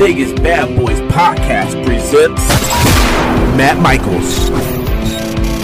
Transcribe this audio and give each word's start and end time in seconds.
Vegas 0.00 0.32
Badboyz 0.32 1.06
podcast 1.10 1.84
presents 1.84 2.48
Matt 3.54 3.78
Michaels. 3.82 4.48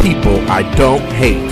People 0.03 0.39
I 0.51 0.61
don't 0.77 1.01
hate. 1.15 1.51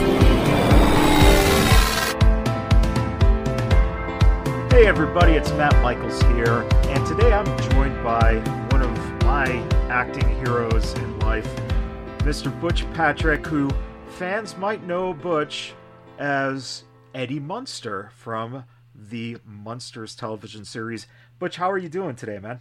Hey 4.70 4.86
everybody, 4.86 5.32
it's 5.32 5.50
Matt 5.52 5.72
Michaels 5.82 6.20
here, 6.34 6.60
and 6.90 7.06
today 7.06 7.32
I'm 7.32 7.46
joined 7.70 8.04
by 8.04 8.40
one 8.70 8.82
of 8.82 9.24
my 9.24 9.46
acting 9.88 10.28
heroes 10.44 10.92
in 10.92 11.18
life, 11.20 11.48
Mr. 12.18 12.52
Butch 12.60 12.84
Patrick, 12.92 13.46
who 13.46 13.70
fans 14.08 14.58
might 14.58 14.86
know 14.86 15.14
Butch 15.14 15.72
as 16.18 16.84
Eddie 17.14 17.40
Munster 17.40 18.10
from 18.14 18.64
the 18.94 19.38
Munsters 19.46 20.14
television 20.14 20.66
series. 20.66 21.06
Butch, 21.38 21.56
how 21.56 21.70
are 21.70 21.78
you 21.78 21.88
doing 21.88 22.14
today, 22.14 22.38
man? 22.38 22.60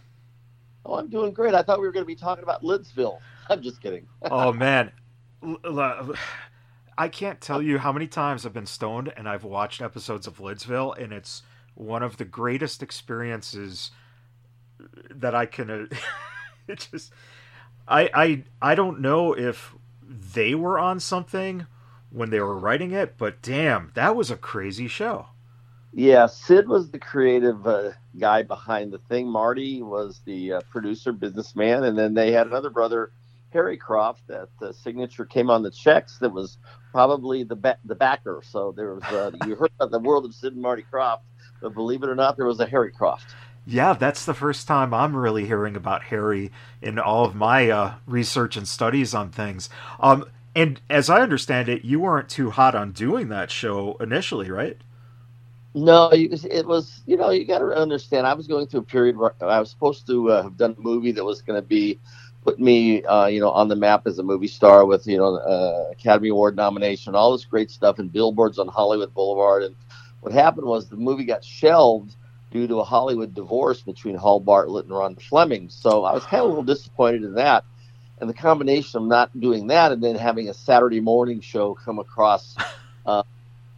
Oh, 0.86 0.96
I'm 0.96 1.08
doing 1.08 1.32
great. 1.32 1.54
I 1.54 1.62
thought 1.62 1.80
we 1.80 1.86
were 1.86 1.92
going 1.92 2.04
to 2.04 2.06
be 2.06 2.14
talking 2.14 2.42
about 2.42 2.62
Lidsville. 2.62 3.18
I'm 3.50 3.62
just 3.62 3.80
kidding. 3.80 4.06
oh 4.30 4.52
man, 4.52 4.92
I 6.96 7.08
can't 7.08 7.40
tell 7.40 7.60
you 7.60 7.78
how 7.78 7.92
many 7.92 8.06
times 8.06 8.46
I've 8.46 8.52
been 8.52 8.66
stoned 8.66 9.12
and 9.16 9.28
I've 9.28 9.44
watched 9.44 9.82
episodes 9.82 10.26
of 10.26 10.38
Lidsville, 10.38 10.96
and 10.96 11.12
it's 11.12 11.42
one 11.74 12.02
of 12.02 12.16
the 12.18 12.24
greatest 12.24 12.82
experiences 12.82 13.90
that 15.10 15.34
I 15.34 15.46
can. 15.46 15.70
Uh, 15.70 15.86
it 16.68 16.88
just, 16.90 17.12
I 17.88 18.10
I 18.14 18.44
I 18.62 18.74
don't 18.74 19.00
know 19.00 19.32
if 19.32 19.74
they 20.02 20.54
were 20.54 20.78
on 20.78 21.00
something 21.00 21.66
when 22.10 22.30
they 22.30 22.40
were 22.40 22.56
writing 22.56 22.92
it, 22.92 23.18
but 23.18 23.42
damn, 23.42 23.90
that 23.94 24.14
was 24.14 24.30
a 24.30 24.36
crazy 24.36 24.86
show. 24.86 25.26
Yeah, 25.96 26.26
Sid 26.26 26.68
was 26.68 26.90
the 26.90 26.98
creative 26.98 27.64
uh, 27.68 27.90
guy 28.18 28.42
behind 28.42 28.92
the 28.92 28.98
thing. 28.98 29.28
Marty 29.28 29.80
was 29.80 30.20
the 30.24 30.54
uh, 30.54 30.60
producer, 30.68 31.12
businessman, 31.12 31.84
and 31.84 31.96
then 31.96 32.14
they 32.14 32.32
had 32.32 32.48
another 32.48 32.68
brother, 32.68 33.12
Harry 33.52 33.78
Krofft, 33.78 34.18
that 34.26 34.48
the 34.58 34.72
signature 34.74 35.24
came 35.24 35.50
on 35.50 35.62
the 35.62 35.70
checks. 35.70 36.18
That 36.18 36.32
was 36.32 36.58
probably 36.90 37.44
the 37.44 37.54
ba- 37.54 37.78
the 37.84 37.94
backer. 37.94 38.42
So 38.44 38.72
there 38.72 38.94
was 38.94 39.04
uh, 39.04 39.30
you 39.46 39.54
heard 39.54 39.70
about 39.78 39.92
the 39.92 40.00
world 40.00 40.24
of 40.24 40.34
Sid 40.34 40.54
and 40.54 40.62
Marty 40.62 40.84
Krofft, 40.92 41.20
but 41.62 41.74
believe 41.74 42.02
it 42.02 42.08
or 42.08 42.16
not, 42.16 42.36
there 42.36 42.46
was 42.46 42.58
a 42.58 42.66
Harry 42.66 42.90
Krofft. 42.90 43.32
Yeah, 43.64 43.92
that's 43.92 44.24
the 44.24 44.34
first 44.34 44.66
time 44.66 44.92
I'm 44.92 45.14
really 45.14 45.46
hearing 45.46 45.76
about 45.76 46.02
Harry 46.04 46.50
in 46.82 46.98
all 46.98 47.24
of 47.24 47.36
my 47.36 47.70
uh, 47.70 47.94
research 48.06 48.56
and 48.56 48.66
studies 48.66 49.14
on 49.14 49.30
things. 49.30 49.70
Um, 50.00 50.24
and 50.56 50.80
as 50.90 51.08
I 51.08 51.20
understand 51.20 51.68
it, 51.68 51.84
you 51.84 52.00
weren't 52.00 52.28
too 52.28 52.50
hot 52.50 52.74
on 52.74 52.90
doing 52.90 53.28
that 53.28 53.52
show 53.52 53.96
initially, 54.00 54.50
right? 54.50 54.76
No, 55.74 56.08
it 56.12 56.66
was, 56.66 57.02
you 57.04 57.16
know, 57.16 57.30
you 57.30 57.44
got 57.44 57.58
to 57.58 57.66
understand. 57.74 58.26
I 58.28 58.34
was 58.34 58.46
going 58.46 58.66
through 58.68 58.80
a 58.80 58.84
period 58.84 59.16
where 59.16 59.34
I 59.40 59.58
was 59.58 59.70
supposed 59.70 60.06
to 60.06 60.30
uh, 60.30 60.42
have 60.44 60.56
done 60.56 60.76
a 60.78 60.80
movie 60.80 61.10
that 61.12 61.24
was 61.24 61.42
going 61.42 61.60
to 61.60 61.66
be 61.66 61.98
put 62.44 62.60
me, 62.60 63.02
uh, 63.04 63.26
you 63.26 63.40
know, 63.40 63.50
on 63.50 63.68
the 63.68 63.74
map 63.74 64.06
as 64.06 64.18
a 64.18 64.22
movie 64.22 64.46
star 64.46 64.86
with, 64.86 65.06
you 65.06 65.16
know, 65.16 65.36
uh, 65.36 65.90
Academy 65.90 66.28
Award 66.28 66.54
nomination, 66.56 67.16
all 67.16 67.32
this 67.32 67.44
great 67.44 67.70
stuff, 67.72 67.98
and 67.98 68.12
billboards 68.12 68.58
on 68.60 68.68
Hollywood 68.68 69.12
Boulevard. 69.14 69.64
And 69.64 69.74
what 70.20 70.32
happened 70.32 70.66
was 70.66 70.88
the 70.88 70.96
movie 70.96 71.24
got 71.24 71.42
shelved 71.42 72.14
due 72.52 72.68
to 72.68 72.76
a 72.76 72.84
Hollywood 72.84 73.34
divorce 73.34 73.80
between 73.82 74.14
Hall 74.14 74.38
Bartlett 74.38 74.84
and 74.84 74.94
Rhonda 74.94 75.22
Fleming. 75.22 75.68
So 75.70 76.04
I 76.04 76.12
was 76.12 76.24
kind 76.24 76.40
of 76.40 76.46
a 76.46 76.48
little 76.50 76.62
disappointed 76.62 77.24
in 77.24 77.34
that. 77.34 77.64
And 78.20 78.30
the 78.30 78.34
combination 78.34 79.02
of 79.02 79.08
not 79.08 79.40
doing 79.40 79.66
that 79.68 79.90
and 79.90 80.00
then 80.00 80.14
having 80.14 80.48
a 80.48 80.54
Saturday 80.54 81.00
morning 81.00 81.40
show 81.40 81.74
come 81.74 81.98
across 81.98 82.54
uh, 83.06 83.24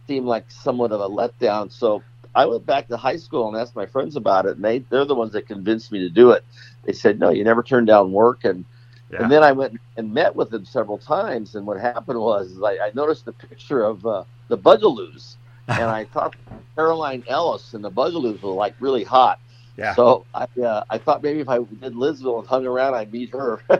seemed 0.07 0.25
like 0.25 0.49
somewhat 0.49 0.91
of 0.91 1.01
a 1.01 1.09
letdown. 1.09 1.71
So 1.71 2.01
I 2.33 2.45
went 2.45 2.65
back 2.65 2.87
to 2.87 2.97
high 2.97 3.17
school 3.17 3.47
and 3.47 3.57
asked 3.57 3.75
my 3.75 3.85
friends 3.85 4.15
about 4.15 4.45
it, 4.45 4.55
and 4.55 4.65
they 4.65 4.79
they're 4.79 5.05
the 5.05 5.15
ones 5.15 5.33
that 5.33 5.47
convinced 5.47 5.91
me 5.91 5.99
to 5.99 6.09
do 6.09 6.31
it. 6.31 6.43
They 6.83 6.93
said, 6.93 7.19
"No, 7.19 7.29
you 7.29 7.43
never 7.43 7.63
turn 7.63 7.85
down 7.85 8.11
work." 8.11 8.45
And 8.45 8.63
yeah. 9.11 9.23
and 9.23 9.31
then 9.31 9.43
I 9.43 9.51
went 9.51 9.79
and 9.97 10.13
met 10.13 10.35
with 10.35 10.51
them 10.51 10.65
several 10.65 10.97
times. 10.97 11.55
And 11.55 11.65
what 11.65 11.79
happened 11.79 12.19
was 12.19 12.59
I, 12.63 12.77
I 12.77 12.91
noticed 12.93 13.25
the 13.25 13.33
picture 13.33 13.83
of 13.83 14.05
uh, 14.05 14.23
the 14.49 14.57
Bugaloos, 14.57 15.35
and 15.67 15.83
I 15.83 16.05
thought 16.05 16.35
Caroline 16.75 17.23
Ellis 17.27 17.73
and 17.73 17.83
the 17.83 17.91
Bugaloos 17.91 18.41
were 18.41 18.51
like 18.51 18.75
really 18.79 19.03
hot. 19.03 19.39
Yeah. 19.75 19.95
So 19.95 20.25
I 20.33 20.47
uh, 20.61 20.83
I 20.89 20.97
thought 20.99 21.23
maybe 21.23 21.39
if 21.39 21.49
I 21.49 21.57
did 21.57 21.93
Lidsville 21.93 22.39
and 22.39 22.47
hung 22.47 22.65
around, 22.65 22.93
I'd 22.93 23.11
meet 23.11 23.31
her. 23.31 23.61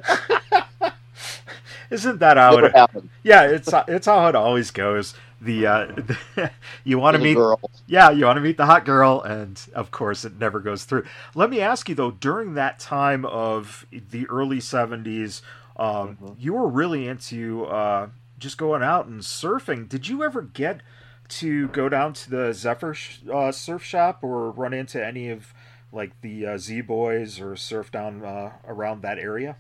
Isn't 1.90 2.20
that 2.20 2.38
how 2.38 2.58
it 2.58 2.76
happened? 2.76 3.10
Yeah, 3.24 3.44
it's 3.44 3.70
it's 3.88 4.08
how 4.08 4.28
it 4.28 4.36
always 4.36 4.72
goes 4.72 5.14
the, 5.42 5.68
uh, 5.68 5.86
the 6.36 6.52
you 6.84 6.98
want 6.98 7.16
to 7.16 7.24
meet 7.24 7.36
girl. 7.36 7.60
yeah 7.86 8.10
you 8.10 8.26
want 8.26 8.38
to 8.38 8.42
meet 8.42 8.58
the 8.58 8.66
hot 8.66 8.86
girl 8.86 9.22
and 9.22 9.62
of 9.74 9.92
course 9.92 10.26
it 10.26 10.38
never 10.40 10.60
goes 10.60 10.84
through 10.84 11.06
let 11.36 11.50
me 11.50 11.62
ask 11.62 11.90
you 11.90 11.96
though 11.96 12.12
during 12.12 12.56
that 12.56 12.80
time 12.80 13.26
of 13.26 13.86
the 13.92 14.28
early 14.28 14.58
70s 14.58 15.42
um, 15.78 16.18
mm-hmm. 16.18 16.34
you 16.40 16.54
were 16.54 16.68
really 16.68 17.08
into 17.08 17.66
uh, 17.66 18.10
just 18.40 18.58
going 18.58 18.84
out 18.84 19.06
and 19.06 19.22
surfing 19.22 19.88
did 19.88 20.08
you 20.08 20.24
ever 20.24 20.42
get 20.42 20.82
to 21.30 21.68
go 21.70 21.90
down 21.90 22.14
to 22.14 22.30
the 22.30 22.54
zephyr 22.54 22.94
sh- 22.94 23.20
uh, 23.32 23.52
surf 23.52 23.84
shop 23.84 24.24
or 24.24 24.52
run 24.52 24.74
into 24.74 25.04
any 25.04 25.30
of 25.30 25.54
like 25.92 26.20
the 26.22 26.46
uh, 26.46 26.58
z 26.58 26.82
boys 26.82 27.40
or 27.40 27.56
surf 27.56 27.92
down 27.92 28.24
uh, 28.24 28.54
around 28.66 29.02
that 29.02 29.20
area 29.20 29.58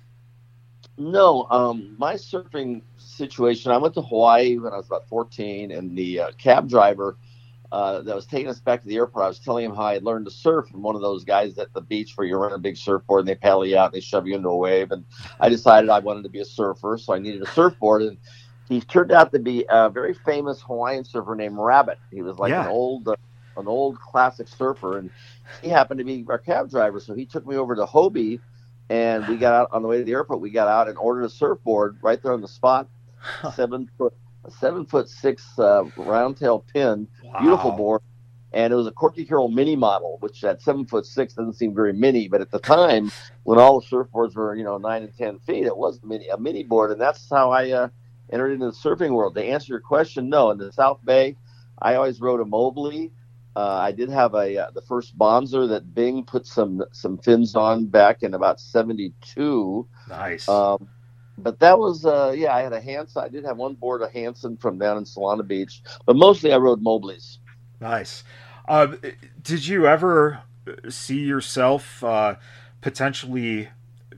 no, 0.97 1.47
um, 1.49 1.95
my 1.97 2.15
surfing 2.15 2.81
situation. 2.97 3.71
I 3.71 3.77
went 3.77 3.93
to 3.95 4.01
Hawaii 4.01 4.57
when 4.57 4.73
I 4.73 4.77
was 4.77 4.87
about 4.87 5.07
14, 5.07 5.71
and 5.71 5.97
the 5.97 6.19
uh, 6.19 6.31
cab 6.37 6.69
driver 6.69 7.17
uh, 7.71 8.01
that 8.01 8.15
was 8.15 8.25
taking 8.25 8.47
us 8.47 8.59
back 8.59 8.81
to 8.81 8.87
the 8.87 8.95
airport, 8.95 9.25
I 9.25 9.27
was 9.27 9.39
telling 9.39 9.65
him 9.65 9.75
how 9.75 9.83
I 9.83 9.93
had 9.93 10.03
learned 10.03 10.25
to 10.25 10.31
surf 10.31 10.69
from 10.69 10.81
one 10.81 10.95
of 10.95 11.01
those 11.01 11.23
guys 11.23 11.57
at 11.57 11.73
the 11.73 11.81
beach 11.81 12.13
where 12.15 12.25
you 12.25 12.37
rent 12.37 12.53
a 12.53 12.57
big 12.57 12.77
surfboard 12.77 13.21
and 13.21 13.27
they 13.27 13.35
paddle 13.35 13.65
you 13.65 13.77
out 13.77 13.87
and 13.87 13.93
they 13.93 13.99
shove 13.99 14.25
you 14.25 14.35
into 14.35 14.49
a 14.49 14.57
wave. 14.57 14.91
And 14.91 15.03
I 15.39 15.49
decided 15.49 15.89
I 15.89 15.99
wanted 15.99 16.23
to 16.23 16.29
be 16.29 16.39
a 16.39 16.45
surfer, 16.45 16.97
so 16.97 17.13
I 17.13 17.19
needed 17.19 17.41
a 17.41 17.47
surfboard. 17.47 18.03
And 18.03 18.17
he 18.69 18.79
turned 18.81 19.11
out 19.11 19.31
to 19.33 19.39
be 19.39 19.65
a 19.69 19.89
very 19.89 20.13
famous 20.13 20.61
Hawaiian 20.61 21.03
surfer 21.03 21.35
named 21.35 21.57
Rabbit. 21.57 21.99
He 22.11 22.21
was 22.21 22.37
like 22.37 22.51
yeah. 22.51 22.63
an 22.63 22.69
old, 22.69 23.07
uh, 23.07 23.15
an 23.57 23.67
old 23.67 23.99
classic 23.99 24.47
surfer, 24.47 24.99
and 24.99 25.09
he 25.61 25.67
happened 25.67 25.97
to 25.97 26.05
be 26.05 26.25
our 26.29 26.37
cab 26.37 26.69
driver. 26.69 26.99
So 26.99 27.13
he 27.13 27.25
took 27.25 27.45
me 27.45 27.57
over 27.57 27.75
to 27.75 27.85
Hobie 27.85 28.39
and 28.89 29.27
we 29.27 29.37
got 29.37 29.53
out 29.53 29.69
on 29.71 29.81
the 29.81 29.87
way 29.87 29.97
to 29.97 30.03
the 30.03 30.11
airport. 30.11 30.41
We 30.41 30.49
got 30.49 30.67
out 30.67 30.87
and 30.87 30.97
ordered 30.97 31.23
a 31.23 31.29
surfboard 31.29 31.97
right 32.01 32.21
there 32.21 32.33
on 32.33 32.41
the 32.41 32.47
spot, 32.47 32.87
seven 33.55 33.89
foot, 33.97 34.13
seven 34.59 34.85
foot 34.85 35.09
six 35.09 35.43
uh, 35.59 35.83
round 35.97 36.37
tail 36.37 36.65
pin, 36.73 37.07
wow. 37.23 37.39
beautiful 37.39 37.71
board, 37.71 38.01
and 38.53 38.71
it 38.71 38.75
was 38.75 38.87
a 38.87 38.91
Corky 38.91 39.25
Carroll 39.25 39.49
mini 39.49 39.75
model, 39.75 40.17
which 40.21 40.43
at 40.43 40.61
seven 40.61 40.85
foot 40.85 41.05
six 41.05 41.33
doesn't 41.33 41.53
seem 41.53 41.75
very 41.75 41.93
mini, 41.93 42.27
but 42.27 42.41
at 42.41 42.51
the 42.51 42.59
time 42.59 43.11
when 43.43 43.59
all 43.59 43.81
the 43.81 43.85
surfboards 43.87 44.35
were 44.35 44.55
you 44.55 44.63
know 44.63 44.77
nine 44.77 45.03
and 45.03 45.17
ten 45.17 45.39
feet, 45.39 45.65
it 45.65 45.75
was 45.75 45.99
a 46.01 46.05
mini 46.05 46.27
a 46.29 46.37
mini 46.37 46.63
board, 46.63 46.91
and 46.91 47.01
that's 47.01 47.29
how 47.29 47.51
I 47.51 47.71
uh, 47.71 47.89
entered 48.31 48.51
into 48.51 48.67
the 48.67 48.71
surfing 48.71 49.11
world. 49.11 49.35
To 49.35 49.43
answer 49.43 49.73
your 49.73 49.81
question, 49.81 50.29
no, 50.29 50.51
in 50.51 50.57
the 50.57 50.71
South 50.71 51.03
Bay, 51.03 51.35
I 51.81 51.95
always 51.95 52.21
rode 52.21 52.39
a 52.39 52.45
Mobley 52.45 53.11
uh, 53.57 53.79
I 53.81 53.91
did 53.91 54.09
have 54.11 54.35
a 54.35 54.65
uh, 54.65 54.71
the 54.71 54.83
first 54.83 55.17
Bonzer 55.17 55.67
that 55.69 55.95
Bing 55.95 56.23
put 56.23 56.45
some 56.45 56.83
some 56.91 57.17
fins 57.17 57.55
on 57.55 57.87
back 57.87 58.21
in 58.21 58.35
about 58.35 58.59
'72. 58.59 59.87
Nice. 60.07 60.47
Um, 60.47 60.87
but 61.39 61.59
that 61.59 61.79
was 61.79 62.05
uh, 62.05 62.35
yeah, 62.37 62.53
I 62.53 62.61
had 62.61 62.73
a 62.73 62.79
Hansen. 62.79 63.23
I 63.23 63.29
did 63.29 63.43
have 63.45 63.57
one 63.57 63.73
board 63.73 64.03
of 64.03 64.11
Hansen 64.11 64.57
from 64.57 64.77
down 64.77 64.97
in 64.97 65.05
Solana 65.05 65.45
Beach, 65.45 65.81
but 66.05 66.15
mostly 66.15 66.53
I 66.53 66.57
rode 66.57 66.83
Mobleys. 66.83 67.39
Nice. 67.81 68.23
Uh, 68.67 68.95
did 69.41 69.65
you 69.65 69.87
ever 69.87 70.43
see 70.89 71.21
yourself 71.21 72.03
uh, 72.03 72.35
potentially, 72.81 73.69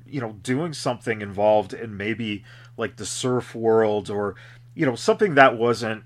you 0.06 0.19
know, 0.19 0.33
doing 0.44 0.73
something 0.73 1.21
involved 1.21 1.73
in 1.73 1.95
maybe 1.95 2.44
like 2.75 2.97
the 2.97 3.06
surf 3.06 3.56
world 3.56 4.09
or 4.09 4.35
you 4.75 4.85
know 4.85 4.95
something 4.95 5.35
that 5.35 5.57
wasn't 5.57 6.03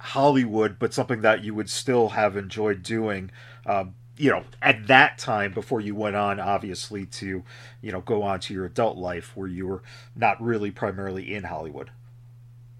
Hollywood, 0.00 0.78
but 0.78 0.94
something 0.94 1.20
that 1.20 1.44
you 1.44 1.54
would 1.54 1.68
still 1.68 2.10
have 2.10 2.36
enjoyed 2.36 2.82
doing. 2.82 3.30
Um, 3.66 3.94
you 4.16 4.30
know, 4.30 4.44
at 4.60 4.86
that 4.86 5.18
time 5.18 5.52
before 5.52 5.80
you 5.80 5.94
went 5.94 6.16
on, 6.16 6.40
obviously, 6.40 7.06
to 7.06 7.42
you 7.80 7.92
know 7.92 8.00
go 8.00 8.22
on 8.22 8.40
to 8.40 8.54
your 8.54 8.66
adult 8.66 8.96
life 8.96 9.36
where 9.36 9.48
you 9.48 9.66
were 9.66 9.82
not 10.16 10.42
really 10.42 10.70
primarily 10.70 11.34
in 11.34 11.44
Hollywood. 11.44 11.90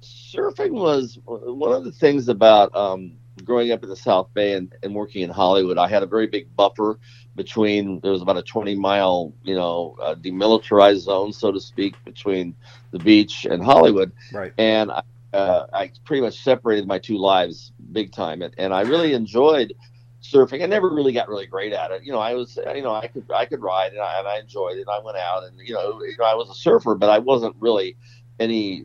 Surfing 0.03 0.73
was 0.73 1.19
one 1.25 1.73
of 1.73 1.85
the 1.85 1.93
things 1.93 2.29
about 2.29 2.75
um, 2.75 3.13
growing 3.45 3.71
up 3.71 3.83
in 3.83 3.89
the 3.89 3.97
South 3.97 4.33
Bay 4.33 4.55
and, 4.55 4.75
and 4.83 4.95
working 4.95 5.23
in 5.23 5.31
Hollywood. 5.31 5.77
I 5.77 5.89
had 5.89 6.03
a 6.03 6.07
very 6.07 6.27
big 6.27 6.55
buffer 6.57 6.99
between 7.37 8.01
there 8.01 8.13
was 8.13 8.23
about 8.23 8.37
a 8.37 8.43
20 8.43 8.75
mile 8.75 9.33
you 9.45 9.55
know 9.55 9.97
uh, 10.03 10.15
demilitarized 10.15 10.99
zone 10.99 11.33
so 11.33 11.53
to 11.53 11.61
speak 11.61 11.95
between 12.05 12.55
the 12.91 12.99
beach 12.99 13.47
and 13.49 13.63
hollywood 13.63 14.13
right 14.33 14.53
and 14.59 14.91
I, 14.91 15.03
uh, 15.33 15.67
I 15.73 15.91
pretty 16.05 16.23
much 16.23 16.43
separated 16.43 16.87
my 16.87 16.99
two 16.99 17.19
lives 17.19 17.73
big 17.93 18.13
time, 18.13 18.43
and, 18.43 18.55
and 18.59 18.75
I 18.75 18.83
really 18.83 19.15
enjoyed 19.15 19.75
surfing. 20.23 20.63
I 20.63 20.67
never 20.67 20.89
really 20.89 21.13
got 21.13 21.29
really 21.29 21.47
great 21.47 21.73
at 21.73 21.91
it. 21.91 22.03
You 22.05 22.13
know, 22.13 22.19
I 22.19 22.35
was, 22.35 22.59
you 22.75 22.83
know, 22.83 22.95
I 22.95 23.07
could 23.07 23.31
I 23.35 23.47
could 23.47 23.61
ride, 23.61 23.93
and 23.93 24.01
I, 24.01 24.19
and 24.19 24.29
I 24.29 24.39
enjoyed 24.39 24.79
it. 24.79 24.89
I 24.89 24.99
went 25.01 25.19
out, 25.19 25.45
and 25.45 25.59
you 25.59 25.75
know, 25.75 26.03
you 26.03 26.17
know, 26.19 26.25
I 26.25 26.35
was 26.35 26.51
a 26.51 26.55
surfer, 26.55 26.95
but 26.95 27.11
I 27.11 27.19
wasn't 27.19 27.57
really 27.59 27.97
any. 28.39 28.85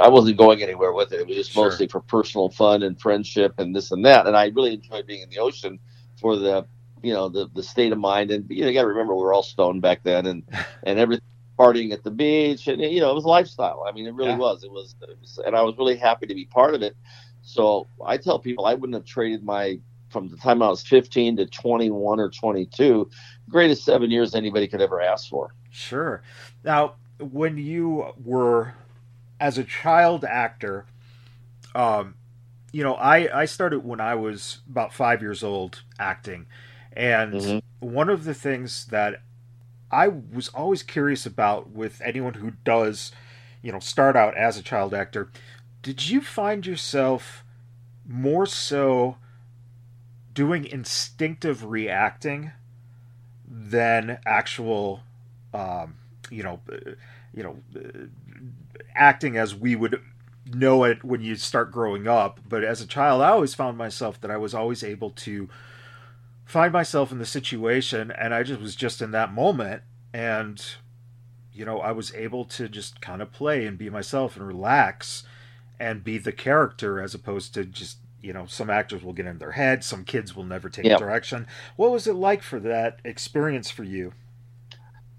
I 0.00 0.08
wasn't 0.08 0.36
going 0.36 0.62
anywhere 0.62 0.92
with 0.92 1.12
it. 1.12 1.20
It 1.20 1.26
was 1.26 1.36
just 1.36 1.52
sure. 1.52 1.66
mostly 1.66 1.86
for 1.86 2.00
personal 2.00 2.48
fun 2.50 2.82
and 2.82 3.00
friendship 3.00 3.54
and 3.58 3.74
this 3.74 3.90
and 3.90 4.04
that. 4.04 4.26
And 4.26 4.36
I 4.36 4.46
really 4.46 4.74
enjoyed 4.74 5.06
being 5.06 5.22
in 5.22 5.30
the 5.30 5.38
ocean 5.38 5.78
for 6.18 6.36
the 6.36 6.66
you 7.02 7.12
know 7.12 7.28
the 7.28 7.48
the 7.54 7.62
state 7.62 7.92
of 7.92 7.98
mind 7.98 8.30
and 8.30 8.44
you 8.50 8.62
know 8.62 8.68
you 8.68 8.74
got 8.74 8.82
to 8.82 8.88
remember 8.88 9.14
we 9.14 9.22
were 9.22 9.32
all 9.32 9.42
stoned 9.42 9.80
back 9.80 10.02
then 10.02 10.26
and 10.26 10.42
and 10.82 10.98
everything 10.98 11.24
partying 11.60 11.92
at 11.92 12.02
the 12.02 12.10
beach 12.10 12.68
and 12.68 12.80
you 12.80 13.00
know 13.00 13.10
it 13.10 13.14
was 13.14 13.24
a 13.24 13.28
lifestyle 13.28 13.84
i 13.86 13.92
mean 13.92 14.06
it 14.06 14.14
really 14.14 14.30
yeah. 14.30 14.38
was. 14.38 14.64
it 14.64 14.70
was 14.70 14.94
it 15.02 15.18
was 15.20 15.38
and 15.44 15.54
i 15.54 15.60
was 15.60 15.76
really 15.76 15.96
happy 15.96 16.26
to 16.26 16.34
be 16.34 16.46
part 16.46 16.74
of 16.74 16.80
it 16.80 16.96
so 17.42 17.86
i 18.06 18.16
tell 18.16 18.38
people 18.38 18.64
i 18.64 18.72
wouldn't 18.72 18.94
have 18.94 19.04
traded 19.04 19.44
my 19.44 19.78
from 20.08 20.28
the 20.28 20.38
time 20.38 20.62
i 20.62 20.68
was 20.68 20.82
15 20.82 21.36
to 21.36 21.46
21 21.46 22.18
or 22.18 22.30
22 22.30 23.10
greatest 23.50 23.84
seven 23.84 24.10
years 24.10 24.34
anybody 24.34 24.66
could 24.66 24.80
ever 24.80 25.02
ask 25.02 25.28
for 25.28 25.54
sure 25.70 26.22
now 26.64 26.94
when 27.18 27.58
you 27.58 28.06
were 28.24 28.72
as 29.38 29.58
a 29.58 29.64
child 29.64 30.24
actor 30.24 30.86
um 31.74 32.14
you 32.72 32.82
know 32.82 32.94
i 32.94 33.40
i 33.40 33.44
started 33.44 33.84
when 33.84 34.00
i 34.00 34.14
was 34.14 34.60
about 34.70 34.94
five 34.94 35.20
years 35.20 35.42
old 35.42 35.82
acting 35.98 36.46
and 36.94 37.34
mm-hmm. 37.34 37.86
one 37.86 38.08
of 38.08 38.24
the 38.24 38.34
things 38.34 38.86
that 38.86 39.20
I 39.90 40.08
was 40.08 40.48
always 40.48 40.82
curious 40.82 41.26
about 41.26 41.70
with 41.70 42.00
anyone 42.04 42.34
who 42.34 42.52
does, 42.64 43.12
you 43.62 43.72
know, 43.72 43.80
start 43.80 44.16
out 44.16 44.36
as 44.36 44.56
a 44.56 44.62
child 44.62 44.94
actor, 44.94 45.30
did 45.82 46.08
you 46.08 46.20
find 46.20 46.66
yourself 46.66 47.44
more 48.06 48.46
so 48.46 49.16
doing 50.32 50.64
instinctive 50.64 51.64
reacting 51.64 52.52
than 53.48 54.18
actual, 54.24 55.02
um, 55.52 55.96
you 56.30 56.42
know, 56.42 56.60
uh, 56.70 56.92
you 57.34 57.42
know, 57.42 57.56
uh, 57.76 58.06
acting 58.94 59.36
as 59.36 59.54
we 59.54 59.74
would 59.74 60.00
know 60.46 60.84
it 60.84 61.04
when 61.04 61.20
you 61.20 61.36
start 61.36 61.70
growing 61.70 62.06
up. 62.06 62.40
But 62.48 62.64
as 62.64 62.80
a 62.80 62.86
child, 62.86 63.22
I 63.22 63.30
always 63.30 63.54
found 63.54 63.76
myself 63.76 64.20
that 64.20 64.30
I 64.30 64.36
was 64.36 64.54
always 64.54 64.82
able 64.82 65.10
to 65.10 65.48
find 66.50 66.72
myself 66.72 67.12
in 67.12 67.18
the 67.18 67.26
situation 67.26 68.10
and 68.10 68.34
I 68.34 68.42
just 68.42 68.60
was 68.60 68.74
just 68.74 69.00
in 69.00 69.12
that 69.12 69.32
moment 69.32 69.82
and 70.12 70.60
you 71.52 71.64
know 71.64 71.78
I 71.78 71.92
was 71.92 72.12
able 72.12 72.44
to 72.46 72.68
just 72.68 73.00
kind 73.00 73.22
of 73.22 73.30
play 73.30 73.66
and 73.66 73.78
be 73.78 73.88
myself 73.88 74.36
and 74.36 74.44
relax 74.44 75.22
and 75.78 76.02
be 76.02 76.18
the 76.18 76.32
character 76.32 77.00
as 77.00 77.14
opposed 77.14 77.54
to 77.54 77.64
just 77.64 77.98
you 78.20 78.32
know 78.32 78.46
some 78.46 78.68
actors 78.68 79.04
will 79.04 79.12
get 79.12 79.26
in 79.26 79.38
their 79.38 79.52
head 79.52 79.84
some 79.84 80.02
kids 80.02 80.34
will 80.34 80.42
never 80.42 80.68
take 80.68 80.86
yep. 80.86 80.98
direction. 80.98 81.46
What 81.76 81.92
was 81.92 82.08
it 82.08 82.14
like 82.14 82.42
for 82.42 82.58
that 82.58 82.98
experience 83.04 83.70
for 83.70 83.84
you? 83.84 84.12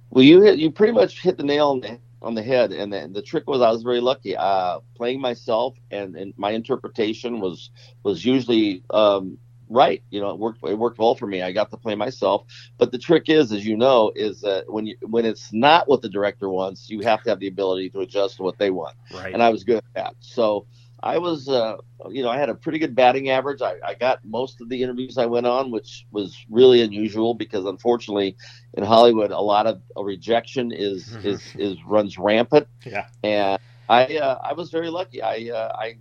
Well 0.10 0.26
you 0.26 0.42
hit 0.42 0.60
you 0.60 0.70
pretty 0.70 0.92
much 0.92 1.22
hit 1.22 1.38
the 1.38 1.44
nail 1.44 1.70
on 1.70 1.80
the, 1.80 1.98
on 2.22 2.36
the 2.36 2.44
head 2.44 2.74
and 2.74 2.92
the, 2.92 3.10
the 3.10 3.22
trick 3.22 3.48
was 3.48 3.62
i 3.62 3.72
was 3.72 3.84
very 3.84 4.02
lucky. 4.02 4.36
Uh, 4.36 4.80
playing 4.96 5.22
myself 5.22 5.78
and, 5.92 6.18
and 6.18 6.34
my 6.36 6.52
interpretation 6.52 7.40
was 7.40 7.70
was 8.04 8.26
usually 8.26 8.84
um, 8.90 9.38
right. 9.72 10.04
You 10.10 10.22
know, 10.22 10.30
it 10.32 10.38
worked. 10.38 10.60
It 10.64 10.78
worked 10.78 11.00
well 11.00 11.16
for 11.16 11.28
me. 11.28 11.42
I 11.42 11.52
got 11.52 11.72
to 11.72 11.78
play 11.78 11.96
myself. 11.96 12.46
But 12.78 12.92
the 12.92 12.98
trick 12.98 13.30
is, 13.30 13.52
as 13.52 13.66
you 13.66 13.78
know, 13.78 14.12
is 14.16 14.42
that 14.42 14.72
when 14.72 14.86
you 14.86 14.98
when 15.02 15.26
it's 15.26 15.52
not 15.54 15.88
what 15.88 16.02
the 16.02 16.10
director 16.10 16.50
wants, 16.50 16.90
you 16.90 17.02
have 17.02 17.24
to 17.24 17.30
have 17.30 17.40
the 17.40 17.48
ability 17.48 17.90
to 17.92 18.02
adjust 18.02 18.38
to 18.38 18.44
what 18.44 18.58
they 18.58 18.70
want. 18.70 18.96
Right. 19.14 19.34
And 19.34 19.42
I 19.42 19.50
was 19.50 19.64
good 19.64 19.78
at 19.78 19.94
that. 19.96 20.16
So 20.20 20.68
I 21.04 21.18
was, 21.18 21.50
uh, 21.50 21.78
you 22.10 22.22
know, 22.22 22.30
I 22.30 22.38
had 22.38 22.50
a 22.50 22.54
pretty 22.54 22.78
good 22.78 22.94
batting 22.94 23.30
average. 23.30 23.62
I, 23.62 23.76
I 23.84 23.96
got 23.96 24.24
most 24.24 24.62
of 24.62 24.70
the 24.70 24.84
interviews 24.84 25.18
I 25.18 25.26
went 25.26 25.48
on, 25.48 25.72
which 25.72 26.06
was 26.12 26.38
really 26.50 26.82
unusual 26.82 27.34
because 27.34 27.66
unfortunately, 27.66 28.36
in 28.76 28.84
Hollywood, 28.84 29.32
a 29.32 29.40
lot 29.40 29.66
of 29.66 29.82
a 29.98 30.04
rejection 30.04 30.72
is 30.72 31.08
mm-hmm. 31.08 31.28
is 31.28 31.56
is 31.56 31.78
runs 31.86 32.18
rampant. 32.18 32.68
Yeah. 32.86 33.08
And 33.24 33.60
I 33.90 34.18
uh, 34.18 34.40
I 34.44 34.54
was 34.54 34.70
very 34.70 34.90
lucky. 34.90 35.22
I 35.22 35.50
uh, 35.50 35.76
I 35.76 35.98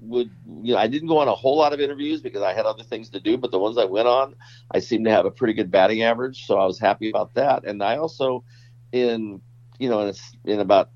would 0.00 0.30
you 0.62 0.74
know 0.74 0.78
I 0.78 0.86
didn't 0.86 1.08
go 1.08 1.18
on 1.18 1.28
a 1.28 1.34
whole 1.34 1.56
lot 1.56 1.72
of 1.72 1.80
interviews 1.80 2.20
because 2.20 2.42
I 2.42 2.52
had 2.52 2.66
other 2.66 2.82
things 2.82 3.10
to 3.10 3.20
do, 3.20 3.36
but 3.36 3.50
the 3.50 3.58
ones 3.58 3.78
I 3.78 3.84
went 3.84 4.08
on, 4.08 4.34
I 4.70 4.78
seemed 4.78 5.04
to 5.04 5.10
have 5.10 5.26
a 5.26 5.30
pretty 5.30 5.54
good 5.54 5.70
batting 5.70 6.02
average, 6.02 6.46
so 6.46 6.58
I 6.58 6.64
was 6.64 6.78
happy 6.78 7.10
about 7.10 7.34
that. 7.34 7.64
And 7.64 7.82
I 7.82 7.96
also, 7.96 8.44
in 8.92 9.40
you 9.78 9.88
know, 9.88 10.06
in, 10.06 10.14
in 10.44 10.60
about 10.60 10.90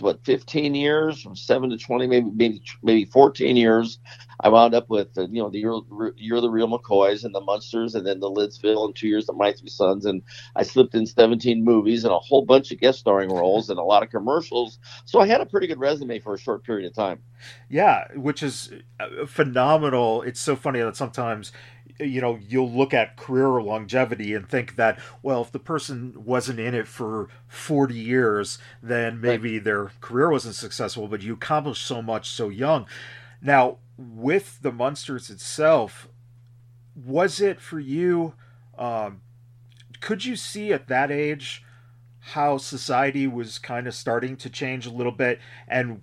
what 0.00 0.24
15 0.24 0.74
years 0.74 1.22
from 1.22 1.36
7 1.36 1.70
to 1.70 1.76
20 1.76 2.06
maybe 2.06 2.30
maybe 2.34 2.62
maybe 2.82 3.04
14 3.04 3.56
years 3.56 3.98
i 4.40 4.48
wound 4.48 4.74
up 4.74 4.88
with 4.88 5.14
the, 5.14 5.26
you 5.26 5.42
know 5.42 5.50
the 5.50 5.58
you're, 5.58 5.82
you're 6.16 6.40
the 6.40 6.50
real 6.50 6.68
mccoys 6.68 7.24
and 7.24 7.34
the 7.34 7.40
munsters 7.40 7.94
and 7.94 8.06
then 8.06 8.20
the 8.20 8.30
lidsville 8.30 8.84
and 8.84 8.94
two 8.94 9.08
years 9.08 9.28
of 9.28 9.36
my 9.36 9.52
three 9.52 9.68
sons. 9.68 10.06
And 10.06 10.22
i 10.56 10.62
slipped 10.62 10.94
in 10.94 11.06
17 11.06 11.64
movies 11.64 12.04
and 12.04 12.12
a 12.12 12.18
whole 12.18 12.44
bunch 12.44 12.70
of 12.70 12.78
guest 12.78 13.00
starring 13.00 13.30
roles 13.30 13.70
and 13.70 13.78
a 13.78 13.82
lot 13.82 14.02
of 14.02 14.10
commercials. 14.10 14.78
So 15.04 15.20
i 15.20 15.26
had 15.26 15.40
a 15.40 15.46
pretty 15.46 15.66
good 15.66 15.80
resume 15.80 16.18
for 16.18 16.34
a 16.34 16.38
short 16.38 16.64
period 16.64 16.86
of 16.86 16.94
time. 16.94 17.20
Yeah 17.68 18.04
which 18.14 18.42
is 18.42 18.72
uh, 19.00 19.26
phenomenal. 19.26 20.22
It's 20.22 20.40
so 20.40 20.56
funny 20.56 20.80
that 20.80 20.96
sometimes 20.96 21.52
you 22.00 22.20
know 22.20 22.38
you'll 22.48 22.70
look 22.70 22.94
at 22.94 23.16
career 23.16 23.60
longevity 23.60 24.34
and 24.34 24.48
think 24.48 24.76
that 24.76 24.98
well 25.22 25.42
if 25.42 25.52
the 25.52 25.58
person 25.58 26.12
wasn't 26.24 26.58
in 26.58 26.74
it 26.74 26.86
for 26.86 27.28
40 27.48 27.94
years 27.94 28.58
then 28.82 29.20
maybe 29.20 29.54
right. 29.54 29.64
their 29.64 29.90
career 30.00 30.30
wasn't 30.30 30.54
successful 30.54 31.08
but 31.08 31.22
you 31.22 31.34
accomplished 31.34 31.84
so 31.84 32.00
much 32.00 32.30
so 32.30 32.48
young 32.48 32.86
now 33.42 33.78
with 33.96 34.60
the 34.62 34.72
munsters 34.72 35.30
itself 35.30 36.08
was 36.94 37.40
it 37.40 37.60
for 37.60 37.80
you 37.80 38.34
um, 38.78 39.20
could 40.00 40.24
you 40.24 40.36
see 40.36 40.72
at 40.72 40.88
that 40.88 41.10
age 41.10 41.64
how 42.20 42.58
society 42.58 43.26
was 43.26 43.58
kind 43.58 43.86
of 43.86 43.94
starting 43.94 44.36
to 44.36 44.50
change 44.50 44.86
a 44.86 44.90
little 44.90 45.12
bit 45.12 45.40
and 45.66 46.00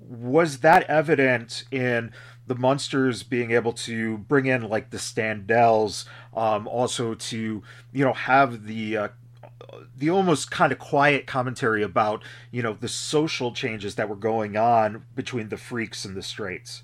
was 0.00 0.58
that 0.58 0.82
evident 0.84 1.64
in 1.70 2.12
the 2.46 2.54
Munsters 2.54 3.22
being 3.22 3.50
able 3.50 3.72
to 3.72 4.18
bring 4.18 4.46
in 4.46 4.68
like 4.68 4.90
the 4.90 4.98
Standells, 4.98 6.04
um, 6.34 6.68
also 6.68 7.14
to 7.14 7.62
you 7.92 8.04
know 8.04 8.12
have 8.12 8.66
the 8.66 8.96
uh, 8.96 9.08
the 9.96 10.10
almost 10.10 10.50
kind 10.50 10.72
of 10.72 10.78
quiet 10.78 11.26
commentary 11.26 11.82
about 11.82 12.22
you 12.50 12.62
know 12.62 12.74
the 12.74 12.88
social 12.88 13.52
changes 13.52 13.94
that 13.96 14.08
were 14.08 14.16
going 14.16 14.56
on 14.56 15.04
between 15.14 15.48
the 15.48 15.56
freaks 15.56 16.04
and 16.04 16.16
the 16.16 16.22
straights. 16.22 16.82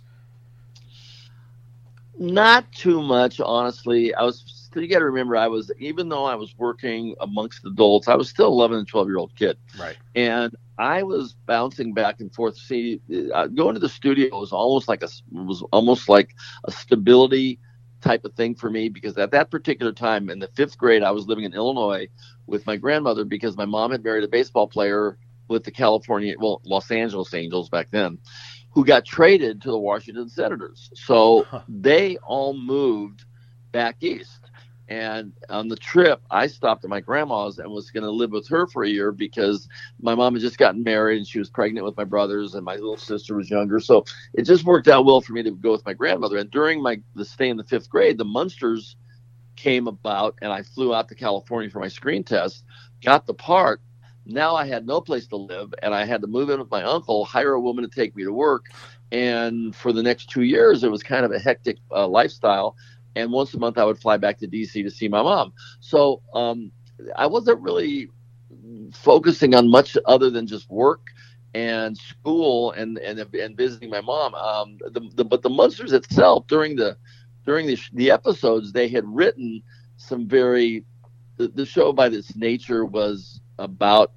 Not 2.18 2.70
too 2.72 3.02
much, 3.02 3.40
honestly. 3.40 4.14
I 4.14 4.22
was. 4.22 4.61
You 4.74 4.88
got 4.88 5.00
to 5.00 5.04
remember, 5.06 5.36
I 5.36 5.48
was 5.48 5.70
even 5.78 6.08
though 6.08 6.24
I 6.24 6.34
was 6.34 6.54
working 6.56 7.14
amongst 7.20 7.64
adults, 7.64 8.08
I 8.08 8.14
was 8.14 8.28
still 8.28 8.48
11 8.48 8.78
and 8.78 8.88
12 8.88 9.08
year 9.08 9.18
old 9.18 9.36
kid. 9.36 9.58
Right. 9.78 9.96
And 10.14 10.54
I 10.78 11.02
was 11.02 11.34
bouncing 11.46 11.92
back 11.94 12.20
and 12.20 12.32
forth. 12.34 12.56
See, 12.56 13.00
uh, 13.34 13.46
going 13.48 13.74
to 13.74 13.80
the 13.80 13.88
studio 13.88 14.40
was 14.40 14.52
almost 14.52 14.88
like 14.88 15.02
a 15.02 15.08
was 15.30 15.62
almost 15.72 16.08
like 16.08 16.34
a 16.64 16.72
stability 16.72 17.58
type 18.00 18.24
of 18.24 18.34
thing 18.34 18.54
for 18.54 18.68
me 18.68 18.88
because 18.88 19.16
at 19.16 19.30
that 19.30 19.50
particular 19.50 19.92
time 19.92 20.28
in 20.28 20.38
the 20.38 20.48
fifth 20.48 20.76
grade, 20.76 21.02
I 21.02 21.12
was 21.12 21.26
living 21.26 21.44
in 21.44 21.54
Illinois 21.54 22.08
with 22.46 22.66
my 22.66 22.76
grandmother 22.76 23.24
because 23.24 23.56
my 23.56 23.64
mom 23.64 23.92
had 23.92 24.02
married 24.02 24.24
a 24.24 24.28
baseball 24.28 24.66
player 24.66 25.18
with 25.48 25.64
the 25.64 25.70
California, 25.70 26.34
well, 26.38 26.60
Los 26.64 26.90
Angeles 26.90 27.32
Angels 27.34 27.68
back 27.68 27.88
then, 27.90 28.18
who 28.70 28.84
got 28.84 29.04
traded 29.04 29.62
to 29.62 29.70
the 29.70 29.78
Washington 29.78 30.28
Senators. 30.28 30.90
So 30.94 31.46
they 31.68 32.16
all 32.18 32.54
moved 32.54 33.24
back 33.70 33.96
east. 34.00 34.41
And 34.92 35.32
on 35.48 35.68
the 35.68 35.76
trip, 35.76 36.20
I 36.30 36.46
stopped 36.46 36.84
at 36.84 36.90
my 36.90 37.00
grandma's 37.00 37.58
and 37.58 37.72
was 37.72 37.90
going 37.90 38.02
to 38.04 38.10
live 38.10 38.30
with 38.30 38.46
her 38.48 38.66
for 38.66 38.84
a 38.84 38.88
year 38.90 39.10
because 39.10 39.66
my 40.02 40.14
mom 40.14 40.34
had 40.34 40.42
just 40.42 40.58
gotten 40.58 40.82
married 40.82 41.16
and 41.16 41.26
she 41.26 41.38
was 41.38 41.48
pregnant 41.48 41.86
with 41.86 41.96
my 41.96 42.04
brothers, 42.04 42.54
and 42.54 42.62
my 42.62 42.74
little 42.74 42.98
sister 42.98 43.34
was 43.34 43.48
younger. 43.48 43.80
So 43.80 44.04
it 44.34 44.42
just 44.42 44.66
worked 44.66 44.88
out 44.88 45.06
well 45.06 45.22
for 45.22 45.32
me 45.32 45.42
to 45.44 45.50
go 45.50 45.72
with 45.72 45.86
my 45.86 45.94
grandmother. 45.94 46.36
And 46.36 46.50
during 46.50 46.82
my 46.82 47.00
the 47.14 47.24
stay 47.24 47.48
in 47.48 47.56
the 47.56 47.64
fifth 47.64 47.88
grade, 47.88 48.18
the 48.18 48.26
Munsters 48.26 48.96
came 49.56 49.86
about, 49.86 50.36
and 50.42 50.52
I 50.52 50.62
flew 50.62 50.94
out 50.94 51.08
to 51.08 51.14
California 51.14 51.70
for 51.70 51.80
my 51.80 51.88
screen 51.88 52.22
test, 52.22 52.62
got 53.02 53.26
the 53.26 53.32
part. 53.32 53.80
Now 54.26 54.54
I 54.56 54.66
had 54.66 54.86
no 54.86 55.00
place 55.00 55.26
to 55.28 55.36
live, 55.36 55.72
and 55.82 55.94
I 55.94 56.04
had 56.04 56.20
to 56.20 56.26
move 56.26 56.50
in 56.50 56.60
with 56.60 56.70
my 56.70 56.82
uncle, 56.82 57.24
hire 57.24 57.54
a 57.54 57.60
woman 57.60 57.82
to 57.82 57.90
take 57.90 58.14
me 58.14 58.24
to 58.24 58.32
work. 58.32 58.66
And 59.10 59.74
for 59.74 59.92
the 59.92 60.02
next 60.02 60.30
two 60.30 60.42
years, 60.42 60.84
it 60.84 60.90
was 60.90 61.02
kind 61.02 61.24
of 61.24 61.32
a 61.32 61.38
hectic 61.38 61.78
uh, 61.90 62.06
lifestyle 62.06 62.76
and 63.16 63.30
once 63.32 63.54
a 63.54 63.58
month 63.58 63.78
I 63.78 63.84
would 63.84 63.98
fly 63.98 64.16
back 64.16 64.38
to 64.38 64.48
DC 64.48 64.72
to 64.82 64.90
see 64.90 65.08
my 65.08 65.22
mom. 65.22 65.52
So 65.80 66.22
um, 66.34 66.70
I 67.16 67.26
wasn't 67.26 67.60
really 67.60 68.08
focusing 68.92 69.54
on 69.54 69.68
much 69.68 69.96
other 70.06 70.30
than 70.30 70.46
just 70.46 70.70
work 70.70 71.00
and 71.54 71.96
school 71.96 72.72
and 72.72 72.98
and, 72.98 73.18
and 73.34 73.56
visiting 73.56 73.90
my 73.90 74.00
mom. 74.00 74.34
Um, 74.34 74.78
the, 74.90 75.10
the, 75.14 75.24
but 75.24 75.42
the 75.42 75.50
Munsters 75.50 75.92
itself 75.92 76.46
during 76.46 76.76
the 76.76 76.96
during 77.44 77.66
the, 77.66 77.78
the 77.92 78.10
episodes 78.10 78.72
they 78.72 78.88
had 78.88 79.04
written 79.06 79.62
some 79.96 80.26
very 80.26 80.84
the, 81.36 81.48
the 81.48 81.66
show 81.66 81.92
by 81.92 82.06
its 82.08 82.36
nature 82.36 82.84
was 82.84 83.40
about 83.58 84.12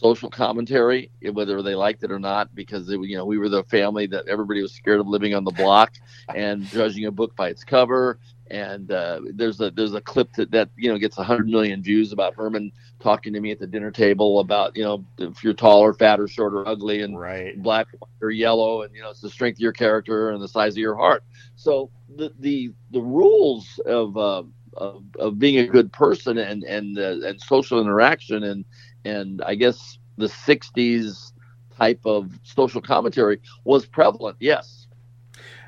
social 0.00 0.30
commentary, 0.30 1.10
whether 1.32 1.62
they 1.62 1.74
liked 1.74 2.02
it 2.02 2.10
or 2.10 2.18
not, 2.18 2.54
because 2.54 2.88
it, 2.88 2.98
you 3.02 3.16
know 3.16 3.26
we 3.26 3.38
were 3.38 3.50
the 3.50 3.62
family 3.64 4.06
that 4.06 4.26
everybody 4.28 4.62
was 4.62 4.72
scared 4.72 4.98
of 4.98 5.06
living 5.06 5.34
on 5.34 5.44
the 5.44 5.50
block 5.50 5.92
and 6.34 6.64
judging 6.64 7.04
a 7.04 7.10
book 7.10 7.36
by 7.36 7.48
its 7.48 7.64
cover. 7.64 8.18
And 8.50 8.90
uh, 8.90 9.20
there's 9.34 9.60
a 9.60 9.70
there's 9.70 9.94
a 9.94 10.00
clip 10.00 10.32
that, 10.32 10.50
that 10.50 10.70
you 10.76 10.90
know 10.90 10.98
gets 10.98 11.18
100 11.18 11.46
million 11.46 11.82
views 11.82 12.12
about 12.12 12.34
Herman 12.34 12.72
talking 12.98 13.32
to 13.34 13.40
me 13.40 13.52
at 13.52 13.60
the 13.60 13.66
dinner 13.66 13.92
table 13.92 14.40
about 14.40 14.76
you 14.76 14.82
know 14.82 15.04
if 15.18 15.44
you're 15.44 15.54
taller, 15.54 15.92
fat, 15.92 16.18
or 16.18 16.26
short, 16.26 16.54
or 16.54 16.66
ugly, 16.66 17.02
and 17.02 17.20
right. 17.20 17.62
black 17.62 17.86
or 18.20 18.30
yellow, 18.30 18.82
and 18.82 18.94
you 18.94 19.02
know 19.02 19.10
it's 19.10 19.20
the 19.20 19.30
strength 19.30 19.58
of 19.58 19.60
your 19.60 19.72
character 19.72 20.30
and 20.30 20.42
the 20.42 20.48
size 20.48 20.72
of 20.72 20.78
your 20.78 20.96
heart. 20.96 21.22
So 21.54 21.90
the 22.16 22.32
the 22.40 22.72
the 22.90 23.00
rules 23.00 23.78
of 23.86 24.16
uh, 24.16 24.42
of, 24.76 25.04
of 25.18 25.38
being 25.38 25.58
a 25.58 25.66
good 25.66 25.92
person 25.92 26.38
and 26.38 26.64
and 26.64 26.98
uh, 26.98 27.26
and 27.26 27.40
social 27.40 27.80
interaction 27.80 28.42
and 28.42 28.64
and 29.04 29.42
I 29.42 29.54
guess 29.54 29.98
the 30.16 30.26
'60s 30.26 31.32
type 31.76 32.00
of 32.04 32.38
social 32.42 32.80
commentary 32.80 33.40
was 33.64 33.86
prevalent. 33.86 34.36
Yes. 34.40 34.86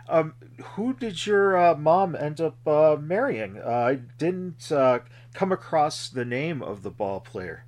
Um, 0.09 0.35
who 0.63 0.93
did 0.95 1.25
your 1.27 1.57
uh, 1.57 1.75
mom 1.75 2.15
end 2.15 2.41
up 2.41 2.57
uh, 2.67 2.97
marrying? 3.01 3.59
Uh, 3.59 3.71
I 3.71 3.95
didn't 4.19 4.71
uh, 4.71 5.01
come 5.33 5.53
across 5.53 6.09
the 6.09 6.25
name 6.25 6.63
of 6.63 6.83
the 6.83 6.91
ball 6.91 7.21
player. 7.21 7.65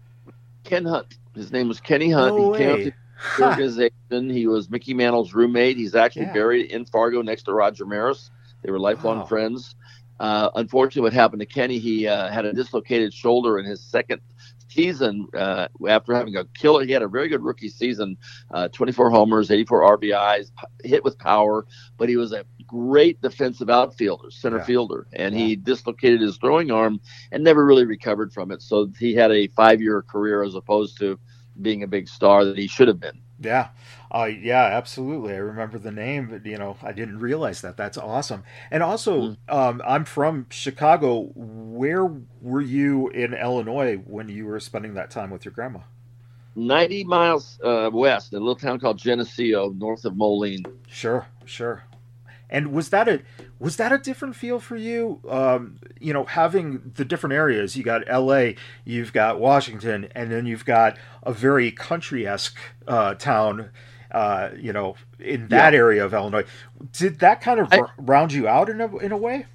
Ken 0.64 0.84
Hunt. 0.84 1.18
His 1.34 1.52
name 1.52 1.68
was 1.68 1.80
Kenny 1.80 2.10
Hunt. 2.10 2.36
No 2.36 2.52
he 2.52 2.58
came 2.58 2.76
to 2.76 2.92
the 3.38 3.44
organization. 3.48 4.30
He 4.30 4.46
was 4.46 4.70
Mickey 4.70 4.94
Mantle's 4.94 5.32
roommate. 5.32 5.76
He's 5.76 5.94
actually 5.94 6.26
yeah. 6.26 6.32
buried 6.32 6.70
in 6.70 6.84
Fargo 6.84 7.22
next 7.22 7.44
to 7.44 7.52
Roger 7.52 7.86
Maris. 7.86 8.30
They 8.62 8.70
were 8.70 8.78
lifelong 8.78 9.18
wow. 9.18 9.26
friends. 9.26 9.74
Uh, 10.20 10.50
unfortunately, 10.54 11.02
what 11.02 11.12
happened 11.12 11.40
to 11.40 11.46
Kenny, 11.46 11.78
he 11.78 12.06
uh, 12.06 12.30
had 12.30 12.44
a 12.44 12.52
dislocated 12.52 13.12
shoulder 13.12 13.58
in 13.58 13.64
his 13.64 13.80
second 13.80 14.20
season 14.74 15.28
uh, 15.36 15.68
after 15.88 16.14
having 16.14 16.36
a 16.36 16.44
killer. 16.46 16.84
He 16.84 16.92
had 16.92 17.02
a 17.02 17.08
very 17.08 17.28
good 17.28 17.42
rookie 17.42 17.68
season, 17.68 18.16
uh, 18.50 18.68
24 18.68 19.10
homers, 19.10 19.50
84 19.50 19.98
RBIs, 19.98 20.50
hit 20.82 21.04
with 21.04 21.18
power, 21.18 21.66
but 21.96 22.08
he 22.08 22.16
was 22.16 22.32
a 22.32 22.44
great 22.66 23.20
defensive 23.20 23.70
outfielder, 23.70 24.30
center 24.30 24.58
yeah. 24.58 24.64
fielder, 24.64 25.06
and 25.12 25.34
yeah. 25.34 25.46
he 25.46 25.56
dislocated 25.56 26.20
his 26.20 26.36
throwing 26.38 26.70
arm 26.70 27.00
and 27.32 27.44
never 27.44 27.64
really 27.64 27.84
recovered 27.84 28.32
from 28.32 28.50
it. 28.50 28.62
So 28.62 28.90
he 28.98 29.14
had 29.14 29.30
a 29.30 29.46
five-year 29.48 30.02
career 30.02 30.42
as 30.42 30.54
opposed 30.54 30.98
to 30.98 31.18
being 31.62 31.82
a 31.82 31.86
big 31.86 32.08
star 32.08 32.44
that 32.44 32.58
he 32.58 32.66
should 32.66 32.88
have 32.88 33.00
been. 33.00 33.20
Yeah. 33.40 33.68
Uh, 34.10 34.30
yeah, 34.40 34.64
absolutely. 34.64 35.34
I 35.34 35.38
remember 35.38 35.78
the 35.78 35.90
name, 35.90 36.28
but 36.28 36.46
you 36.46 36.56
know, 36.56 36.76
I 36.82 36.92
didn't 36.92 37.18
realize 37.18 37.60
that. 37.62 37.76
That's 37.76 37.98
awesome. 37.98 38.44
And 38.70 38.82
also, 38.82 39.20
mm. 39.20 39.36
um, 39.48 39.82
I'm 39.86 40.04
from 40.04 40.46
Chicago. 40.50 41.32
Where 41.34 42.06
were 42.40 42.60
you 42.60 43.08
in 43.08 43.34
Illinois 43.34 43.96
when 43.96 44.28
you 44.28 44.46
were 44.46 44.60
spending 44.60 44.94
that 44.94 45.10
time 45.10 45.30
with 45.30 45.44
your 45.44 45.52
grandma? 45.52 45.80
90 46.56 47.04
miles 47.04 47.58
uh, 47.64 47.90
west, 47.92 48.32
in 48.32 48.38
a 48.38 48.40
little 48.40 48.54
town 48.54 48.78
called 48.78 48.98
Geneseo, 48.98 49.70
north 49.70 50.04
of 50.04 50.16
Moline. 50.16 50.64
Sure, 50.86 51.26
sure. 51.44 51.82
And 52.54 52.72
was 52.72 52.90
that 52.90 53.08
a 53.08 53.20
was 53.58 53.78
that 53.78 53.90
a 53.90 53.98
different 53.98 54.36
feel 54.36 54.60
for 54.60 54.76
you? 54.76 55.20
Um, 55.28 55.76
you 55.98 56.12
know, 56.12 56.24
having 56.24 56.92
the 56.94 57.04
different 57.04 57.34
areas. 57.34 57.76
You 57.76 57.82
got 57.82 58.02
L.A., 58.06 58.54
you've 58.84 59.12
got 59.12 59.40
Washington, 59.40 60.06
and 60.14 60.30
then 60.30 60.46
you've 60.46 60.64
got 60.64 60.96
a 61.24 61.32
very 61.32 61.72
country 61.72 62.28
esque 62.28 62.56
uh, 62.86 63.14
town. 63.14 63.70
Uh, 64.12 64.50
you 64.56 64.72
know, 64.72 64.94
in 65.18 65.48
that 65.48 65.72
yeah. 65.72 65.78
area 65.80 66.04
of 66.04 66.14
Illinois, 66.14 66.44
did 66.92 67.18
that 67.18 67.40
kind 67.40 67.58
of 67.58 67.66
I, 67.72 67.80
round 67.98 68.32
you 68.32 68.46
out 68.46 68.68
in 68.70 68.80
a 68.80 68.96
in 68.98 69.10
a 69.10 69.16
way? 69.16 69.46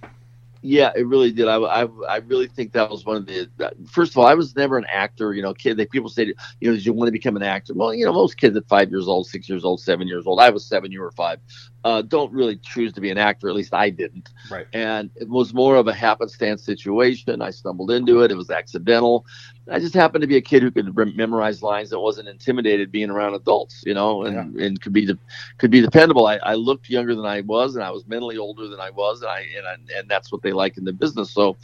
Yeah, 0.62 0.92
it 0.94 1.08
really 1.08 1.32
did. 1.32 1.48
I, 1.48 1.56
I, 1.56 1.88
I 2.10 2.18
really 2.18 2.48
think 2.48 2.74
that 2.74 2.90
was 2.90 3.06
one 3.06 3.16
of 3.16 3.26
the. 3.26 3.50
First 3.90 4.12
of 4.12 4.18
all, 4.18 4.26
I 4.26 4.34
was 4.34 4.58
never 4.58 4.78
an 4.78 4.86
actor. 4.92 5.34
You 5.34 5.42
know, 5.42 5.54
kid. 5.54 5.78
They, 5.78 5.86
people 5.86 6.10
say, 6.10 6.34
you 6.60 6.70
know, 6.70 6.76
did 6.76 6.86
you 6.86 6.92
want 6.92 7.08
to 7.08 7.14
become 7.14 7.38
an 7.38 7.44
actor? 7.44 7.74
Well, 7.74 7.94
you 7.94 8.04
know, 8.04 8.12
most 8.12 8.36
kids 8.36 8.58
at 8.58 8.68
five 8.68 8.90
years 8.90 9.08
old, 9.08 9.28
six 9.28 9.48
years 9.48 9.64
old, 9.64 9.80
seven 9.80 10.06
years 10.06 10.28
old. 10.28 10.42
I 10.42 10.50
was 10.50 10.66
seven, 10.66 10.92
you 10.92 11.00
were 11.00 11.12
five. 11.12 11.40
Uh, 11.84 12.02
don't 12.02 12.32
really 12.34 12.58
choose 12.58 12.92
to 12.94 13.02
be 13.02 13.10
an 13.10 13.18
actor. 13.18 13.48
At 13.48 13.56
least 13.56 13.74
I 13.74 13.90
didn't. 13.90 14.30
Right. 14.52 14.68
And 14.74 15.10
it 15.16 15.30
was 15.30 15.54
more 15.54 15.78
of 15.78 15.88
a 15.88 15.94
happenstance 15.94 16.64
situation. 16.64 17.42
I 17.42 17.52
stumbled 17.52 17.92
into 17.92 18.22
it. 18.22 18.32
It 18.32 18.36
was 18.36 18.50
accidental. 18.50 19.26
I 19.72 19.80
just 19.80 19.94
happened 19.94 20.24
to 20.24 20.28
be 20.28 20.36
a 20.36 20.42
kid 20.42 20.64
who 20.64 20.72
could 20.72 20.94
memorize 21.16 21.62
lines 21.62 21.92
that 21.92 22.00
wasn't 22.00 22.28
intimidated 22.28 22.92
being 22.92 23.10
around 23.10 23.36
adults, 23.36 23.84
you 23.86 23.94
know, 23.94 24.24
and, 24.24 24.56
yeah. 24.56 24.66
and 24.66 24.82
could 24.82 24.94
be 24.94 25.06
de- 25.06 25.20
could 25.58 25.72
be 25.72 25.80
dependable. 25.80 26.28
I, 26.28 26.38
I 26.38 26.56
looked 26.56 26.90
younger 26.90 27.16
than 27.16 27.26
I 27.26 27.42
was, 27.42 27.76
and 27.76 27.84
I 27.84 27.92
was 27.92 28.06
mentally 28.08 28.38
older 28.38 28.68
than 28.68 28.80
I 28.80 28.90
was, 28.90 29.22
and 29.22 29.30
I 29.30 29.46
and 29.58 29.68
I, 29.68 30.00
and 30.00 30.10
that's 30.10 30.32
what 30.32 30.42
they 30.42 30.52
like 30.52 30.78
in 30.78 30.86
the 30.86 30.94
business. 30.94 31.32
So, 31.32 31.56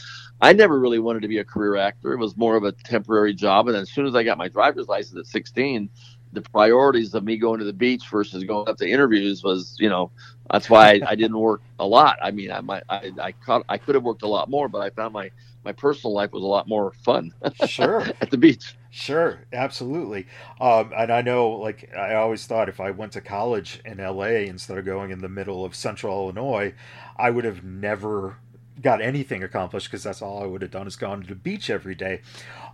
I 0.41 0.53
never 0.53 0.79
really 0.79 0.99
wanted 0.99 1.21
to 1.21 1.27
be 1.27 1.37
a 1.37 1.45
career 1.45 1.77
actor. 1.77 2.13
It 2.13 2.19
was 2.19 2.35
more 2.35 2.55
of 2.55 2.63
a 2.63 2.71
temporary 2.71 3.33
job. 3.33 3.67
And 3.67 3.77
as 3.77 3.89
soon 3.89 4.05
as 4.05 4.15
I 4.15 4.23
got 4.23 4.37
my 4.37 4.49
driver's 4.49 4.87
license 4.87 5.17
at 5.17 5.27
16, 5.27 5.89
the 6.35 6.41
priorities 6.41 7.13
of 7.13 7.23
me 7.23 7.37
going 7.37 7.59
to 7.59 7.65
the 7.65 7.73
beach 7.73 8.07
versus 8.09 8.43
going 8.43 8.69
up 8.69 8.77
to 8.77 8.87
interviews 8.87 9.43
was, 9.43 9.75
you 9.79 9.89
know, 9.89 10.11
that's 10.51 10.69
why 10.69 10.89
I, 10.89 11.01
I 11.09 11.15
didn't 11.15 11.39
work 11.39 11.61
a 11.79 11.85
lot. 11.87 12.17
I 12.21 12.31
mean, 12.31 12.51
I 12.51 12.61
might, 12.61 12.83
I, 12.89 13.11
I, 13.19 13.31
caught, 13.31 13.65
I 13.67 13.77
could 13.77 13.95
have 13.95 14.03
worked 14.03 14.21
a 14.21 14.27
lot 14.27 14.49
more, 14.49 14.67
but 14.67 14.79
I 14.79 14.89
found 14.91 15.13
my 15.13 15.31
my 15.65 15.71
personal 15.71 16.13
life 16.13 16.31
was 16.31 16.43
a 16.43 16.47
lot 16.47 16.67
more 16.67 16.93
fun. 17.03 17.33
Sure. 17.65 18.01
at 18.21 18.29
the 18.29 18.37
beach. 18.37 18.77
Sure, 18.91 19.39
absolutely. 19.51 20.27
Um, 20.61 20.93
and 20.95 21.11
I 21.11 21.21
know, 21.21 21.49
like, 21.49 21.91
I 21.97 22.13
always 22.13 22.45
thought 22.45 22.69
if 22.69 22.79
I 22.79 22.91
went 22.91 23.13
to 23.13 23.21
college 23.21 23.81
in 23.83 23.97
LA 23.97 24.45
instead 24.45 24.77
of 24.77 24.85
going 24.85 25.11
in 25.11 25.19
the 25.19 25.27
middle 25.27 25.65
of 25.65 25.75
central 25.75 26.15
Illinois, 26.15 26.73
I 27.17 27.31
would 27.31 27.43
have 27.45 27.63
never 27.63 28.37
got 28.81 29.01
anything 29.01 29.43
accomplished 29.43 29.89
because 29.89 30.03
that's 30.03 30.21
all 30.21 30.43
I 30.43 30.45
would 30.45 30.61
have 30.61 30.71
done 30.71 30.87
is 30.87 30.95
gone 30.95 31.21
to 31.21 31.27
the 31.27 31.35
beach 31.35 31.69
every 31.69 31.95
day. 31.95 32.21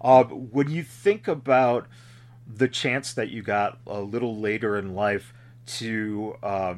Uh, 0.02 0.26
when 0.26 0.70
you 0.70 0.84
think 0.84 1.28
about 1.28 1.88
the 2.56 2.68
chance 2.68 3.14
that 3.14 3.30
you 3.30 3.42
got 3.42 3.80
a 3.88 4.02
little 4.02 4.38
later 4.38 4.78
in 4.78 4.94
life 4.96 5.34
to 5.66 6.36
uh, 6.44 6.76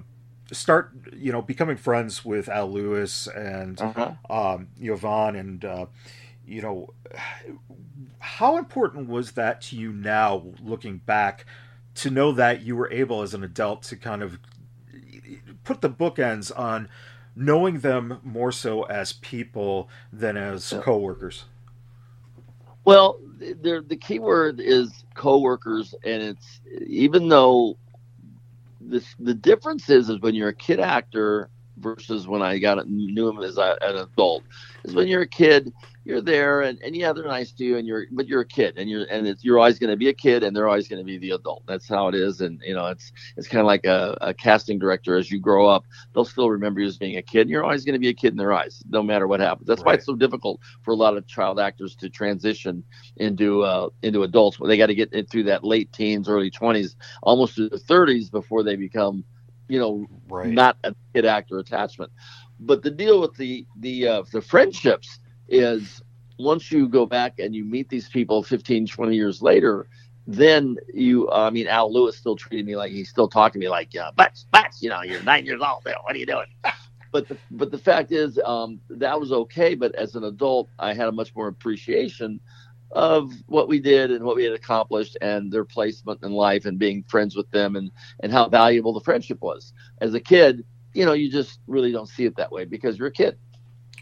start, 0.52 0.92
you 1.14 1.32
know, 1.32 1.42
becoming 1.42 1.78
friends 1.78 2.24
with 2.24 2.50
Al 2.50 2.72
Lewis 2.72 3.28
and 3.28 3.82
uh-huh. 3.82 4.14
um, 4.30 4.68
Yvonne 4.80 5.36
and, 5.36 5.66
uh, 5.66 5.86
you 6.46 6.62
know, 6.62 6.94
how 8.20 8.58
important 8.58 9.08
was 9.08 9.32
that 9.32 9.62
to 9.62 9.76
you 9.76 9.92
now, 9.92 10.44
looking 10.62 10.98
back, 10.98 11.46
to 11.96 12.10
know 12.10 12.32
that 12.32 12.62
you 12.62 12.76
were 12.76 12.92
able 12.92 13.22
as 13.22 13.34
an 13.34 13.44
adult 13.44 13.84
to 13.84 13.96
kind 13.96 14.22
of 14.22 14.40
put 15.64 15.82
the 15.82 15.90
bookends 15.90 16.58
on 16.58 16.90
knowing 17.36 17.80
them 17.80 18.20
more 18.24 18.52
so 18.52 18.84
as 18.84 19.14
people 19.14 19.90
than 20.12 20.38
as 20.38 20.74
coworkers? 20.82 21.46
Well, 22.86 23.20
the 23.40 23.84
the 23.88 23.96
key 23.96 24.20
word 24.20 24.60
is 24.60 25.06
coworkers, 25.16 25.94
and 26.04 26.22
it's 26.22 26.62
even 26.86 27.30
though 27.30 27.78
this 28.82 29.16
the 29.20 29.34
difference 29.34 29.90
is 29.90 30.10
is 30.10 30.20
when 30.20 30.36
you're 30.36 30.50
a 30.50 30.56
kid 30.56 30.80
actor 30.80 31.50
versus 31.78 32.28
when 32.28 32.42
I 32.42 32.60
got 32.60 32.88
knew 32.88 33.30
him 33.30 33.40
as 33.40 33.58
a, 33.58 33.78
an 33.82 33.98
adult 33.98 34.44
is 34.84 34.94
when 34.94 35.08
you're 35.08 35.22
a 35.22 35.28
kid 35.28 35.74
you're 36.06 36.22
there 36.22 36.62
and, 36.62 36.82
and 36.82 36.96
yeah 36.96 37.14
they're 37.14 37.26
nice 37.26 37.52
to 37.54 37.64
you 37.64 37.78
and 37.78 37.88
you're 37.88 38.06
but 38.12 38.28
you're 38.28 38.42
a 38.42 38.46
kid 38.46 38.78
and 38.78 38.90
you're 38.90 39.06
and 39.06 39.28
it's, 39.28 39.44
you're 39.44 39.58
always 39.58 39.80
going 39.80 39.90
to 39.90 39.98
be 39.98 40.10
a 40.10 40.14
kid 40.14 40.44
and 40.44 40.56
they're 40.56 40.68
always 40.68 40.88
going 40.88 41.00
to 41.00 41.06
be 41.06 41.18
the 41.18 41.32
adult. 41.32 41.64
That's 41.66 41.88
how 41.88 42.08
it 42.10 42.16
is. 42.16 42.42
And 42.42 42.62
you 42.66 42.74
know 42.74 42.88
it's 42.88 43.12
it's 43.38 43.48
kind 43.48 43.62
of 43.62 43.66
like 43.66 43.86
a, 43.86 44.18
a, 44.22 44.34
casting 44.34 44.80
director 44.80 45.18
as 45.18 45.32
you 45.32 45.40
grow 45.40 45.68
up 45.68 45.86
they'll 46.14 46.26
still 46.26 46.50
remember 46.50 46.82
you 46.82 46.88
as 46.88 46.98
being 46.98 47.18
a 47.18 47.22
kid 47.22 47.42
and 47.42 47.50
you're 47.50 47.64
always 47.64 47.86
going 47.86 47.94
to 47.94 48.00
be 48.00 48.10
a 48.10 48.14
kid 48.14 48.34
in 48.34 48.38
their 48.38 48.54
eyes 48.54 48.84
no 48.90 49.02
matter 49.02 49.28
what 49.28 49.40
happens. 49.40 49.68
That's 49.68 49.80
right. 49.82 49.88
why 49.88 49.94
it's 49.94 50.06
so 50.06 50.16
difficult 50.16 50.60
for 50.82 50.92
a 50.92 50.96
lot 50.96 51.16
of 51.16 51.26
child 51.28 51.60
actors 51.60 51.96
to 51.98 52.10
transition 52.10 52.84
into 53.18 53.62
uh, 53.62 53.90
into 54.02 54.24
adults. 54.24 54.58
But 54.58 54.68
they 54.68 54.78
got 54.78 54.88
to 54.88 54.96
get 54.96 55.12
through 55.30 55.44
that 55.44 55.64
late 55.64 55.92
teens 55.94 56.28
early 56.28 56.52
20s 56.52 56.96
almost 57.22 57.56
to 57.56 57.70
the 57.70 57.78
30s 57.78 58.30
before 58.30 58.64
they 58.64 58.76
become 58.76 59.24
you 59.70 59.80
know 59.80 60.06
right. 60.30 60.50
not 60.50 60.78
a 60.84 60.94
kid 61.14 61.26
actor 61.26 61.60
attachment. 61.60 62.12
But 62.60 62.84
the 62.84 62.92
deal 62.92 63.22
with 63.22 63.36
the 63.36 63.66
the 63.80 64.08
uh, 64.08 64.24
the 64.32 64.42
friendships 64.42 65.20
is 65.54 66.02
once 66.40 66.72
you 66.72 66.88
go 66.88 67.06
back 67.06 67.40
and 67.40 67.56
you 67.56 67.64
meet 67.64 67.90
these 67.90 68.10
people 68.10 68.44
15, 68.44 68.88
20 68.88 69.16
years 69.16 69.42
later, 69.42 69.88
then 70.26 70.78
you, 70.94 71.30
uh, 71.30 71.48
I 71.48 71.50
mean, 71.50 71.68
Al 71.68 71.94
Lewis 71.94 72.18
still 72.18 72.36
treated 72.36 72.66
me 72.66 72.76
like 72.76 72.92
he's 72.92 73.10
still 73.10 73.28
talking 73.28 73.60
to 73.60 73.66
me 73.66 73.70
like, 73.70 73.94
yeah, 73.94 74.10
Butch, 74.16 74.50
Butch, 74.52 74.82
you 74.82 74.90
know, 74.90 75.02
you're 75.02 75.22
nine 75.24 75.46
years 75.46 75.62
old. 75.62 75.84
Bill. 75.84 75.96
What 76.04 76.16
are 76.16 76.20
you 76.20 76.26
doing? 76.26 76.48
but 77.12 77.28
the, 77.28 77.38
but 77.52 77.72
the 77.72 77.78
fact 77.78 78.12
is, 78.12 78.40
um, 78.46 78.80
that 78.90 79.20
was 79.20 79.32
okay. 79.32 79.76
But 79.76 79.94
as 79.96 80.16
an 80.16 80.24
adult, 80.24 80.70
I 80.80 80.94
had 80.94 81.08
a 81.08 81.12
much 81.12 81.36
more 81.36 81.48
appreciation 81.48 82.40
of 82.92 83.34
what 83.48 83.68
we 83.68 83.80
did 83.80 84.12
and 84.12 84.24
what 84.24 84.36
we 84.36 84.44
had 84.44 84.54
accomplished 84.54 85.18
and 85.22 85.52
their 85.52 85.66
placement 85.66 86.24
in 86.24 86.32
life 86.32 86.66
and 86.66 86.78
being 86.78 87.04
friends 87.04 87.36
with 87.36 87.50
them 87.52 87.76
and, 87.76 87.92
and 88.22 88.32
how 88.32 88.48
valuable 88.48 88.94
the 88.94 89.02
friendship 89.02 89.42
was. 89.42 89.74
As 90.00 90.14
a 90.14 90.20
kid, 90.20 90.64
you 90.94 91.06
know, 91.06 91.14
you 91.14 91.32
just 91.32 91.60
really 91.68 91.92
don't 91.92 92.08
see 92.08 92.26
it 92.26 92.36
that 92.36 92.52
way 92.52 92.66
because 92.66 92.98
you're 92.98 93.08
a 93.08 93.12
kid. 93.12 93.38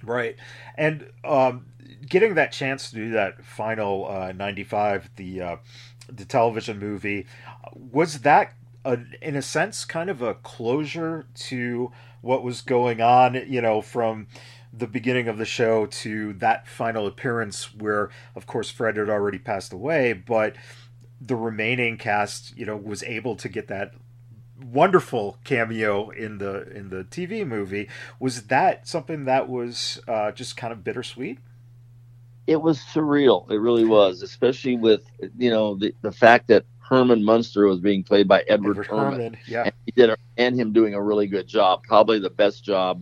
Right. 0.04 0.36
And 0.76 1.10
um, 1.24 1.66
getting 2.08 2.36
that 2.36 2.52
chance 2.52 2.90
to 2.90 2.96
do 2.96 3.12
that 3.12 3.44
final 3.44 4.08
uh, 4.10 4.32
95, 4.32 5.12
the, 5.16 5.42
uh, 5.42 5.56
the 6.08 6.26
television 6.26 6.80
movie, 6.80 7.28
was 7.74 8.22
that, 8.22 8.54
a, 8.84 9.00
in 9.22 9.36
a 9.36 9.42
sense, 9.42 9.86
kind 9.86 10.10
of 10.10 10.22
a 10.22 10.34
closure 10.36 11.28
to 11.36 11.92
what 12.22 12.44
was 12.44 12.62
going 12.62 13.02
on, 13.02 13.36
you 13.48 13.62
know, 13.62 13.82
from 13.82 14.28
the 14.74 14.88
beginning 14.88 15.28
of 15.28 15.38
the 15.38 15.46
show 15.46 15.86
to 15.86 16.34
that 16.34 16.68
final 16.68 17.06
appearance 17.06 17.74
where, 17.76 18.10
of 18.36 18.48
course, 18.48 18.70
Fred 18.70 18.98
had 18.98 19.10
already 19.10 19.38
passed 19.38 19.74
away, 19.74 20.14
but 20.14 20.56
the 21.20 21.36
remaining 21.36 21.98
cast, 21.98 22.58
you 22.58 22.66
know, 22.66 22.78
was 22.78 23.04
able 23.04 23.36
to 23.36 23.50
get 23.50 23.68
that 23.68 23.94
wonderful 24.64 25.38
cameo 25.44 26.10
in 26.10 26.38
the 26.38 26.70
in 26.72 26.90
the 26.90 27.04
TV 27.04 27.46
movie. 27.46 27.90
Was 28.20 28.44
that 28.44 28.88
something 28.88 29.26
that 29.26 29.50
was 29.50 30.02
uh, 30.08 30.32
just 30.32 30.58
kind 30.58 30.74
of 30.74 30.84
bittersweet? 30.84 31.40
It 32.48 32.62
was 32.62 32.80
surreal. 32.80 33.50
It 33.52 33.58
really 33.58 33.86
was, 33.86 34.22
especially 34.22 34.76
with 34.78 35.04
you 35.38 35.50
know 35.50 35.76
the 35.76 35.94
the 36.02 36.12
fact 36.12 36.48
that 36.48 36.66
Herman 36.80 37.24
Munster 37.24 37.68
was 37.68 37.80
being 37.80 38.04
played 38.04 38.28
by 38.28 38.44
Edward, 38.50 38.72
Edward 38.72 38.88
Herrmann. 38.88 39.12
Herman. 39.12 39.38
Yeah, 39.48 39.64
and 39.64 39.74
he 39.86 39.92
did, 39.94 40.10
a, 40.10 40.18
and 40.38 40.60
him 40.60 40.74
doing 40.74 40.94
a 40.94 41.02
really 41.02 41.28
good 41.28 41.48
job, 41.48 41.84
probably 41.84 42.20
the 42.20 42.30
best 42.30 42.64
job 42.64 43.02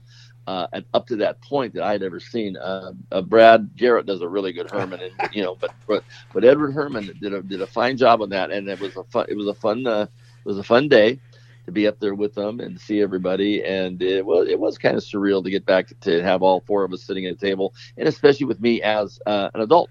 uh, 0.49 0.67
up 0.95 1.05
to 1.05 1.15
that 1.15 1.39
point 1.41 1.73
that 1.75 1.83
I 1.83 1.91
had 1.91 2.01
ever 2.01 2.19
seen. 2.19 2.57
Uh, 2.57 2.93
uh, 3.11 3.21
Brad 3.21 3.69
Garrett 3.75 4.07
does 4.07 4.21
a 4.21 4.27
really 4.27 4.51
good 4.51 4.69
Herman, 4.71 4.99
and 4.99 5.33
you 5.33 5.43
know, 5.43 5.55
but 5.55 5.71
but 5.87 6.03
but 6.33 6.43
Edward 6.43 6.71
Herrmann 6.71 7.11
did 7.21 7.33
a 7.33 7.41
did 7.43 7.61
a 7.61 7.67
fine 7.67 7.97
job 7.97 8.21
on 8.21 8.29
that, 8.29 8.51
and 8.51 8.67
it 8.67 8.79
was 8.79 8.95
a 8.95 9.03
fun 9.03 9.27
it 9.29 9.35
was 9.35 9.47
a 9.47 9.53
fun 9.53 9.85
uh, 9.85 10.07
it 10.39 10.45
was 10.45 10.57
a 10.57 10.63
fun 10.63 10.87
day 10.87 11.19
to 11.65 11.71
be 11.71 11.87
up 11.87 11.99
there 11.99 12.15
with 12.15 12.33
them 12.33 12.59
and 12.59 12.79
see 12.79 13.01
everybody, 13.01 13.63
and 13.63 14.01
it 14.01 14.25
was 14.25 14.47
it 14.47 14.59
was 14.59 14.77
kind 14.77 14.97
of 14.97 15.03
surreal 15.03 15.43
to 15.43 15.49
get 15.49 15.65
back 15.65 15.93
to 16.01 16.21
have 16.21 16.41
all 16.41 16.61
four 16.61 16.83
of 16.83 16.93
us 16.93 17.03
sitting 17.03 17.25
at 17.25 17.33
a 17.33 17.37
table, 17.37 17.73
and 17.97 18.07
especially 18.07 18.45
with 18.45 18.59
me 18.59 18.81
as 18.81 19.19
uh, 19.25 19.49
an 19.53 19.61
adult 19.61 19.89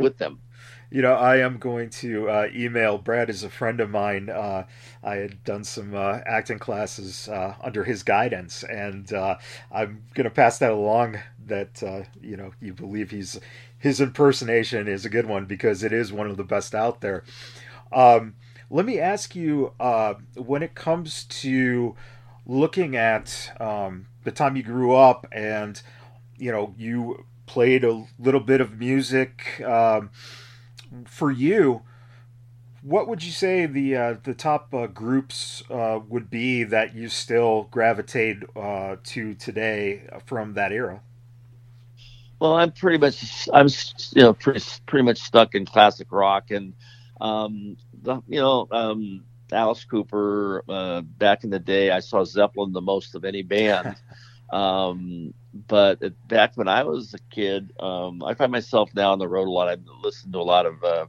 with 0.00 0.18
them 0.18 0.40
you 0.90 1.02
know, 1.02 1.14
I 1.14 1.38
am 1.38 1.58
going 1.58 1.90
to 1.90 2.30
uh, 2.30 2.48
email 2.54 2.98
Brad 2.98 3.28
is 3.28 3.42
a 3.42 3.50
friend 3.50 3.80
of 3.80 3.90
mine. 3.90 4.30
Uh, 4.30 4.66
I 5.02 5.16
had 5.16 5.42
done 5.42 5.64
some 5.64 5.94
uh, 5.94 6.20
acting 6.24 6.58
classes 6.58 7.28
uh, 7.28 7.54
under 7.62 7.82
his 7.84 8.02
guidance, 8.02 8.62
and 8.62 9.12
uh, 9.12 9.36
I'm 9.72 10.04
going 10.14 10.24
to 10.24 10.30
pass 10.30 10.58
that 10.58 10.70
along. 10.70 11.18
That 11.46 11.82
uh, 11.82 12.04
you 12.20 12.36
know, 12.36 12.52
you 12.60 12.72
believe 12.72 13.10
he's 13.10 13.38
his 13.78 14.00
impersonation 14.00 14.86
is 14.86 15.04
a 15.04 15.10
good 15.10 15.26
one 15.26 15.46
because 15.46 15.82
it 15.82 15.92
is 15.92 16.12
one 16.12 16.30
of 16.30 16.36
the 16.36 16.44
best 16.44 16.74
out 16.74 17.00
there. 17.00 17.24
Um, 17.92 18.34
let 18.70 18.86
me 18.86 18.98
ask 18.98 19.36
you, 19.36 19.72
when 20.34 20.62
it 20.62 20.74
comes 20.74 21.24
to 21.24 21.94
looking 22.46 22.96
at 22.96 23.52
um, 23.60 24.06
the 24.24 24.32
time 24.32 24.56
you 24.56 24.62
grew 24.62 24.94
up, 24.94 25.26
and 25.32 25.80
you 26.38 26.52
know, 26.52 26.74
you 26.76 27.24
played 27.46 27.84
a 27.84 28.06
little 28.18 28.40
bit 28.40 28.60
of 28.60 28.78
music. 28.78 29.60
Um, 29.64 30.10
for 31.06 31.30
you, 31.30 31.82
what 32.82 33.08
would 33.08 33.24
you 33.24 33.32
say 33.32 33.66
the 33.66 33.96
uh, 33.96 34.14
the 34.22 34.34
top 34.34 34.72
uh, 34.74 34.86
groups 34.86 35.62
uh, 35.70 36.00
would 36.08 36.30
be 36.30 36.62
that 36.64 36.94
you 36.94 37.08
still 37.08 37.64
gravitate 37.70 38.38
uh, 38.54 38.96
to 39.04 39.34
today 39.34 40.08
from 40.24 40.54
that 40.54 40.72
era? 40.72 41.02
Well, 42.40 42.54
I'm 42.54 42.72
pretty 42.72 42.98
much 42.98 43.48
I'm 43.52 43.68
you 44.12 44.22
know 44.22 44.34
pretty 44.34 44.64
pretty 44.86 45.04
much 45.04 45.18
stuck 45.18 45.54
in 45.54 45.64
classic 45.66 46.08
rock 46.10 46.50
and 46.50 46.74
um, 47.20 47.76
the, 48.02 48.22
you 48.28 48.40
know 48.40 48.68
um, 48.70 49.24
Alice 49.52 49.84
Cooper 49.84 50.64
uh, 50.68 51.00
back 51.02 51.44
in 51.44 51.50
the 51.50 51.58
day. 51.58 51.90
I 51.90 52.00
saw 52.00 52.24
Zeppelin 52.24 52.72
the 52.72 52.80
most 52.80 53.14
of 53.14 53.24
any 53.24 53.42
band. 53.42 53.96
Um, 54.50 55.34
but 55.66 56.00
back 56.28 56.52
when 56.56 56.68
I 56.68 56.84
was 56.84 57.14
a 57.14 57.18
kid, 57.34 57.72
um, 57.80 58.22
I 58.22 58.34
find 58.34 58.52
myself 58.52 58.90
now 58.94 59.12
on 59.12 59.18
the 59.18 59.28
road 59.28 59.48
a 59.48 59.50
lot. 59.50 59.68
I 59.68 59.76
listen 60.02 60.32
to 60.32 60.38
a 60.38 60.40
lot 60.42 60.66
of 60.66 60.82
uh, 60.84 61.06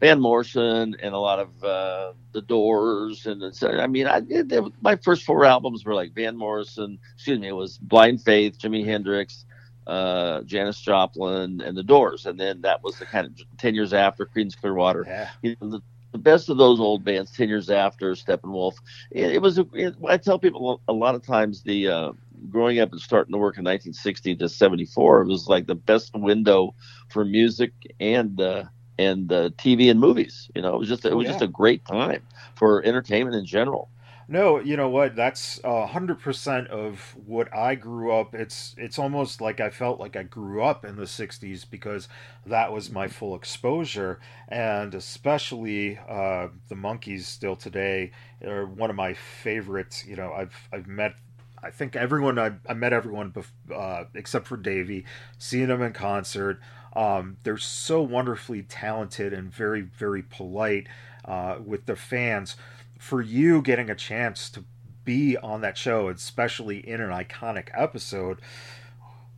Van 0.00 0.20
Morrison 0.20 0.96
and 1.02 1.14
a 1.14 1.18
lot 1.18 1.38
of 1.38 1.64
uh, 1.64 2.12
the 2.32 2.42
Doors, 2.42 3.26
and 3.26 3.54
so, 3.54 3.70
I 3.70 3.86
mean, 3.86 4.06
I 4.06 4.20
did 4.20 4.52
my 4.80 4.96
first 4.96 5.24
four 5.24 5.44
albums 5.44 5.84
were 5.84 5.94
like 5.94 6.14
Van 6.14 6.36
Morrison. 6.36 6.98
Excuse 7.14 7.38
me, 7.38 7.48
it 7.48 7.56
was 7.56 7.78
Blind 7.78 8.22
Faith, 8.22 8.58
Jimi 8.58 8.84
Hendrix, 8.84 9.44
uh, 9.86 10.42
Janis 10.42 10.80
Joplin, 10.80 11.60
and 11.60 11.76
the 11.76 11.82
Doors, 11.82 12.26
and 12.26 12.38
then 12.38 12.60
that 12.62 12.82
was 12.82 12.98
the 12.98 13.06
kind 13.06 13.26
of 13.26 13.58
ten 13.58 13.74
years 13.74 13.92
after 13.92 14.26
Creedence 14.26 14.56
Clearwater. 14.58 15.04
Yeah. 15.06 15.30
You 15.42 15.56
know, 15.60 15.70
the, 15.70 15.80
the 16.12 16.18
best 16.18 16.48
of 16.48 16.56
those 16.56 16.80
old 16.80 17.04
bands, 17.04 17.30
ten 17.30 17.48
years 17.48 17.70
after 17.70 18.12
Steppenwolf. 18.12 18.74
It, 19.10 19.32
it 19.32 19.42
was. 19.42 19.58
It, 19.58 19.94
I 20.08 20.16
tell 20.16 20.38
people 20.38 20.80
a 20.88 20.92
lot 20.92 21.14
of 21.14 21.24
times 21.24 21.62
the 21.62 21.88
uh, 21.88 22.12
growing 22.48 22.78
up 22.78 22.92
and 22.92 23.00
starting 23.00 23.32
to 23.32 23.38
work 23.38 23.58
in 23.58 23.64
1960 23.64 24.36
to 24.36 24.48
74 24.48 25.22
it 25.22 25.26
was 25.26 25.46
like 25.46 25.66
the 25.66 25.74
best 25.74 26.14
window 26.14 26.74
for 27.10 27.24
music 27.24 27.72
and 28.00 28.40
uh, 28.40 28.64
and 28.98 29.32
uh, 29.32 29.50
TV 29.50 29.90
and 29.90 30.00
movies. 30.00 30.50
You 30.54 30.62
know, 30.62 30.74
it 30.74 30.78
was 30.78 30.88
just 30.88 31.04
it 31.04 31.16
was 31.16 31.24
yeah. 31.24 31.32
just 31.32 31.44
a 31.44 31.48
great 31.48 31.84
time 31.84 32.22
for 32.54 32.84
entertainment 32.84 33.36
in 33.36 33.46
general. 33.46 33.88
No, 34.32 34.60
you 34.60 34.76
know 34.76 34.88
what? 34.88 35.16
That's 35.16 35.60
hundred 35.64 36.20
percent 36.20 36.68
of 36.68 37.16
what 37.26 37.52
I 37.52 37.74
grew 37.74 38.12
up. 38.12 38.32
It's 38.32 38.76
it's 38.78 38.96
almost 38.96 39.40
like 39.40 39.58
I 39.58 39.70
felt 39.70 39.98
like 39.98 40.14
I 40.14 40.22
grew 40.22 40.62
up 40.62 40.84
in 40.84 40.94
the 40.94 41.06
'60s 41.06 41.68
because 41.68 42.06
that 42.46 42.72
was 42.72 42.90
my 42.92 43.08
full 43.08 43.34
exposure, 43.34 44.20
and 44.46 44.94
especially 44.94 45.98
uh, 46.08 46.46
the 46.68 46.76
Monkees. 46.76 47.22
Still 47.24 47.56
today 47.56 48.12
are 48.46 48.66
one 48.66 48.88
of 48.88 48.94
my 48.94 49.14
favorites. 49.14 50.06
You 50.06 50.14
know, 50.14 50.32
I've 50.32 50.68
I've 50.72 50.86
met 50.86 51.16
I 51.60 51.70
think 51.70 51.96
everyone 51.96 52.38
I, 52.38 52.52
I 52.68 52.74
met 52.74 52.92
everyone 52.92 53.32
bef- 53.32 53.74
uh, 53.74 54.04
except 54.14 54.46
for 54.46 54.56
Davey, 54.56 55.06
seeing 55.38 55.66
them 55.66 55.82
in 55.82 55.92
concert. 55.92 56.60
Um, 56.94 57.36
they're 57.42 57.58
so 57.58 58.00
wonderfully 58.00 58.62
talented 58.62 59.32
and 59.32 59.52
very 59.52 59.80
very 59.80 60.22
polite 60.22 60.86
uh, 61.24 61.56
with 61.64 61.86
their 61.86 61.96
fans. 61.96 62.54
For 63.00 63.22
you 63.22 63.62
getting 63.62 63.88
a 63.88 63.94
chance 63.94 64.50
to 64.50 64.64
be 65.04 65.36
on 65.38 65.62
that 65.62 65.78
show, 65.78 66.08
especially 66.08 66.86
in 66.86 67.00
an 67.00 67.10
iconic 67.10 67.68
episode, 67.74 68.38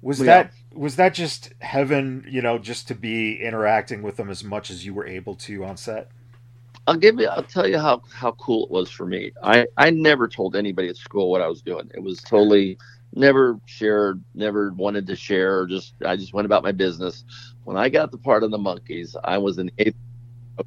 was 0.03 0.19
yeah. 0.19 0.25
that 0.27 0.53
was 0.75 0.97
that 0.97 1.15
just 1.15 1.55
heaven? 1.61 2.27
You 2.29 2.43
know, 2.43 2.59
just 2.59 2.89
to 2.89 2.95
be 2.95 3.41
interacting 3.41 4.03
with 4.03 4.17
them 4.17 4.29
as 4.29 4.43
much 4.43 4.69
as 4.71 4.85
you 4.85 4.93
were 4.93 5.07
able 5.07 5.37
to 5.37 5.65
on 5.65 5.77
set. 5.77 6.11
I'll 6.89 6.97
give 6.97 7.21
you. 7.21 7.29
I'll 7.29 7.45
tell 7.45 7.69
you 7.69 7.79
how 7.79 8.03
how 8.13 8.33
cool 8.33 8.65
it 8.65 8.71
was 8.71 8.91
for 8.91 9.07
me. 9.07 9.31
I 9.43 9.67
I 9.77 9.91
never 9.91 10.27
told 10.27 10.57
anybody 10.57 10.89
at 10.89 10.97
school 10.97 11.31
what 11.31 11.41
I 11.41 11.47
was 11.47 11.63
doing. 11.63 11.89
It 11.95 12.03
was 12.03 12.21
totally 12.21 12.79
never 13.15 13.61
shared, 13.67 14.23
never 14.35 14.73
wanted 14.73 15.07
to 15.07 15.17
share. 15.17 15.67
Just 15.67 15.95
I 16.05 16.17
just 16.17 16.35
went 16.35 16.47
about 16.47 16.65
my 16.65 16.73
business. 16.73 17.25
When 17.65 17.77
I 17.77 17.89
got 17.89 18.11
the 18.11 18.19
part 18.19 18.43
of 18.43 18.51
the 18.51 18.59
Monkees, 18.59 19.15
I 19.23 19.39
was 19.39 19.59
in 19.59 19.71
eighth 19.79 19.95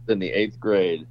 in 0.07 0.19
the 0.19 0.31
eighth 0.31 0.59
grade, 0.59 1.05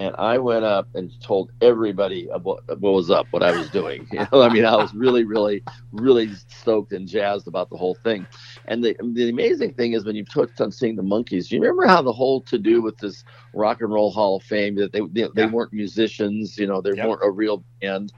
and 0.00 0.16
I 0.16 0.38
went 0.38 0.64
up 0.64 0.88
and 0.94 1.12
told 1.20 1.52
everybody 1.60 2.26
what, 2.42 2.66
what 2.80 2.94
was 2.94 3.10
up, 3.10 3.26
what 3.32 3.42
I 3.42 3.56
was 3.56 3.68
doing. 3.70 4.08
You 4.20 4.26
know, 4.32 4.42
I 4.42 4.48
mean, 4.48 4.64
I 4.64 4.76
was 4.76 4.92
really, 4.94 5.24
really, 5.24 5.62
really 5.92 6.30
stoked 6.48 6.92
and 6.92 7.06
jazzed 7.06 7.46
about 7.46 7.70
the 7.70 7.76
whole 7.76 7.94
thing. 7.94 8.26
And 8.66 8.82
the 8.82 8.96
the 9.12 9.28
amazing 9.28 9.74
thing 9.74 9.92
is 9.92 10.04
when 10.04 10.16
you 10.16 10.24
touched 10.24 10.60
on 10.60 10.72
seeing 10.72 10.96
the 10.96 11.02
Monkees, 11.02 11.50
you 11.50 11.60
remember 11.60 11.86
how 11.86 12.02
the 12.02 12.12
whole 12.12 12.40
to 12.42 12.58
do 12.58 12.82
with 12.82 12.96
this 12.98 13.24
Rock 13.54 13.80
and 13.82 13.92
Roll 13.92 14.10
Hall 14.10 14.36
of 14.36 14.42
Fame 14.42 14.74
that 14.76 14.92
they 14.92 15.00
they, 15.00 15.22
yeah. 15.22 15.28
they 15.34 15.46
weren't 15.46 15.72
musicians, 15.72 16.58
you 16.58 16.66
know, 16.66 16.80
they 16.80 16.94
yep. 16.94 17.08
weren't 17.08 17.22
a 17.22 17.30
real 17.30 17.64
band. 17.80 18.12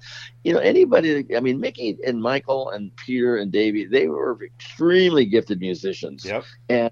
You 0.45 0.55
know, 0.55 0.61
anybody. 0.61 1.27
I 1.37 1.41
mean, 1.41 1.61
Mickey 1.61 1.99
and 2.07 2.23
Michael 2.23 2.71
and 2.71 2.95
Peter 2.97 3.37
and 3.37 3.53
Davey, 3.53 3.87
they 3.87 4.09
were 4.09 4.39
extremely 4.45 5.27
gifted 5.27 5.61
musicians. 5.61 6.25
Yep. 6.25 6.45
And 6.69 6.91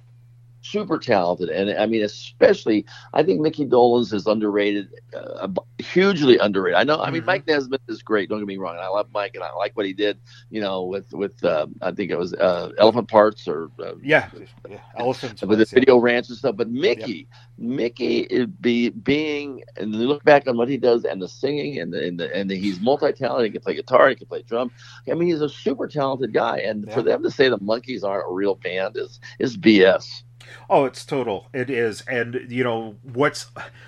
super 0.62 0.98
talented, 0.98 1.48
and 1.48 1.70
I 1.78 1.86
mean, 1.86 2.02
especially 2.02 2.84
I 3.14 3.22
think 3.22 3.40
Mickey 3.40 3.66
Dolenz 3.66 4.12
is 4.12 4.26
underrated, 4.26 4.88
uh, 5.14 5.48
hugely 5.78 6.38
underrated. 6.38 6.78
I 6.78 6.84
know, 6.84 7.00
I 7.00 7.10
mean, 7.10 7.20
mm-hmm. 7.20 7.26
Mike 7.26 7.46
Nesmith 7.46 7.80
is 7.88 8.02
great. 8.02 8.28
Don't 8.28 8.38
get 8.38 8.46
me 8.46 8.56
wrong, 8.56 8.76
I 8.76 8.88
love 8.88 9.08
Mike, 9.12 9.34
and 9.34 9.44
I 9.44 9.52
like 9.52 9.76
what 9.76 9.86
he 9.86 9.92
did. 9.92 10.18
You 10.50 10.60
know, 10.60 10.84
with 10.84 11.12
with 11.12 11.42
uh, 11.44 11.66
I 11.82 11.92
think 11.92 12.10
it 12.10 12.18
was 12.18 12.34
uh, 12.34 12.72
Elephant 12.78 13.08
Parts 13.08 13.48
or 13.48 13.70
uh, 13.80 13.94
yeah, 14.02 14.28
yeah, 14.68 14.78
Elephant 14.96 15.42
with 15.42 15.58
the 15.58 15.64
Video 15.64 15.98
Ranch 15.98 16.28
and 16.28 16.36
stuff. 16.36 16.56
But 16.56 16.70
Mickey, 16.70 17.12
yep. 17.12 17.26
Mickey 17.58 18.20
is 18.20 18.46
be 18.46 18.90
being, 18.90 19.62
and 19.76 19.94
you 19.94 20.06
look 20.06 20.24
back 20.24 20.46
on 20.46 20.56
what 20.56 20.68
he 20.68 20.76
does 20.76 21.04
and 21.04 21.20
the 21.20 21.28
singing 21.28 21.78
and 21.78 21.92
the 21.92 22.06
and 22.06 22.20
the, 22.20 22.34
and 22.34 22.50
the, 22.50 22.56
he's 22.56 22.80
multi 22.80 23.12
talented. 23.12 23.46
He 23.46 23.52
can 23.52 23.62
play 23.62 23.74
guitar, 23.74 24.08
he 24.08 24.14
can 24.14 24.26
play 24.26 24.42
drum. 24.42 24.70
I 25.10 25.14
mean, 25.14 25.28
he's 25.28 25.40
a 25.40 25.48
super 25.48 25.88
talented 25.88 26.32
guy, 26.32 26.58
and 26.58 26.86
yeah. 26.86 26.94
for 26.94 27.02
them 27.02 27.22
to 27.22 27.30
say 27.30 27.48
the 27.48 27.58
Monkees 27.58 28.04
aren't 28.04 28.26
a 28.28 28.32
real 28.32 28.54
band 28.54 28.96
is 28.96 29.20
is 29.38 29.56
BS. 29.56 30.22
Oh, 30.68 30.85
it's 30.85 31.05
total. 31.05 31.48
It 31.53 31.70
is, 31.70 32.03
and 32.03 32.46
you 32.48 32.64
know 32.64 32.96
what's 33.03 33.46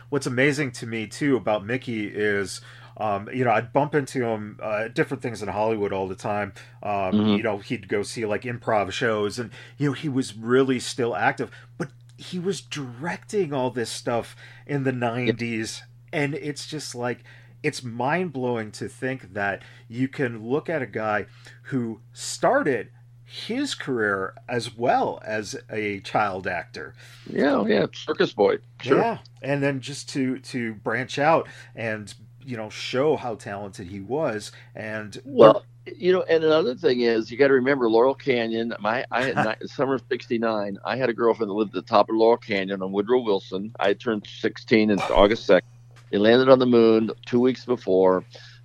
what's 0.08 0.26
amazing 0.26 0.72
to 0.72 0.86
me 0.86 1.06
too 1.06 1.36
about 1.36 1.64
Mickey 1.64 2.06
is. 2.06 2.60
Um, 2.94 3.30
you 3.32 3.42
know, 3.42 3.50
I'd 3.50 3.72
bump 3.72 3.94
into 3.94 4.22
him 4.22 4.60
uh, 4.62 4.88
different 4.88 5.22
things 5.22 5.42
in 5.42 5.48
Hollywood 5.48 5.94
all 5.94 6.06
the 6.06 6.14
time. 6.14 6.52
Um, 6.82 6.92
mm-hmm. 6.92 7.28
You 7.36 7.42
know, 7.42 7.56
he'd 7.56 7.88
go 7.88 8.02
see 8.02 8.26
like 8.26 8.42
improv 8.42 8.92
shows, 8.92 9.38
and 9.38 9.50
you 9.78 9.88
know, 9.88 9.92
he 9.94 10.10
was 10.10 10.36
really 10.36 10.78
still 10.78 11.16
active, 11.16 11.50
but 11.78 11.88
he 12.18 12.38
was 12.38 12.60
directing 12.60 13.54
all 13.54 13.70
this 13.70 13.88
stuff 13.88 14.36
in 14.66 14.84
the 14.84 14.92
'90s, 14.92 15.78
yep. 15.78 15.88
and 16.12 16.34
it's 16.34 16.66
just 16.66 16.94
like 16.94 17.24
it's 17.62 17.82
mind 17.82 18.32
blowing 18.32 18.70
to 18.72 18.88
think 18.88 19.34
that 19.34 19.62
you 19.88 20.08
can 20.08 20.46
look 20.46 20.68
at 20.68 20.82
a 20.82 20.86
guy 20.86 21.26
who 21.64 22.00
started 22.12 22.90
his 23.32 23.74
career 23.74 24.34
as 24.46 24.76
well 24.76 25.18
as 25.24 25.56
a 25.70 26.00
child 26.00 26.46
actor. 26.46 26.94
Yeah, 27.26 27.64
yeah, 27.66 27.86
circus 27.94 28.34
boy. 28.34 28.58
Sure. 28.82 28.98
Yeah, 28.98 29.18
and 29.40 29.62
then 29.62 29.80
just 29.80 30.10
to 30.10 30.38
to 30.40 30.74
branch 30.74 31.18
out 31.18 31.48
and 31.74 32.12
you 32.44 32.58
know 32.58 32.68
show 32.68 33.16
how 33.16 33.34
talented 33.36 33.86
he 33.86 34.00
was 34.00 34.52
and 34.74 35.22
well 35.24 35.64
you 35.86 36.12
know 36.12 36.22
and 36.22 36.44
another 36.44 36.74
thing 36.74 37.00
is 37.00 37.30
you 37.30 37.38
got 37.38 37.46
to 37.46 37.54
remember 37.54 37.88
laurel 37.88 38.16
canyon 38.16 38.74
my 38.80 39.04
i 39.12 39.22
had 39.22 39.56
summer 39.70 39.94
of 39.94 40.02
69 40.10 40.76
i 40.84 40.96
had 40.96 41.08
a 41.08 41.12
girlfriend 41.12 41.48
that 41.48 41.54
lived 41.54 41.76
at 41.76 41.86
the 41.86 41.88
top 41.88 42.10
of 42.10 42.16
laurel 42.16 42.36
canyon 42.36 42.82
on 42.82 42.90
woodrow 42.90 43.20
wilson 43.20 43.72
i 43.78 43.92
turned 43.92 44.26
16 44.26 44.90
in 44.90 44.98
august 45.02 45.48
2nd 45.48 45.62
they 46.10 46.18
landed 46.18 46.48
on 46.48 46.58
the 46.58 46.66
moon 46.66 47.12
two 47.26 47.38
weeks 47.38 47.64
before 47.64 48.24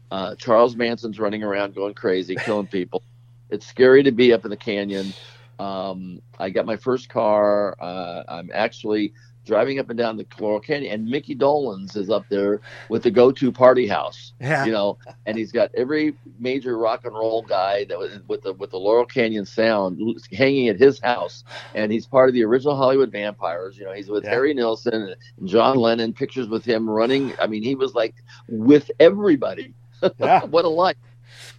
uh, 0.09 0.33
charles 0.35 0.75
manson's 0.75 1.19
running 1.19 1.43
around 1.43 1.75
going 1.75 1.93
crazy 1.93 2.35
killing 2.35 2.65
people 2.67 3.03
it's 3.49 3.65
scary 3.65 4.03
to 4.03 4.11
be 4.11 4.33
up 4.33 4.43
in 4.45 4.51
the 4.51 4.57
canyon. 4.57 5.13
Um, 5.59 6.21
I 6.39 6.49
got 6.49 6.65
my 6.65 6.77
first 6.77 7.09
car. 7.09 7.75
Uh, 7.79 8.23
I'm 8.27 8.51
actually 8.53 9.13
driving 9.47 9.79
up 9.79 9.89
and 9.89 9.97
down 9.97 10.17
the 10.17 10.25
Laurel 10.39 10.59
Canyon, 10.59 10.93
and 10.93 11.09
Mickey 11.09 11.33
Dolenz 11.33 11.95
is 11.95 12.09
up 12.09 12.25
there 12.29 12.59
with 12.89 13.01
the 13.03 13.09
go-to 13.09 13.51
party 13.51 13.87
house. 13.87 14.33
Yeah. 14.41 14.65
You 14.65 14.73
know, 14.73 14.97
and 15.25 15.37
he's 15.37 15.51
got 15.51 15.71
every 15.73 16.15
major 16.37 16.77
rock 16.77 17.05
and 17.05 17.15
roll 17.15 17.41
guy 17.41 17.85
that 17.85 17.97
was 17.97 18.19
with 18.27 18.43
the 18.43 18.53
with 18.53 18.71
the 18.71 18.77
Laurel 18.77 19.05
Canyon 19.05 19.45
sound 19.45 19.99
hanging 20.31 20.67
at 20.67 20.77
his 20.77 20.99
house, 20.99 21.43
and 21.73 21.91
he's 21.91 22.05
part 22.05 22.29
of 22.29 22.35
the 22.35 22.43
original 22.43 22.75
Hollywood 22.75 23.11
Vampires. 23.11 23.77
You 23.77 23.85
know, 23.85 23.93
he's 23.93 24.09
with 24.09 24.25
yeah. 24.25 24.31
Harry 24.31 24.53
Nilsson 24.53 24.93
and 24.93 25.47
John 25.47 25.77
Lennon. 25.77 26.13
Pictures 26.13 26.49
with 26.49 26.65
him 26.65 26.87
running. 26.87 27.33
I 27.41 27.47
mean, 27.47 27.63
he 27.63 27.73
was 27.73 27.95
like 27.95 28.15
with 28.47 28.91
everybody. 28.99 29.73
Yeah. 30.19 30.43
what 30.45 30.65
a 30.65 30.69
life. 30.69 30.97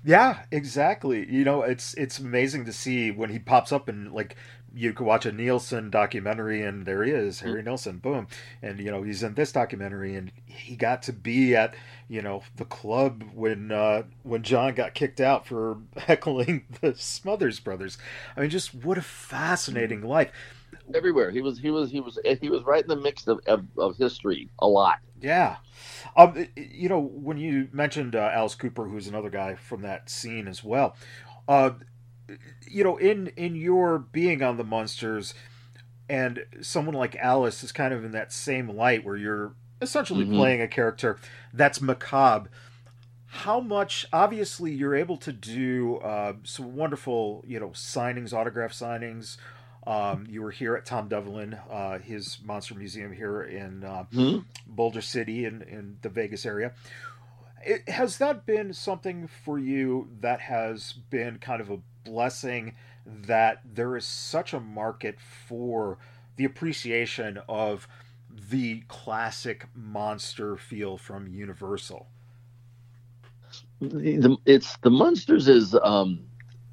Yeah, 0.05 0.41
exactly. 0.51 1.31
You 1.31 1.45
know, 1.45 1.63
it's 1.63 1.95
it's 1.95 2.19
amazing 2.19 2.65
to 2.67 2.73
see 2.73 3.11
when 3.11 3.31
he 3.31 3.39
pops 3.39 3.73
up 3.73 3.89
and 3.89 4.13
like 4.13 4.37
you 4.75 4.93
could 4.93 5.07
watch 5.07 5.25
a 5.25 5.33
Nilsson 5.33 5.91
documentary 5.91 6.63
and 6.63 6.85
there 6.85 7.03
he 7.03 7.11
is, 7.11 7.41
Harry 7.41 7.61
mm-hmm. 7.61 7.69
Nilsson, 7.69 7.99
boom. 7.99 8.29
And 8.63 8.79
you 8.79 8.91
know, 8.91 9.03
he's 9.03 9.23
in 9.23 9.35
this 9.35 9.53
documentary 9.53 10.15
and 10.15 10.31
he 10.47 10.77
got 10.77 11.03
to 11.05 11.13
be 11.13 11.57
at, 11.57 11.75
you 12.09 12.23
know, 12.23 12.43
the 12.57 12.65
club 12.65 13.25
when 13.35 13.73
uh 13.73 14.05
when 14.23 14.43
John 14.43 14.75
got 14.75 14.95
kicked 14.95 15.21
out 15.21 15.47
for 15.47 15.79
heckling 15.97 16.65
the 16.81 16.95
Smothers 16.95 17.61
brothers. 17.61 17.99
I 18.37 18.43
mean 18.43 18.51
just 18.51 18.75
what 18.75 18.99
a 18.99 19.03
fascinating 19.03 20.01
mm-hmm. 20.01 20.09
life. 20.09 20.33
Everywhere. 20.95 21.31
He 21.31 21.43
was 21.43 21.59
he 21.59 21.71
was 21.71 21.91
he 21.91 22.01
was 22.01 22.19
he 22.41 22.49
was 22.49 22.63
right 22.65 22.83
in 22.83 22.89
the 22.89 22.97
mix 22.97 23.27
of, 23.27 23.41
of, 23.47 23.65
of 23.77 23.97
history 23.97 24.49
a 24.59 24.67
lot. 24.67 24.99
Yeah. 25.21 25.57
Um, 26.17 26.47
you 26.57 26.89
know, 26.89 27.01
when 27.01 27.37
you 27.39 27.69
mentioned 27.73 28.15
uh, 28.17 28.31
Alice 28.33 28.55
Cooper, 28.55 28.87
who's 28.87 29.07
another 29.07 29.31
guy 29.31 29.55
from 29.55 29.83
that 29.83 30.09
scene 30.09 30.49
as 30.49 30.65
well, 30.65 30.97
uh, 31.47 31.71
you 32.67 32.85
know, 32.85 32.97
in 32.97 33.29
in 33.37 33.55
your 33.55 33.99
being 33.99 34.43
on 34.43 34.57
the 34.57 34.65
Munsters, 34.65 35.35
and 36.09 36.45
someone 36.61 36.95
like 36.95 37.17
Alice 37.17 37.63
is 37.63 37.73
kind 37.73 37.93
of 37.93 38.05
in 38.05 38.13
that 38.13 38.33
same 38.33 38.69
light 38.69 39.05
where 39.05 39.17
you're 39.17 39.55
essentially 39.81 40.25
mm-hmm. 40.25 40.37
playing 40.37 40.61
a 40.63 40.69
character 40.69 41.19
that's 41.53 41.81
macabre. 41.81 42.51
How 43.27 43.61
much? 43.61 44.07
Obviously, 44.13 44.73
you're 44.73 44.95
able 44.95 45.19
to 45.19 45.33
do 45.33 45.97
uh, 45.97 46.35
some 46.45 46.75
wonderful, 46.75 47.45
you 47.47 47.61
know, 47.61 47.71
signings, 47.71 48.33
autograph 48.33 48.73
signings. 48.73 49.37
Um, 49.87 50.27
you 50.29 50.43
were 50.43 50.51
here 50.51 50.75
at 50.77 50.85
Tom 50.85 51.09
Devlin, 51.09 51.55
uh, 51.71 51.99
his 51.99 52.39
monster 52.45 52.75
museum 52.75 53.13
here 53.13 53.43
in 53.43 53.85
uh, 53.85 54.05
mm-hmm. 54.13 54.41
Boulder 54.67 55.01
City 55.01 55.45
in, 55.45 55.63
in 55.63 55.97
the 56.03 56.09
Vegas 56.09 56.45
area. 56.45 56.73
It, 57.65 57.89
has 57.89 58.19
that 58.19 58.45
been 58.45 58.73
something 58.73 59.29
for 59.45 59.59
you 59.59 60.11
that 60.21 60.41
has 60.41 60.93
been 61.11 61.39
kind 61.39 61.61
of 61.61 61.71
a 61.71 61.79
blessing 62.05 62.75
that 63.07 63.63
there 63.65 63.97
is 63.97 64.05
such 64.05 64.53
a 64.53 64.61
market 64.61 65.19
for 65.47 65.99
the 66.37 66.45
appreciation 66.45 67.39
of 67.49 67.89
the 68.51 68.83
classic 68.89 69.67
monster 69.75 70.57
feel 70.57 70.97
from 70.97 71.27
Universal. 71.27 72.07
The, 73.81 74.37
it's 74.45 74.77
the 74.79 74.91
Munsters 74.91 75.49
is 75.49 75.75
um, 75.83 76.28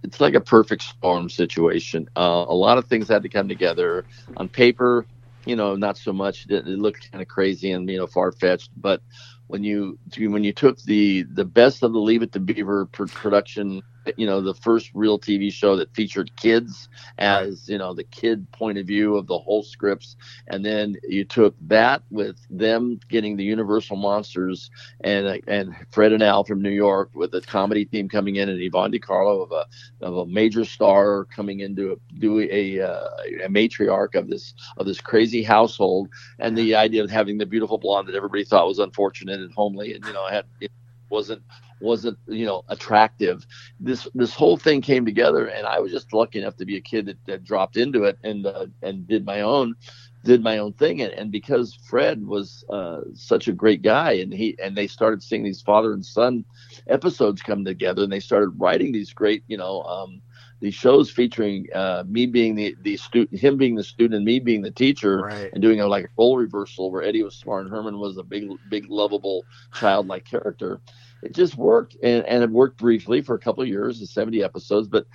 it's 0.06 0.22
like 0.22 0.36
a 0.36 0.41
perfect 0.41 0.84
storm 0.84 1.30
situation. 1.30 2.08
Uh, 2.15 2.46
a 2.48 2.54
lot 2.54 2.78
of 2.78 2.86
things 2.86 3.08
had 3.10 3.24
to 3.24 3.30
come 3.30 3.48
together 3.48 4.06
on 4.38 4.48
paper. 4.48 5.06
You 5.46 5.56
know, 5.56 5.76
not 5.76 5.98
so 5.98 6.13
much. 6.13 6.46
It, 6.46 6.68
it 6.68 6.80
looked 6.80 7.12
kind 7.12 7.22
of 7.22 7.28
crazy 7.28 7.72
and 7.72 7.89
you 7.89 7.98
know 7.98 8.08
far 8.08 8.32
fetched, 8.32 8.70
but 8.78 9.02
when 9.48 9.63
you 9.63 9.98
when 10.18 10.44
you 10.44 10.54
took 10.54 10.80
the 10.84 11.24
the 11.24 11.46
best 11.46 11.84
of 11.84 11.94
the 11.94 12.00
Leave 12.00 12.24
It 12.24 12.32
to 12.34 12.39
Beaver 12.39 12.86
production 12.86 13.82
you 14.18 14.26
know 14.26 14.41
the 14.41 14.54
first 14.54 14.91
real 14.94 15.20
TV 15.20 15.52
show 15.52 15.76
that 15.76 15.94
featured 15.94 16.36
kids 16.36 16.89
as 17.18 17.68
you 17.70 17.78
know 17.78 17.94
the 17.94 18.04
kid 18.04 18.50
point 18.52 18.78
of 18.78 18.86
view 18.88 19.15
of 19.15 19.28
the 19.28 19.38
whole 19.38 19.63
scripts, 19.63 20.15
and 20.48 20.65
then 20.65 20.96
you 21.04 21.26
took 21.26 21.56
that 21.62 22.04
with 22.10 22.38
them 22.50 23.00
getting 23.10 23.36
the 23.36 23.44
Universal 23.44 23.98
monsters 23.98 24.70
and 25.02 25.41
and 25.48 25.76
Fred 25.91 26.12
and 26.13 26.24
Al 26.24 26.44
from 26.44 26.62
New 26.62 26.70
York 26.70 27.10
with 27.13 27.34
a 27.34 27.41
comedy 27.41 27.86
theme 27.86 28.10
coming 28.10 28.36
in 28.38 28.50
and 28.50 28.62
Yvonne 28.62 28.91
De 28.91 29.00
Carlo 29.00 29.41
of 29.41 29.52
a 29.52 29.65
of 30.02 30.18
a 30.18 30.26
major 30.26 30.65
star 30.65 31.26
coming 31.26 31.62
into 31.62 31.94
a, 31.94 32.20
do 32.20 32.39
a, 32.39 32.80
uh, 32.80 33.08
a 33.44 33.50
matriarch 33.50 34.15
of 34.15 34.30
this 34.30 34.54
of 34.78 34.86
this 34.86 35.02
crazy 35.02 35.44
household, 35.44 36.10
and 36.39 36.58
the 36.58 36.76
idea 36.76 37.04
of 37.04 37.10
having 37.10 37.38
the 37.38 37.46
beautiful 37.46 37.78
blonde 37.78 38.08
that 38.08 38.15
everybody 38.15 38.44
thought 38.44 38.68
was 38.68 38.80
unfortunate 38.80 39.39
and 39.39 39.54
homely, 39.54 39.94
and 39.94 40.06
you 40.06 40.13
know 40.13 40.28
had 40.28 40.46
it 40.62 40.72
wasn't 41.10 41.41
wasn't 41.86 42.17
you 42.28 42.45
know 42.45 42.63
attractive. 42.67 43.45
This 43.80 44.08
this 44.13 44.34
whole 44.34 44.58
thing 44.58 44.82
came 44.82 45.06
together 45.06 45.48
and 45.48 45.65
i 45.65 45.80
was 45.80 45.91
just 45.91 46.13
lucky 46.13 46.39
enough 46.39 46.58
to 46.58 46.65
be 46.65 46.78
a 46.78 46.82
kid 46.82 47.06
that, 47.06 47.17
that 47.26 47.43
dropped 47.43 47.78
into 47.78 48.04
it 48.04 48.17
and 48.24 48.45
uh, 48.45 48.67
and 48.82 49.08
did 49.08 49.26
my 49.26 49.41
own 49.41 49.76
did 50.24 50.43
my 50.43 50.58
own 50.58 50.74
thing. 50.74 51.02
And, 51.02 51.13
and 51.13 51.32
because 51.32 51.76
fred 51.88 52.26
was 52.26 52.65
uh, 52.69 53.02
such 53.13 53.48
a 53.48 53.54
great 53.54 53.82
guy 53.82 54.13
and 54.13 54.34
he 54.34 54.58
and 54.62 54.76
they 54.76 54.88
started 54.88 55.24
seeing 55.24 55.43
these 55.43 55.62
father 55.62 55.93
and 55.93 56.06
son 56.06 56.43
episodes 56.88 57.41
come 57.41 57.63
together 57.63 58.04
and 58.04 58.12
they 58.12 58.19
started 58.19 58.50
writing 58.58 58.91
these 58.91 59.13
great 59.13 59.43
you 59.48 59.58
know 59.58 59.82
um, 59.84 60.21
these 60.62 60.74
shows 60.74 61.12
featuring 61.12 61.67
uh, 61.76 62.04
me 62.08 62.26
being 62.26 62.56
the 62.56 62.76
the 62.82 62.98
student, 62.98 63.39
him 63.39 63.58
being 63.58 63.76
the 63.76 63.84
student, 63.84 64.15
and 64.15 64.26
me 64.26 64.39
being 64.39 64.62
the 64.62 64.71
teacher, 64.71 65.19
right. 65.19 65.52
and 65.54 65.62
doing 65.62 65.82
a 65.82 65.88
like 65.88 66.06
a 66.06 66.10
role 66.17 66.38
reversal 66.38 66.91
where 66.91 67.04
Eddie 67.04 67.24
was 67.24 67.36
smart 67.36 67.65
and 67.65 67.71
Herman 67.71 68.00
was 68.00 68.17
a 68.17 68.24
big, 68.24 68.50
big, 68.69 68.89
lovable, 68.89 69.43
childlike 69.74 70.26
character 70.26 70.80
it 71.25 71.33
just 71.33 71.57
worked 71.57 71.97
and, 72.03 72.25
and 72.25 72.43
it 72.43 72.49
worked 72.49 72.77
briefly 72.77 73.21
for 73.21 73.35
a 73.35 73.39
couple 73.39 73.63
of 73.63 73.69
years 73.69 73.99
the 73.99 74.07
70 74.07 74.43
episodes 74.43 74.88
but 74.88 75.05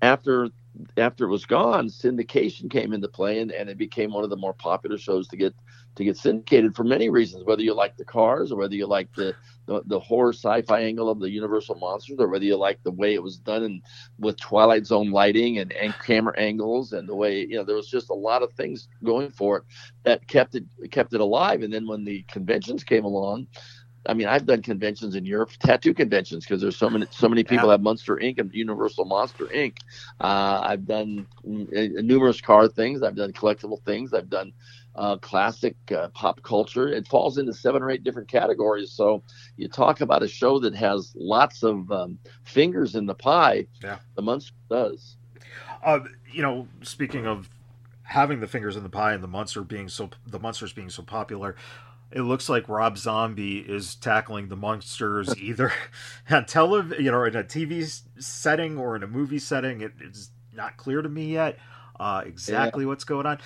after 0.00 0.48
after 0.96 1.26
it 1.26 1.30
was 1.30 1.44
gone 1.44 1.88
syndication 1.88 2.70
came 2.70 2.94
into 2.94 3.06
play 3.06 3.40
and, 3.40 3.52
and 3.52 3.68
it 3.68 3.76
became 3.76 4.12
one 4.12 4.24
of 4.24 4.30
the 4.30 4.36
more 4.36 4.54
popular 4.54 4.96
shows 4.96 5.28
to 5.28 5.36
get 5.36 5.54
to 5.94 6.04
get 6.04 6.16
syndicated 6.16 6.74
for 6.74 6.84
many 6.84 7.10
reasons 7.10 7.44
whether 7.44 7.62
you 7.62 7.74
like 7.74 7.94
the 7.98 8.04
cars 8.04 8.50
or 8.50 8.56
whether 8.56 8.74
you 8.74 8.86
like 8.86 9.12
the 9.14 9.34
the, 9.66 9.82
the 9.86 10.00
horror 10.00 10.32
sci-fi 10.32 10.80
angle 10.80 11.10
of 11.10 11.20
the 11.20 11.30
universal 11.30 11.74
monsters 11.74 12.16
or 12.18 12.28
whether 12.28 12.46
you 12.46 12.56
like 12.56 12.82
the 12.82 12.90
way 12.90 13.12
it 13.12 13.22
was 13.22 13.36
done 13.36 13.62
and 13.62 13.82
with 14.18 14.40
twilight 14.40 14.86
zone 14.86 15.10
lighting 15.10 15.58
and, 15.58 15.72
and 15.74 15.94
camera 16.00 16.34
angles 16.38 16.94
and 16.94 17.06
the 17.06 17.14
way 17.14 17.40
you 17.40 17.56
know 17.56 17.64
there 17.64 17.76
was 17.76 17.88
just 17.88 18.08
a 18.08 18.14
lot 18.14 18.42
of 18.42 18.50
things 18.54 18.88
going 19.04 19.30
for 19.30 19.58
it 19.58 19.64
that 20.04 20.26
kept 20.26 20.54
it 20.54 20.64
kept 20.90 21.14
it 21.14 21.20
alive. 21.20 21.62
And 21.62 21.72
then 21.72 21.86
when 21.86 22.04
the 22.04 22.22
conventions 22.28 22.84
came 22.84 23.04
along 23.04 23.46
I 24.06 24.14
mean, 24.14 24.26
I've 24.26 24.46
done 24.46 24.62
conventions 24.62 25.14
in 25.14 25.24
Europe, 25.24 25.50
tattoo 25.60 25.94
conventions, 25.94 26.44
because 26.44 26.60
there's 26.60 26.76
so 26.76 26.90
many 26.90 27.06
so 27.10 27.28
many 27.28 27.44
people 27.44 27.66
yeah. 27.66 27.72
have 27.72 27.82
Monster 27.82 28.16
Inc. 28.16 28.38
and 28.38 28.52
Universal 28.52 29.04
Monster 29.04 29.46
Inc. 29.46 29.78
Uh, 30.20 30.60
I've 30.62 30.86
done 30.86 31.26
n- 31.46 31.68
numerous 31.72 32.40
car 32.40 32.68
things. 32.68 33.02
I've 33.02 33.14
done 33.14 33.32
collectible 33.32 33.80
things. 33.84 34.12
I've 34.12 34.28
done 34.28 34.52
uh, 34.96 35.16
classic 35.18 35.76
uh, 35.96 36.08
pop 36.08 36.42
culture. 36.42 36.88
It 36.88 37.06
falls 37.06 37.38
into 37.38 37.52
seven 37.52 37.82
or 37.82 37.90
eight 37.90 38.02
different 38.02 38.28
categories. 38.28 38.92
So 38.92 39.22
you 39.56 39.68
talk 39.68 40.00
about 40.00 40.22
a 40.22 40.28
show 40.28 40.58
that 40.60 40.74
has 40.74 41.12
lots 41.14 41.62
of 41.62 41.90
um, 41.92 42.18
fingers 42.44 42.96
in 42.96 43.06
the 43.06 43.14
pie. 43.14 43.66
Yeah, 43.82 43.98
the 44.16 44.22
Monster 44.22 44.52
does. 44.68 45.16
Uh, 45.84 46.00
you 46.30 46.42
know, 46.42 46.66
speaking 46.82 47.26
of 47.26 47.48
having 48.02 48.40
the 48.40 48.46
fingers 48.46 48.76
in 48.76 48.82
the 48.82 48.88
pie 48.88 49.14
and 49.14 49.22
the 49.22 49.28
monster 49.28 49.62
being 49.62 49.88
so 49.88 50.10
the 50.26 50.38
Munsters 50.38 50.72
being 50.72 50.90
so 50.90 51.02
popular 51.02 51.56
it 52.12 52.22
looks 52.22 52.48
like 52.48 52.68
Rob 52.68 52.98
Zombie 52.98 53.58
is 53.58 53.94
tackling 53.94 54.48
the 54.48 54.56
Munsters 54.56 55.36
either 55.38 55.72
on 56.30 56.44
television, 56.46 57.04
you 57.04 57.10
know, 57.10 57.24
in 57.24 57.36
a 57.36 57.44
TV 57.44 58.02
setting 58.18 58.78
or 58.78 58.96
in 58.96 59.02
a 59.02 59.06
movie 59.06 59.38
setting. 59.38 59.80
It, 59.80 59.92
it's 60.00 60.30
not 60.52 60.76
clear 60.76 61.02
to 61.02 61.08
me 61.08 61.32
yet 61.32 61.58
uh, 61.98 62.22
exactly 62.26 62.84
yeah. 62.84 62.88
what's 62.88 63.04
going 63.04 63.26
on. 63.26 63.38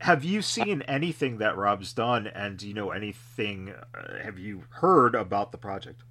Have 0.00 0.22
you 0.22 0.42
seen 0.42 0.82
anything 0.82 1.38
that 1.38 1.56
Rob's 1.56 1.92
done, 1.92 2.28
and 2.28 2.56
do 2.56 2.68
you 2.68 2.74
know 2.74 2.90
anything? 2.90 3.74
Uh, 3.94 4.22
have 4.22 4.38
you 4.38 4.62
heard 4.70 5.16
about 5.16 5.50
the 5.50 5.58
project? 5.58 6.02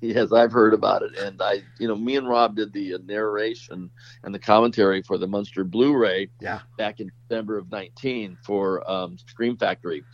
Yes, 0.00 0.32
I've 0.32 0.52
heard 0.52 0.74
about 0.74 1.02
it, 1.02 1.16
and 1.16 1.40
I, 1.42 1.62
you 1.78 1.88
know, 1.88 1.96
me 1.96 2.16
and 2.16 2.28
Rob 2.28 2.56
did 2.56 2.72
the 2.72 2.98
narration 3.04 3.90
and 4.24 4.34
the 4.34 4.38
commentary 4.38 5.02
for 5.02 5.16
the 5.16 5.26
Munster 5.26 5.64
Blu-ray. 5.64 6.28
Yeah. 6.40 6.60
Back 6.76 7.00
in 7.00 7.10
December 7.28 7.58
of 7.58 7.70
'19 7.70 8.38
for 8.44 8.88
um, 8.88 9.18
Scream 9.18 9.56
Factory. 9.56 10.04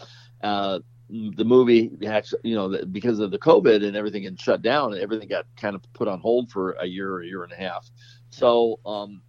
Uh, 0.43 0.81
the 1.13 1.45
movie 1.45 1.91
actually, 2.07 2.41
you 2.45 2.55
know, 2.55 2.85
because 2.91 3.19
of 3.19 3.31
the 3.31 3.39
COVID 3.39 3.85
and 3.87 3.97
everything 3.97 4.27
and 4.27 4.41
shut 4.41 4.63
down, 4.63 4.93
and 4.93 5.03
everything 5.03 5.29
got 5.29 5.47
kind 5.57 5.77
of 5.77 5.83
put 5.93 6.09
on 6.09 6.21
hold 6.21 6.51
for 6.51 6.73
a 6.73 6.87
year 6.87 7.13
or 7.13 7.23
a 7.23 7.27
year 7.27 7.45
and 7.45 7.53
a 7.53 7.57
half. 7.57 7.91
So 8.31 8.81
um, 8.87 9.21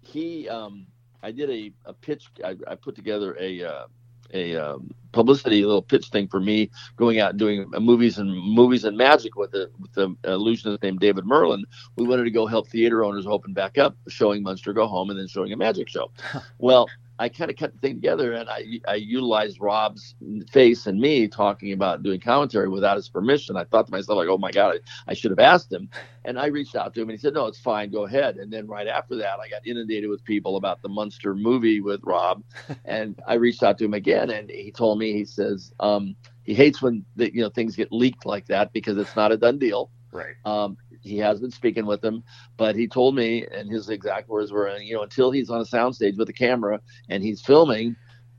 he, 0.00 0.48
um, 0.48 0.86
I 1.22 1.30
did 1.30 1.48
a, 1.50 1.72
a 1.84 1.92
pitch. 1.92 2.26
I, 2.44 2.56
I 2.66 2.74
put 2.74 2.96
together 2.96 3.36
a 3.38 3.62
uh, 3.62 3.86
a 4.32 4.56
um, 4.56 4.90
publicity 5.12 5.64
little 5.64 5.82
pitch 5.82 6.08
thing 6.08 6.28
for 6.28 6.40
me 6.40 6.70
going 6.96 7.18
out 7.18 7.30
and 7.30 7.38
doing 7.38 7.68
movies 7.80 8.18
and 8.18 8.30
movies 8.30 8.84
and 8.84 8.96
magic 8.96 9.36
with 9.36 9.50
the 9.50 9.70
with 9.78 9.92
the 9.92 10.14
illusionist 10.24 10.82
named 10.82 11.00
David 11.00 11.26
Merlin. 11.26 11.64
We 11.96 12.06
wanted 12.06 12.24
to 12.24 12.30
go 12.30 12.46
help 12.46 12.68
theater 12.68 13.04
owners 13.04 13.26
open 13.26 13.52
back 13.52 13.78
up, 13.78 13.96
showing 14.08 14.42
Munster 14.42 14.72
Go 14.72 14.86
Home 14.86 15.10
and 15.10 15.18
then 15.18 15.28
showing 15.28 15.52
a 15.52 15.56
magic 15.56 15.88
show. 15.88 16.10
well, 16.58 16.88
I 17.20 17.28
kind 17.28 17.50
of 17.50 17.56
cut 17.58 17.74
the 17.74 17.78
thing 17.80 17.96
together 17.96 18.32
and 18.32 18.48
I, 18.48 18.80
I 18.88 18.96
utilized 18.96 19.60
Rob's 19.60 20.14
face 20.50 20.86
and 20.86 20.98
me 20.98 21.28
talking 21.28 21.72
about 21.72 22.02
doing 22.02 22.18
commentary 22.18 22.68
without 22.68 22.96
his 22.96 23.10
permission. 23.10 23.58
I 23.58 23.64
thought 23.64 23.86
to 23.86 23.92
myself, 23.92 24.16
like, 24.16 24.28
oh 24.28 24.38
my 24.38 24.50
God, 24.50 24.76
I, 24.76 25.12
I 25.12 25.14
should 25.14 25.30
have 25.30 25.40
asked 25.40 25.72
him. 25.72 25.88
And 26.26 26.38
I 26.38 26.46
reached 26.48 26.76
out 26.76 26.94
to 26.94 27.00
him 27.00 27.08
and 27.08 27.18
he 27.18 27.22
said, 27.22 27.34
no, 27.34 27.46
it's 27.46 27.58
fine, 27.58 27.90
go 27.90 28.04
ahead. 28.04 28.36
And 28.36 28.52
then 28.52 28.66
right 28.66 28.86
after 28.86 29.16
that, 29.16 29.40
I 29.40 29.48
got 29.48 29.66
inundated 29.66 30.10
with 30.10 30.22
people 30.24 30.58
about 30.58 30.82
the 30.82 30.88
Munster 30.88 31.34
movie 31.34 31.80
with 31.80 32.00
Rob. 32.04 32.44
and 32.84 33.18
I 33.26 33.34
reached 33.34 33.62
out 33.62 33.78
to 33.78 33.86
him 33.86 33.94
again 33.94 34.30
and 34.30 34.50
he 34.50 34.70
told 34.70 34.98
me, 34.98 35.14
he 35.14 35.24
says, 35.24 35.72
um, 35.80 36.14
he 36.42 36.54
hates 36.54 36.82
when 36.82 37.06
the, 37.16 37.34
you 37.34 37.42
know 37.42 37.48
things 37.50 37.76
get 37.76 37.92
leaked 37.92 38.26
like 38.26 38.46
that 38.48 38.72
because 38.74 38.98
it's 38.98 39.16
not 39.16 39.32
a 39.32 39.38
done 39.38 39.58
deal. 39.58 39.90
Right. 40.12 40.34
Um, 40.44 40.76
he 41.00 41.18
has 41.18 41.40
been 41.40 41.50
speaking 41.50 41.86
with 41.86 42.04
him, 42.04 42.22
but 42.56 42.76
he 42.76 42.86
told 42.86 43.14
me, 43.14 43.46
and 43.46 43.70
his 43.70 43.88
exact 43.88 44.28
words 44.28 44.52
were, 44.52 44.76
you 44.78 44.94
know, 44.94 45.02
until 45.02 45.30
he's 45.30 45.50
on 45.50 45.60
a 45.60 45.64
soundstage 45.64 46.16
with 46.18 46.28
a 46.28 46.32
camera 46.32 46.80
and 47.08 47.22
he's 47.22 47.40
filming, 47.40 47.96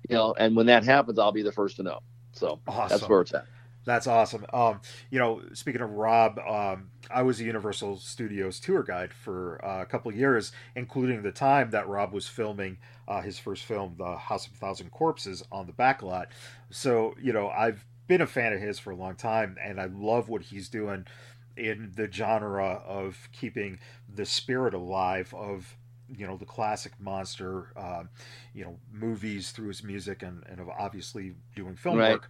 you 0.10 0.16
know, 0.16 0.34
and 0.38 0.56
when 0.56 0.66
that 0.68 0.84
happens, 0.84 1.20
I'll 1.20 1.32
be 1.32 1.44
the 1.44 1.52
first 1.52 1.78
to 1.78 1.84
know. 1.84 2.00
So 2.34 2.60
awesome. 2.68 2.90
that's 2.90 3.10
where 3.10 3.22
it's 3.22 3.34
at. 3.34 3.46
That's 3.84 4.06
awesome. 4.06 4.46
Um, 4.54 4.80
you 5.10 5.18
know, 5.18 5.42
speaking 5.54 5.82
of 5.82 5.90
Rob, 5.92 6.38
um, 6.40 6.92
I 7.10 7.24
was 7.24 7.40
a 7.40 7.44
Universal 7.44 7.98
Studios 7.98 8.60
tour 8.60 8.84
guide 8.84 9.12
for 9.12 9.64
uh, 9.66 9.82
a 9.82 9.86
couple 9.86 10.12
of 10.12 10.18
years, 10.18 10.52
including 10.76 11.24
the 11.24 11.32
time 11.32 11.72
that 11.72 11.88
Rob 11.88 12.14
was 12.14 12.28
filming 12.28 12.78
uh, 13.08 13.22
his 13.22 13.40
first 13.40 13.64
film, 13.64 13.96
The 13.98 14.18
House 14.18 14.46
of 14.46 14.54
a 14.54 14.58
Thousand 14.58 14.92
Corpses, 14.92 15.44
on 15.52 15.66
the 15.66 15.74
backlot. 15.74 16.28
So, 16.70 17.16
you 17.20 17.34
know, 17.34 17.50
I've 17.50 17.84
been 18.08 18.22
a 18.22 18.28
fan 18.28 18.54
of 18.54 18.60
his 18.60 18.78
for 18.78 18.92
a 18.92 18.96
long 18.96 19.16
time, 19.16 19.58
and 19.64 19.82
I 19.82 19.86
love 19.86 20.30
what 20.30 20.44
he's 20.44 20.70
doing 20.70 21.06
in 21.58 21.92
the 21.96 22.12
genre 22.12 22.82
of 22.86 23.30
keeping 23.32 23.80
the 24.14 24.26
spirit 24.26 24.74
alive 24.74 25.34
of 25.34 25.78
you 26.16 26.28
know 26.28 26.38
the 26.38 26.46
classic 26.46 26.92
monster 27.00 27.72
uh, 27.76 28.04
you 28.54 28.64
know 28.64 28.78
movies 28.92 29.52
through 29.52 29.70
his 29.70 29.84
music 29.84 30.24
and, 30.24 30.44
and 30.48 30.60
of 30.60 30.70
obviously 30.70 31.34
doing 31.56 31.76
film 31.76 31.98
right. 31.98 32.14
work. 32.14 32.30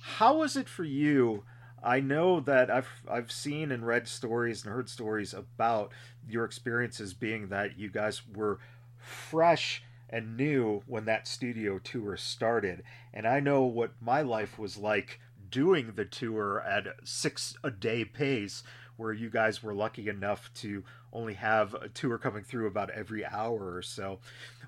How 0.00 0.38
was 0.38 0.56
it 0.56 0.68
for 0.68 0.84
you? 0.84 1.44
I 1.82 2.00
know 2.00 2.40
that 2.40 2.70
I've 2.70 2.88
I've 3.10 3.30
seen 3.32 3.72
and 3.72 3.86
read 3.86 4.06
stories 4.08 4.64
and 4.64 4.72
heard 4.72 4.88
stories 4.88 5.34
about 5.34 5.92
your 6.28 6.44
experiences 6.44 7.14
being 7.14 7.48
that 7.48 7.78
you 7.78 7.90
guys 7.90 8.22
were 8.34 8.58
fresh 8.98 9.82
and 10.08 10.36
new 10.36 10.82
when 10.86 11.04
that 11.06 11.26
studio 11.26 11.78
tour 11.78 12.16
started. 12.16 12.82
And 13.14 13.26
I 13.26 13.40
know 13.40 13.62
what 13.62 13.92
my 14.00 14.22
life 14.22 14.58
was 14.58 14.76
like 14.76 15.20
doing 15.50 15.92
the 15.96 16.04
tour 16.04 16.60
at 16.60 16.86
six 17.04 17.54
a 17.64 17.70
day 17.70 18.04
pace 18.04 18.62
where 18.96 19.12
you 19.12 19.30
guys 19.30 19.62
were 19.62 19.74
lucky 19.74 20.08
enough 20.08 20.50
to 20.54 20.84
only 21.12 21.34
have 21.34 21.74
a 21.74 21.88
tour 21.88 22.18
coming 22.18 22.44
through 22.44 22.66
about 22.66 22.90
every 22.90 23.24
hour 23.24 23.74
or 23.74 23.82
so 23.82 24.18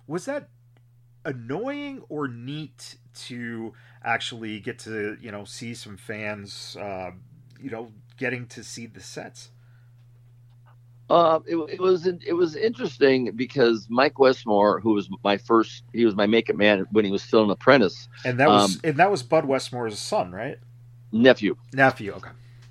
was 0.06 0.24
that 0.24 0.48
annoying 1.24 2.02
or 2.08 2.26
neat 2.26 2.96
to 3.14 3.72
actually 4.02 4.58
get 4.58 4.78
to 4.78 5.16
you 5.20 5.30
know 5.30 5.44
see 5.44 5.74
some 5.74 5.96
fans 5.96 6.76
uh, 6.80 7.10
you 7.60 7.70
know 7.70 7.92
getting 8.16 8.46
to 8.46 8.64
see 8.64 8.86
the 8.86 9.00
sets 9.00 9.50
uh, 11.10 11.40
it, 11.46 11.56
it, 11.68 11.80
was 11.80 12.06
it 12.06 12.34
was 12.34 12.56
interesting 12.56 13.32
because 13.36 13.86
Mike 13.90 14.18
Westmore, 14.18 14.80
who 14.80 14.94
was 14.94 15.10
my 15.22 15.36
first, 15.36 15.82
he 15.92 16.06
was 16.06 16.14
my 16.14 16.26
makeup 16.26 16.56
man 16.56 16.86
when 16.90 17.04
he 17.04 17.10
was 17.10 17.22
still 17.22 17.44
an 17.44 17.50
apprentice, 17.50 18.08
and 18.24 18.40
that 18.40 18.48
was 18.48 18.76
um, 18.76 18.80
and 18.82 18.96
that 18.96 19.10
was 19.10 19.22
Bud 19.22 19.44
Westmore's 19.44 19.98
son, 19.98 20.32
right? 20.32 20.56
Nephew. 21.12 21.56
Nephew, 21.72 22.12
okay. 22.12 22.30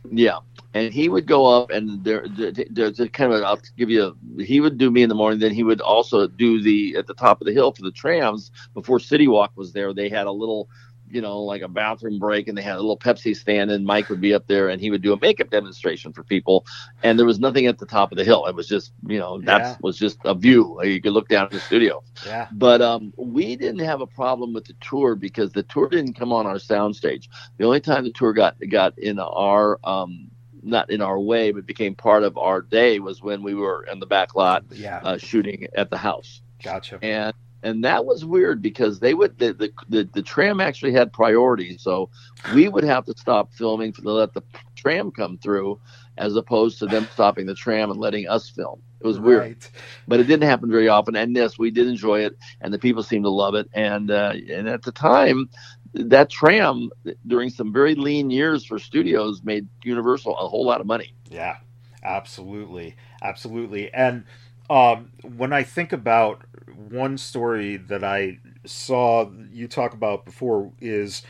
Yeah, 0.09 0.39
and 0.73 0.91
he 0.91 1.09
would 1.09 1.27
go 1.27 1.45
up 1.45 1.69
and 1.69 2.03
there, 2.03 2.25
there's 2.27 2.99
a 2.99 3.07
kind 3.07 3.33
of 3.33 3.43
I'll 3.43 3.61
give 3.77 3.89
you 3.89 4.15
a, 4.39 4.43
he 4.43 4.59
would 4.59 4.77
do 4.77 4.89
me 4.89 5.03
in 5.03 5.09
the 5.09 5.15
morning. 5.15 5.39
Then 5.39 5.53
he 5.53 5.63
would 5.63 5.79
also 5.79 6.27
do 6.27 6.61
the 6.61 6.95
at 6.97 7.05
the 7.05 7.13
top 7.13 7.39
of 7.39 7.45
the 7.45 7.53
hill 7.53 7.71
for 7.71 7.83
the 7.83 7.91
trams 7.91 8.51
before 8.73 8.99
City 8.99 9.27
Walk 9.27 9.51
was 9.55 9.73
there. 9.73 9.93
They 9.93 10.09
had 10.09 10.25
a 10.25 10.31
little 10.31 10.69
you 11.13 11.21
know, 11.21 11.39
like 11.39 11.61
a 11.61 11.67
bathroom 11.67 12.19
break 12.19 12.47
and 12.47 12.57
they 12.57 12.61
had 12.61 12.75
a 12.75 12.81
little 12.81 12.97
Pepsi 12.97 13.35
stand 13.35 13.71
and 13.71 13.85
Mike 13.85 14.09
would 14.09 14.21
be 14.21 14.33
up 14.33 14.47
there 14.47 14.69
and 14.69 14.81
he 14.81 14.89
would 14.89 15.01
do 15.01 15.13
a 15.13 15.19
makeup 15.19 15.49
demonstration 15.49 16.13
for 16.13 16.23
people. 16.23 16.65
And 17.03 17.17
there 17.17 17.25
was 17.25 17.39
nothing 17.39 17.67
at 17.67 17.77
the 17.77 17.85
top 17.85 18.11
of 18.11 18.17
the 18.17 18.23
hill. 18.23 18.45
It 18.45 18.55
was 18.55 18.67
just, 18.67 18.93
you 19.07 19.19
know, 19.19 19.39
that 19.41 19.61
yeah. 19.61 19.75
was 19.81 19.97
just 19.97 20.17
a 20.25 20.33
view. 20.33 20.79
You 20.83 21.01
could 21.01 21.13
look 21.13 21.29
down 21.29 21.45
at 21.45 21.51
the 21.51 21.59
studio. 21.59 22.03
Yeah. 22.25 22.47
But 22.51 22.81
um, 22.81 23.13
we 23.17 23.55
didn't 23.55 23.79
have 23.79 24.01
a 24.01 24.07
problem 24.07 24.53
with 24.53 24.65
the 24.65 24.75
tour 24.81 25.15
because 25.15 25.51
the 25.51 25.63
tour 25.63 25.89
didn't 25.89 26.13
come 26.13 26.31
on 26.33 26.45
our 26.45 26.55
soundstage. 26.55 27.27
The 27.57 27.65
only 27.65 27.81
time 27.81 28.03
the 28.03 28.11
tour 28.11 28.33
got 28.33 28.55
got 28.69 28.97
in 28.97 29.19
our 29.19 29.79
um, 29.83 30.29
not 30.63 30.89
in 30.89 31.01
our 31.01 31.19
way, 31.19 31.51
but 31.51 31.65
became 31.65 31.95
part 31.95 32.23
of 32.23 32.37
our 32.37 32.61
day 32.61 32.99
was 32.99 33.21
when 33.21 33.41
we 33.43 33.55
were 33.55 33.85
in 33.91 33.99
the 33.99 34.05
back 34.05 34.35
lot 34.35 34.63
yeah. 34.71 34.99
uh, 35.03 35.17
shooting 35.17 35.67
at 35.75 35.89
the 35.89 35.97
house. 35.97 36.41
Gotcha. 36.63 36.99
And 37.01 37.33
and 37.63 37.83
that 37.83 38.05
was 38.05 38.25
weird 38.25 38.61
because 38.61 38.99
they 38.99 39.13
would 39.13 39.37
the, 39.37 39.53
the, 39.53 39.71
the, 39.89 40.09
the, 40.13 40.21
tram 40.21 40.59
actually 40.59 40.93
had 40.93 41.13
priority. 41.13 41.77
So 41.77 42.09
we 42.53 42.67
would 42.67 42.83
have 42.83 43.05
to 43.05 43.13
stop 43.17 43.53
filming 43.53 43.93
to 43.93 44.01
let 44.01 44.33
the 44.33 44.43
tram 44.75 45.11
come 45.11 45.37
through 45.37 45.79
as 46.17 46.35
opposed 46.35 46.79
to 46.79 46.87
them 46.87 47.07
stopping 47.11 47.45
the 47.45 47.55
tram 47.55 47.91
and 47.91 47.99
letting 47.99 48.27
us 48.27 48.49
film. 48.49 48.81
It 48.99 49.07
was 49.07 49.19
weird. 49.19 49.41
Right. 49.41 49.71
but 50.07 50.19
it 50.19 50.25
didn't 50.25 50.47
happen 50.47 50.69
very 50.69 50.87
often. 50.87 51.15
And 51.15 51.35
yes 51.35 51.57
we 51.57 51.71
did 51.71 51.87
enjoy 51.87 52.21
it 52.21 52.37
and 52.61 52.73
the 52.73 52.79
people 52.79 53.03
seemed 53.03 53.25
to 53.25 53.29
love 53.29 53.55
it. 53.55 53.69
And 53.73 54.11
uh, 54.11 54.33
and 54.49 54.67
at 54.67 54.83
the 54.83 54.91
time 54.91 55.49
that 55.93 56.29
tram 56.29 56.89
during 57.27 57.49
some 57.49 57.73
very 57.73 57.95
lean 57.95 58.29
years 58.29 58.65
for 58.65 58.79
studios 58.79 59.41
made 59.43 59.67
universal 59.83 60.37
a 60.37 60.47
whole 60.47 60.65
lot 60.65 60.81
of 60.81 60.87
money. 60.87 61.13
Yeah 61.29 61.57
absolutely. 62.03 62.95
Absolutely. 63.21 63.93
And 63.93 64.25
um, 64.69 65.11
when 65.35 65.53
I 65.53 65.63
think 65.63 65.93
about 65.93 66.43
one 66.75 67.17
story 67.17 67.77
that 67.77 68.03
I 68.03 68.39
saw 68.65 69.29
you 69.51 69.67
talk 69.67 69.93
about 69.93 70.25
before 70.25 70.71
is 70.79 71.23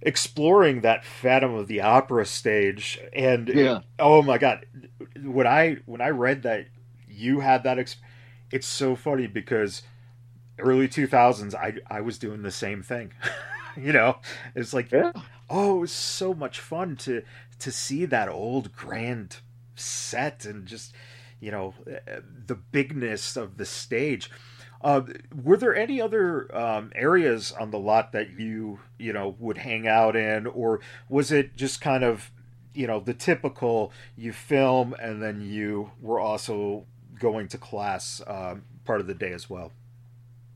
exploring 0.00 0.82
that 0.82 1.04
Phantom 1.04 1.54
of 1.54 1.66
the 1.66 1.80
Opera 1.80 2.26
stage, 2.26 3.00
and 3.12 3.48
yeah. 3.48 3.80
oh 3.98 4.22
my 4.22 4.38
god, 4.38 4.66
when 5.22 5.46
I 5.46 5.76
when 5.86 6.00
I 6.00 6.10
read 6.10 6.42
that 6.42 6.66
you 7.08 7.40
had 7.40 7.64
that, 7.64 7.78
ex- 7.78 7.96
it's 8.50 8.66
so 8.66 8.94
funny 8.96 9.26
because 9.26 9.82
early 10.58 10.88
two 10.88 11.06
thousands, 11.06 11.54
I 11.54 11.74
I 11.88 12.00
was 12.00 12.18
doing 12.18 12.42
the 12.42 12.50
same 12.50 12.82
thing. 12.82 13.12
you 13.76 13.92
know, 13.92 14.18
it's 14.54 14.72
like 14.72 14.92
yeah. 14.92 15.12
oh, 15.50 15.78
it 15.78 15.80
was 15.80 15.92
so 15.92 16.34
much 16.34 16.60
fun 16.60 16.96
to 16.96 17.22
to 17.58 17.72
see 17.72 18.04
that 18.06 18.28
old 18.28 18.72
grand 18.74 19.38
set 19.74 20.44
and 20.44 20.66
just 20.66 20.94
you 21.40 21.50
know 21.50 21.74
eh, 21.86 21.98
eh, 22.06 22.20
the 22.46 22.54
bigness 22.54 23.36
of 23.36 23.56
the 23.56 23.66
stage. 23.66 24.30
Uh, 24.80 25.02
were 25.42 25.56
there 25.56 25.74
any 25.74 26.00
other 26.00 26.54
um, 26.56 26.92
areas 26.94 27.52
on 27.52 27.70
the 27.70 27.78
lot 27.78 28.12
that 28.12 28.38
you 28.38 28.78
you 28.98 29.12
know 29.12 29.34
would 29.38 29.58
hang 29.58 29.88
out 29.88 30.14
in, 30.14 30.46
or 30.46 30.80
was 31.08 31.32
it 31.32 31.56
just 31.56 31.80
kind 31.80 32.04
of 32.04 32.30
you 32.74 32.86
know 32.86 33.00
the 33.00 33.14
typical 33.14 33.92
you 34.16 34.32
film 34.32 34.94
and 35.00 35.22
then 35.22 35.40
you 35.40 35.90
were 36.00 36.20
also 36.20 36.86
going 37.18 37.48
to 37.48 37.58
class 37.58 38.22
um, 38.26 38.62
part 38.84 39.00
of 39.00 39.06
the 39.06 39.14
day 39.14 39.32
as 39.32 39.50
well? 39.50 39.72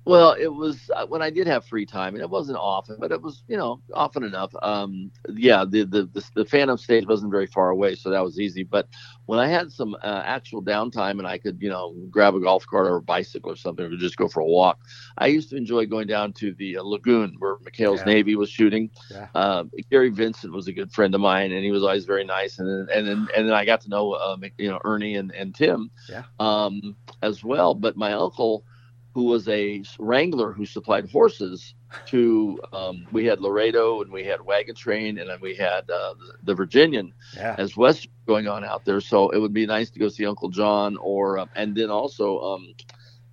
Well, 0.04 0.32
it 0.32 0.52
was 0.52 0.90
uh, 0.94 1.06
when 1.06 1.22
I 1.22 1.30
did 1.30 1.46
have 1.46 1.64
free 1.64 1.86
time, 1.86 2.14
and 2.14 2.22
it 2.22 2.28
wasn't 2.28 2.58
often, 2.58 2.96
but 2.98 3.12
it 3.12 3.22
was, 3.22 3.44
you 3.46 3.56
know, 3.56 3.80
often 3.94 4.24
enough. 4.24 4.52
Um, 4.60 5.12
yeah, 5.28 5.64
the, 5.64 5.84
the, 5.84 6.06
the 6.12 6.24
the 6.34 6.44
Phantom 6.44 6.76
stage 6.76 7.06
wasn't 7.06 7.30
very 7.30 7.46
far 7.46 7.70
away, 7.70 7.94
so 7.94 8.10
that 8.10 8.22
was 8.24 8.40
easy. 8.40 8.64
But 8.64 8.88
when 9.26 9.38
I 9.38 9.46
had 9.46 9.70
some 9.70 9.94
uh, 10.02 10.22
actual 10.24 10.60
downtime 10.60 11.18
and 11.18 11.26
I 11.26 11.38
could, 11.38 11.58
you 11.60 11.68
know, 11.68 11.94
grab 12.10 12.34
a 12.34 12.40
golf 12.40 12.66
cart 12.66 12.88
or 12.88 12.96
a 12.96 13.02
bicycle 13.02 13.52
or 13.52 13.56
something, 13.56 13.84
or 13.84 13.96
just 13.96 14.16
go 14.16 14.26
for 14.26 14.40
a 14.40 14.44
walk, 14.44 14.80
I 15.18 15.28
used 15.28 15.50
to 15.50 15.56
enjoy 15.56 15.86
going 15.86 16.08
down 16.08 16.32
to 16.34 16.52
the 16.54 16.78
uh, 16.78 16.82
lagoon 16.82 17.36
where 17.38 17.58
McHale's 17.58 18.00
yeah. 18.00 18.12
Navy 18.12 18.34
was 18.34 18.50
shooting. 18.50 18.90
Yeah. 19.08 19.28
Uh, 19.36 19.64
Gary 19.88 20.10
Vinson 20.10 20.52
was 20.52 20.66
a 20.66 20.72
good 20.72 20.92
friend 20.92 21.14
of 21.14 21.20
mine, 21.20 21.52
and 21.52 21.64
he 21.64 21.70
was 21.70 21.84
always 21.84 22.06
very 22.06 22.24
nice. 22.24 22.58
And 22.58 22.68
then 22.68 22.96
and 22.96 23.06
then 23.06 23.28
and 23.36 23.48
then 23.48 23.54
I 23.54 23.64
got 23.64 23.80
to 23.82 23.88
know, 23.88 24.12
uh, 24.14 24.36
you 24.58 24.68
know, 24.68 24.80
Ernie 24.84 25.14
and 25.14 25.32
and 25.32 25.54
Tim, 25.54 25.92
yeah. 26.08 26.24
um, 26.40 26.96
as 27.22 27.44
well. 27.44 27.74
But 27.74 27.96
my 27.96 28.14
uncle 28.14 28.64
who 29.14 29.24
was 29.24 29.46
a 29.48 29.82
wrangler 29.98 30.52
who 30.52 30.64
supplied 30.64 31.10
horses 31.10 31.74
to 32.06 32.58
um, 32.72 33.06
we 33.12 33.26
had 33.26 33.40
Laredo 33.40 34.00
and 34.00 34.10
we 34.10 34.24
had 34.24 34.40
Wagon 34.40 34.74
Train 34.74 35.18
and 35.18 35.28
then 35.28 35.38
we 35.40 35.54
had 35.54 35.88
uh, 35.90 36.14
the, 36.14 36.34
the, 36.44 36.54
Virginian 36.54 37.12
yeah. 37.36 37.54
as 37.58 37.76
West 37.76 38.08
going 38.26 38.48
on 38.48 38.64
out 38.64 38.84
there. 38.84 39.00
So 39.00 39.28
it 39.30 39.38
would 39.38 39.52
be 39.52 39.66
nice 39.66 39.90
to 39.90 39.98
go 39.98 40.08
see 40.08 40.24
Uncle 40.24 40.48
John 40.48 40.96
or 40.96 41.38
uh, 41.38 41.46
and 41.54 41.74
then 41.74 41.90
also 41.90 42.40
um, 42.40 42.74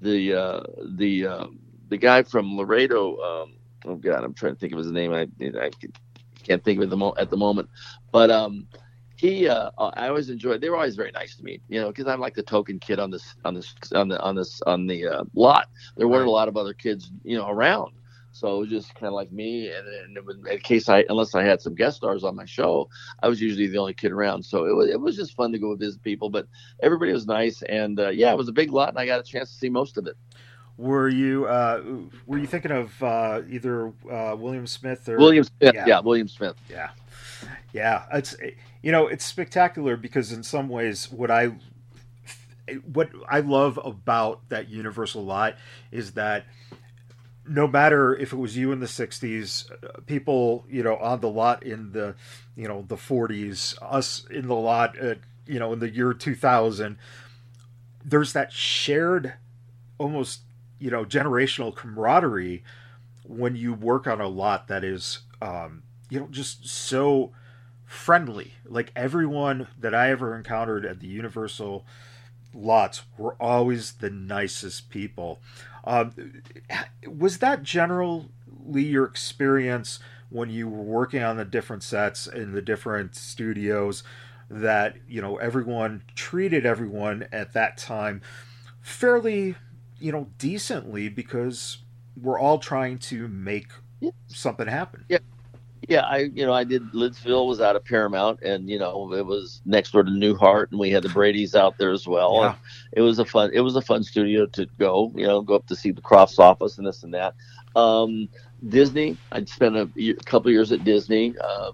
the 0.02 0.34
uh, 0.34 0.64
the 0.98 1.26
uh, 1.26 1.48
the 1.88 1.98
guy 1.98 2.24
from 2.24 2.58
Laredo. 2.58 3.18
Um, 3.20 3.54
oh 3.86 3.96
God, 3.96 4.24
I'm 4.24 4.34
trying 4.34 4.56
to 4.56 4.60
think 4.60 4.74
of 4.74 4.80
his 4.80 4.92
name. 4.92 5.14
I 5.14 5.28
I 5.42 5.72
can't 6.44 6.64
think 6.64 6.80
of 6.80 6.84
it 6.84 6.94
at 6.94 7.00
the, 7.00 7.14
at 7.18 7.30
the 7.30 7.38
moment, 7.38 7.70
but 8.12 8.30
um, 8.30 8.68
he 9.20 9.50
uh, 9.50 9.70
uh, 9.78 9.92
I 9.96 10.08
always 10.08 10.30
enjoyed. 10.30 10.62
They 10.62 10.70
were 10.70 10.78
always 10.78 10.96
very 10.96 11.12
nice 11.12 11.36
to 11.36 11.44
me, 11.44 11.60
you 11.68 11.82
know, 11.82 11.90
because 11.90 12.08
I'm 12.08 12.22
like 12.22 12.36
the 12.36 12.44
token 12.44 12.80
kid 12.80 13.00
on 13.00 13.12
this 13.12 13.36
on 13.44 13.54
this 13.54 13.76
on 13.94 14.08
the 14.08 14.18
on 14.22 14.34
this 14.34 14.62
on 14.66 14.88
the 14.88 15.08
uh, 15.08 15.24
lot. 15.36 15.68
There 15.98 16.08
weren't 16.08 16.28
a 16.28 16.32
lot 16.32 16.48
of 16.48 16.56
other 16.56 16.74
kids, 16.74 17.12
you 17.26 17.38
know, 17.38 17.50
around, 17.50 17.92
so 18.32 18.56
it 18.56 18.60
was 18.62 18.70
just 18.70 18.96
kind 18.96 19.08
of 19.08 19.14
like 19.14 19.30
me. 19.34 19.70
And, 19.74 20.18
and 20.18 20.26
was, 20.26 20.38
in 20.50 20.60
case 20.60 20.88
I, 20.88 21.04
unless 21.10 21.36
I 21.36 21.44
had 21.44 21.62
some 21.62 21.76
guest 21.76 21.98
stars 21.98 22.24
on 22.24 22.34
my 22.34 22.46
show, 22.46 22.88
I 23.22 23.28
was 23.28 23.42
usually 23.42 23.68
the 23.68 23.78
only 23.78 23.94
kid 23.94 24.14
around. 24.14 24.44
So 24.44 24.64
it 24.64 24.74
was 24.74 24.90
it 24.90 25.02
was 25.02 25.18
just 25.18 25.36
fun 25.36 25.52
to 25.52 25.60
go 25.60 25.76
visit 25.76 26.02
people. 26.02 26.30
But 26.30 26.48
everybody 26.82 27.12
was 27.12 27.28
nice, 27.28 27.62
and 27.64 28.00
uh, 28.00 28.10
yeah, 28.12 28.32
it 28.32 28.38
was 28.38 28.48
a 28.48 28.54
big 28.54 28.72
lot, 28.72 28.88
and 28.88 28.98
I 28.98 29.06
got 29.06 29.20
a 29.20 29.24
chance 29.24 29.52
to 29.52 29.58
see 29.58 29.70
most 29.70 29.98
of 29.98 30.08
it. 30.08 30.16
Were 30.78 31.10
you 31.10 31.46
uh, 31.46 31.84
were 32.26 32.38
you 32.38 32.48
thinking 32.48 32.72
of 32.72 33.04
uh, 33.04 33.42
either 33.50 33.92
uh, 34.10 34.38
William 34.40 34.66
Smith 34.66 35.10
or 35.10 35.18
William 35.18 35.44
Smith? 35.44 35.76
Yeah. 35.76 35.84
yeah, 35.86 36.00
William 36.00 36.30
Smith. 36.30 36.56
Yeah, 36.70 36.92
yeah. 37.74 38.06
It's 38.12 38.36
you 38.82 38.92
know 38.92 39.08
it's 39.08 39.26
spectacular 39.26 39.98
because 39.98 40.32
in 40.32 40.44
some 40.44 40.70
ways 40.70 41.12
what 41.12 41.32
I 41.32 41.52
what 42.92 43.10
I 43.28 43.40
love 43.40 43.80
about 43.84 44.48
that 44.50 44.70
Universal 44.70 45.26
lot 45.26 45.56
is 45.92 46.12
that 46.14 46.46
no 47.48 47.68
matter 47.68 48.16
if 48.16 48.32
it 48.32 48.38
was 48.38 48.56
you 48.56 48.72
in 48.72 48.80
the 48.80 48.86
60s 48.86 50.06
people 50.06 50.66
you 50.70 50.84
know 50.84 50.98
on 50.98 51.20
the 51.20 51.30
lot 51.30 51.64
in 51.64 51.92
the 51.92 52.16
you 52.56 52.68
know 52.68 52.86
the 52.88 52.96
40s 52.96 53.76
us 53.82 54.26
in 54.30 54.48
the 54.48 54.56
lot 54.56 54.98
at, 54.98 55.20
you 55.48 55.58
know 55.58 55.74
in 55.74 55.80
the 55.80 55.90
year 55.90 56.14
2000 56.14 56.98
there's 58.06 58.34
that 58.34 58.54
shared 58.54 59.34
almost 59.98 60.42
you 60.78 60.92
know 60.92 61.04
generational 61.04 61.76
camaraderie 61.76 62.64
when 63.28 63.56
you 63.56 63.74
work 63.74 64.08
on 64.08 64.22
a 64.22 64.28
lot 64.28 64.68
that 64.68 64.84
is 64.84 65.20
um, 65.42 65.84
you 66.10 66.20
know 66.20 66.28
just 66.32 66.68
so 66.68 67.32
friendly 67.90 68.54
like 68.66 68.92
everyone 68.96 69.68
that 69.80 69.96
i 69.96 70.12
ever 70.12 70.36
encountered 70.36 70.86
at 70.86 71.00
the 71.00 71.08
universal 71.08 71.86
lots 72.54 73.02
were 73.18 73.34
always 73.42 73.94
the 73.94 74.10
nicest 74.10 74.90
people 74.90 75.40
um, 75.86 76.14
was 77.08 77.40
that 77.40 77.64
generally 77.64 78.28
your 78.74 79.06
experience 79.06 80.00
when 80.30 80.52
you 80.52 80.68
were 80.68 80.84
working 80.84 81.24
on 81.24 81.38
the 81.38 81.46
different 81.46 81.82
sets 81.82 82.28
in 82.28 82.52
the 82.52 82.62
different 82.62 83.16
studios 83.16 84.04
that 84.50 84.96
you 85.08 85.20
know 85.20 85.38
everyone 85.38 86.04
treated 86.14 86.66
everyone 86.66 87.28
at 87.32 87.54
that 87.54 87.78
time 87.78 88.22
fairly 88.82 89.56
you 90.00 90.12
know 90.12 90.28
decently 90.38 91.10
because 91.10 91.80
we're 92.22 92.40
all 92.40 92.60
trying 92.60 92.98
to 92.98 93.28
make 93.28 93.68
yeah. 94.00 94.12
something 94.28 94.68
happen. 94.68 95.06
Yeah. 95.10 95.20
Yeah, 95.88 96.02
I 96.02 96.30
you 96.34 96.46
know 96.46 96.54
I 96.54 96.64
did 96.64 96.84
Lidsville 96.92 97.48
was 97.48 97.62
out 97.62 97.76
of 97.76 97.86
Paramount 97.86 98.42
and 98.42 98.70
you 98.70 98.78
know 98.78 99.14
it 99.14 99.26
was 99.26 99.62
next 99.66 99.92
door 99.92 100.04
to 100.04 100.12
Newhart 100.12 100.72
and 100.72 100.80
we 100.80 100.90
had 100.90 101.04
the 101.04 101.10
Brady's 101.10 101.56
out 101.56 101.78
there 101.78 101.92
as 101.92 102.08
well. 102.08 102.42
Yeah. 102.42 102.56
it 102.92 103.02
was 103.02 103.20
a 103.20 103.26
fun 103.26 103.52
it 103.54 103.62
was 103.62 103.76
a 103.76 103.82
fun 103.82 104.04
studio 104.04 104.46
to 104.48 104.68
go 104.78 105.12
you 105.16 105.26
know 105.26 105.42
go 105.42 105.56
up 105.56 105.68
to 105.68 105.76
see 105.76 105.92
the 105.92 106.02
Kroffts 106.02 106.40
office 106.40 106.78
and 106.78 106.86
this 106.86 107.04
and 107.04 107.14
that. 107.14 107.36
Um, 107.76 108.28
Disney, 108.68 109.18
I'd 109.32 109.48
spent 109.48 109.78
a, 109.78 109.90
a 109.98 110.14
couple 110.26 110.52
years 110.52 110.72
at 110.72 110.84
Disney. 110.84 111.36
Uh, 111.42 111.72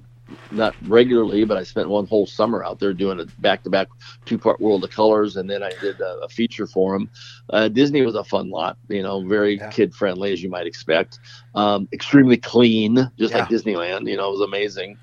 not 0.52 0.76
regularly, 0.88 1.44
but 1.46 1.58
I 1.58 1.64
spent 1.64 1.90
one 1.90 2.08
whole 2.08 2.26
summer 2.26 2.64
out 2.64 2.80
there 2.80 2.94
doing 2.94 3.20
a 3.20 3.26
back-to-back 3.42 3.88
two-part 4.26 4.60
World 4.60 4.84
of 4.84 4.90
Colors, 4.90 5.38
and 5.38 5.50
then 5.50 5.62
I 5.64 5.72
did 5.82 6.00
a, 6.02 6.20
a 6.24 6.30
feature 6.30 6.68
for 6.68 6.94
them. 6.94 7.10
Uh, 7.50 7.68
Disney 7.68 8.02
was 8.02 8.16
a 8.16 8.24
fun 8.24 8.50
lot, 8.50 8.78
you 8.90 9.04
know, 9.04 9.26
very 9.28 9.58
yeah. 9.58 9.70
kid-friendly 9.70 10.34
as 10.34 10.42
you 10.42 10.50
might 10.50 10.68
expect. 10.68 11.20
Um, 11.54 11.88
extremely 11.94 12.38
clean, 12.38 13.12
just 13.18 13.34
yeah. 13.34 13.40
like 13.40 13.50
Disneyland. 13.50 14.10
You 14.10 14.18
know, 14.18 14.30
it 14.30 14.32
was 14.32 14.42
amazing. 14.42 14.98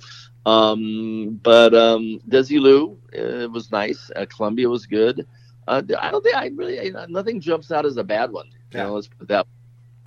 Um, 0.45 1.41
but 1.43 1.75
um, 1.75 2.21
Desilu, 2.29 2.97
it 3.13 3.51
was 3.51 3.71
nice. 3.71 4.11
Uh, 4.17 4.27
Columbia 4.27 4.69
was 4.69 4.87
good. 4.87 5.27
Uh, 5.69 5.83
I 6.01 6.11
don't 6.11 6.25
think 6.25 6.35
I 6.35 6.51
really 6.57 6.93
nothing 7.09 7.41
jumps 7.41 7.71
out 7.71 7.87
as 7.87 7.97
a 7.97 8.03
bad 8.03 8.33
one. 8.33 8.47
You 8.47 8.79
yeah. 8.79 8.83
know, 8.85 8.95
let's 8.95 9.07
put 9.07 9.29
that 9.29 9.47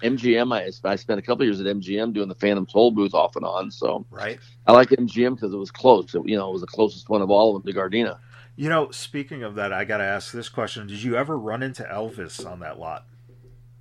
MGM, 0.01 0.53
I, 0.53 0.89
I 0.89 0.95
spent 0.95 1.19
a 1.19 1.21
couple 1.21 1.45
years 1.45 1.62
at 1.62 1.67
MGM 1.67 2.13
doing 2.13 2.27
the 2.27 2.36
Phantom 2.36 2.65
Tollbooth 2.65 3.13
off 3.13 3.36
and 3.36 3.45
on. 3.45 3.71
So 3.71 4.05
right, 4.10 4.39
I 4.67 4.73
like 4.73 4.89
MGM 4.89 5.36
because 5.36 5.53
it 5.53 5.58
was 5.58 5.71
close. 5.71 6.13
It, 6.13 6.21
you 6.25 6.38
know, 6.38 6.49
it 6.49 6.53
was 6.53 6.62
the 6.62 6.67
closest 6.67 7.10
one 7.10 7.21
of 7.21 7.29
all 7.29 7.55
of 7.55 7.63
them 7.63 7.73
to 7.73 7.79
Gardena. 7.79 8.17
You 8.58 8.69
know, 8.69 8.91
speaking 8.91 9.43
of 9.43 9.55
that, 9.55 9.73
I 9.73 9.84
got 9.86 9.97
to 9.97 10.03
ask 10.03 10.31
this 10.31 10.49
question: 10.49 10.88
Did 10.88 11.01
you 11.01 11.15
ever 11.15 11.38
run 11.38 11.63
into 11.63 11.84
Elvis 11.84 12.45
on 12.49 12.60
that 12.60 12.79
lot? 12.79 13.05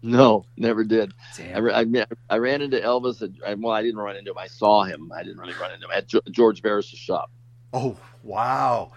No, 0.03 0.44
never 0.59 0.85
did. 0.85 1.14
Damn. 1.37 1.66
I, 1.66 1.81
I, 1.81 2.07
I 2.29 2.37
ran 2.37 2.61
into 2.61 2.79
Elvis. 2.79 3.22
At, 3.22 3.59
well, 3.59 3.72
I 3.72 3.83
didn't 3.83 3.98
run 3.98 4.16
into 4.16 4.33
him. 4.33 4.38
I 4.38 4.48
saw 4.48 4.85
him. 4.85 5.11
I 5.12 5.22
didn't 5.22 5.38
really 5.38 5.55
run 5.55 5.72
into 5.72 5.87
him 5.87 5.92
at 5.94 6.09
George 6.31 6.61
Barris's 6.61 6.98
shop. 6.98 7.31
Oh 7.72 7.96
wow! 8.22 8.92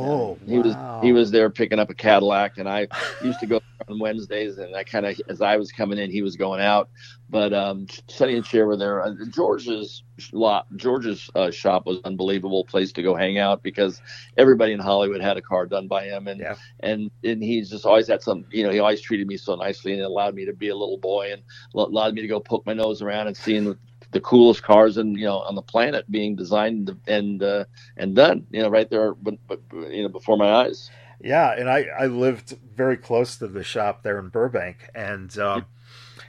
Oh, 0.00 0.38
he 0.46 0.58
wow. 0.58 0.62
was 0.62 1.04
he 1.04 1.12
was 1.12 1.30
there 1.32 1.50
picking 1.50 1.80
up 1.80 1.90
a 1.90 1.94
Cadillac, 1.94 2.58
and 2.58 2.68
I 2.68 2.86
used 3.20 3.40
to 3.40 3.46
go 3.46 3.60
on 3.88 3.98
Wednesdays, 3.98 4.58
and 4.58 4.76
I 4.76 4.84
kind 4.84 5.04
of 5.04 5.20
as 5.28 5.42
I 5.42 5.56
was 5.56 5.72
coming 5.72 5.98
in, 5.98 6.08
he 6.08 6.22
was 6.22 6.36
going 6.36 6.60
out. 6.60 6.88
But 7.28 7.52
um, 7.52 7.88
Sonny 8.06 8.36
and 8.36 8.46
Cher 8.46 8.66
were 8.66 8.76
there. 8.76 9.02
Uh, 9.02 9.14
George's 9.30 10.04
lot, 10.32 10.66
George's 10.76 11.28
uh, 11.34 11.50
shop 11.50 11.84
was 11.84 11.98
unbelievable 12.04 12.64
place 12.64 12.92
to 12.92 13.02
go 13.02 13.16
hang 13.16 13.38
out 13.38 13.64
because 13.64 14.00
everybody 14.36 14.72
in 14.72 14.78
Hollywood 14.78 15.20
had 15.20 15.36
a 15.36 15.42
car 15.42 15.66
done 15.66 15.88
by 15.88 16.04
him, 16.04 16.28
and 16.28 16.40
yeah. 16.40 16.54
and 16.80 17.10
and 17.24 17.42
he's 17.42 17.68
just 17.68 17.84
always 17.84 18.06
had 18.06 18.22
some. 18.22 18.44
You 18.52 18.62
know, 18.62 18.70
he 18.70 18.78
always 18.78 19.00
treated 19.00 19.26
me 19.26 19.36
so 19.36 19.56
nicely, 19.56 19.92
and 19.92 20.00
it 20.00 20.04
allowed 20.04 20.36
me 20.36 20.44
to 20.44 20.52
be 20.52 20.68
a 20.68 20.76
little 20.76 20.98
boy, 20.98 21.32
and 21.32 21.42
allowed 21.74 22.14
me 22.14 22.22
to 22.22 22.28
go 22.28 22.38
poke 22.38 22.64
my 22.66 22.72
nose 22.72 23.02
around 23.02 23.26
and 23.26 23.36
seeing 23.36 23.76
the 24.10 24.20
coolest 24.20 24.62
cars 24.62 24.96
in 24.96 25.14
you 25.14 25.24
know 25.24 25.40
on 25.40 25.54
the 25.54 25.62
planet 25.62 26.10
being 26.10 26.34
designed 26.36 26.96
and 27.06 27.42
uh, 27.42 27.64
and 27.96 28.14
done 28.14 28.46
you 28.50 28.62
know 28.62 28.68
right 28.68 28.90
there 28.90 29.14
but, 29.14 29.34
but 29.46 29.60
you 29.72 30.02
know 30.02 30.08
before 30.08 30.36
my 30.36 30.50
eyes. 30.50 30.90
Yeah 31.20 31.52
and 31.52 31.68
i 31.68 31.86
i 31.98 32.06
lived 32.06 32.56
very 32.74 32.96
close 32.96 33.36
to 33.38 33.48
the 33.48 33.64
shop 33.64 34.02
there 34.02 34.18
in 34.18 34.28
burbank 34.28 34.88
and 34.94 35.36
um, 35.38 35.66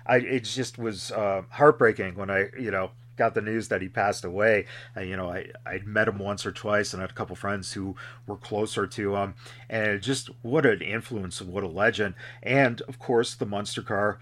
i 0.05 0.17
it 0.17 0.45
just 0.45 0.77
was 0.77 1.11
uh, 1.11 1.43
heartbreaking 1.49 2.15
when 2.15 2.29
i 2.29 2.47
you 2.59 2.71
know 2.71 2.91
got 3.19 3.35
the 3.35 3.41
news 3.41 3.67
that 3.67 3.81
he 3.83 3.89
passed 3.89 4.25
away. 4.25 4.65
And, 4.95 5.07
you 5.07 5.15
know 5.15 5.29
i 5.29 5.45
i 5.65 5.79
met 5.85 6.07
him 6.07 6.17
once 6.17 6.45
or 6.45 6.51
twice 6.51 6.93
and 6.93 7.01
I 7.01 7.03
had 7.03 7.11
a 7.11 7.13
couple 7.13 7.35
friends 7.35 7.73
who 7.73 7.95
were 8.25 8.37
closer 8.37 8.87
to 8.87 9.15
him. 9.15 9.35
And 9.69 10.01
just 10.01 10.29
what 10.41 10.65
an 10.65 10.81
influence 10.81 11.39
and 11.39 11.51
what 11.53 11.63
a 11.63 11.67
legend. 11.67 12.15
And 12.41 12.81
of 12.81 12.97
course 12.97 13.35
the 13.35 13.45
Munster 13.45 13.83
car 13.83 14.19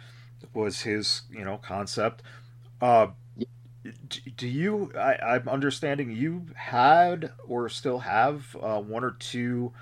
was 0.54 0.82
his 0.82 1.22
you 1.32 1.46
know 1.46 1.58
concept. 1.58 2.24
Uh, 2.82 3.08
do 4.36 4.48
you 4.48 4.92
I, 4.96 5.36
am 5.36 5.50
understanding 5.50 6.12
you 6.12 6.48
had 6.56 7.32
or 7.48 7.70
still 7.70 8.00
have 8.00 8.56
uh, 8.62 8.80
one 8.80 9.04
or 9.04 9.12
two 9.12 9.74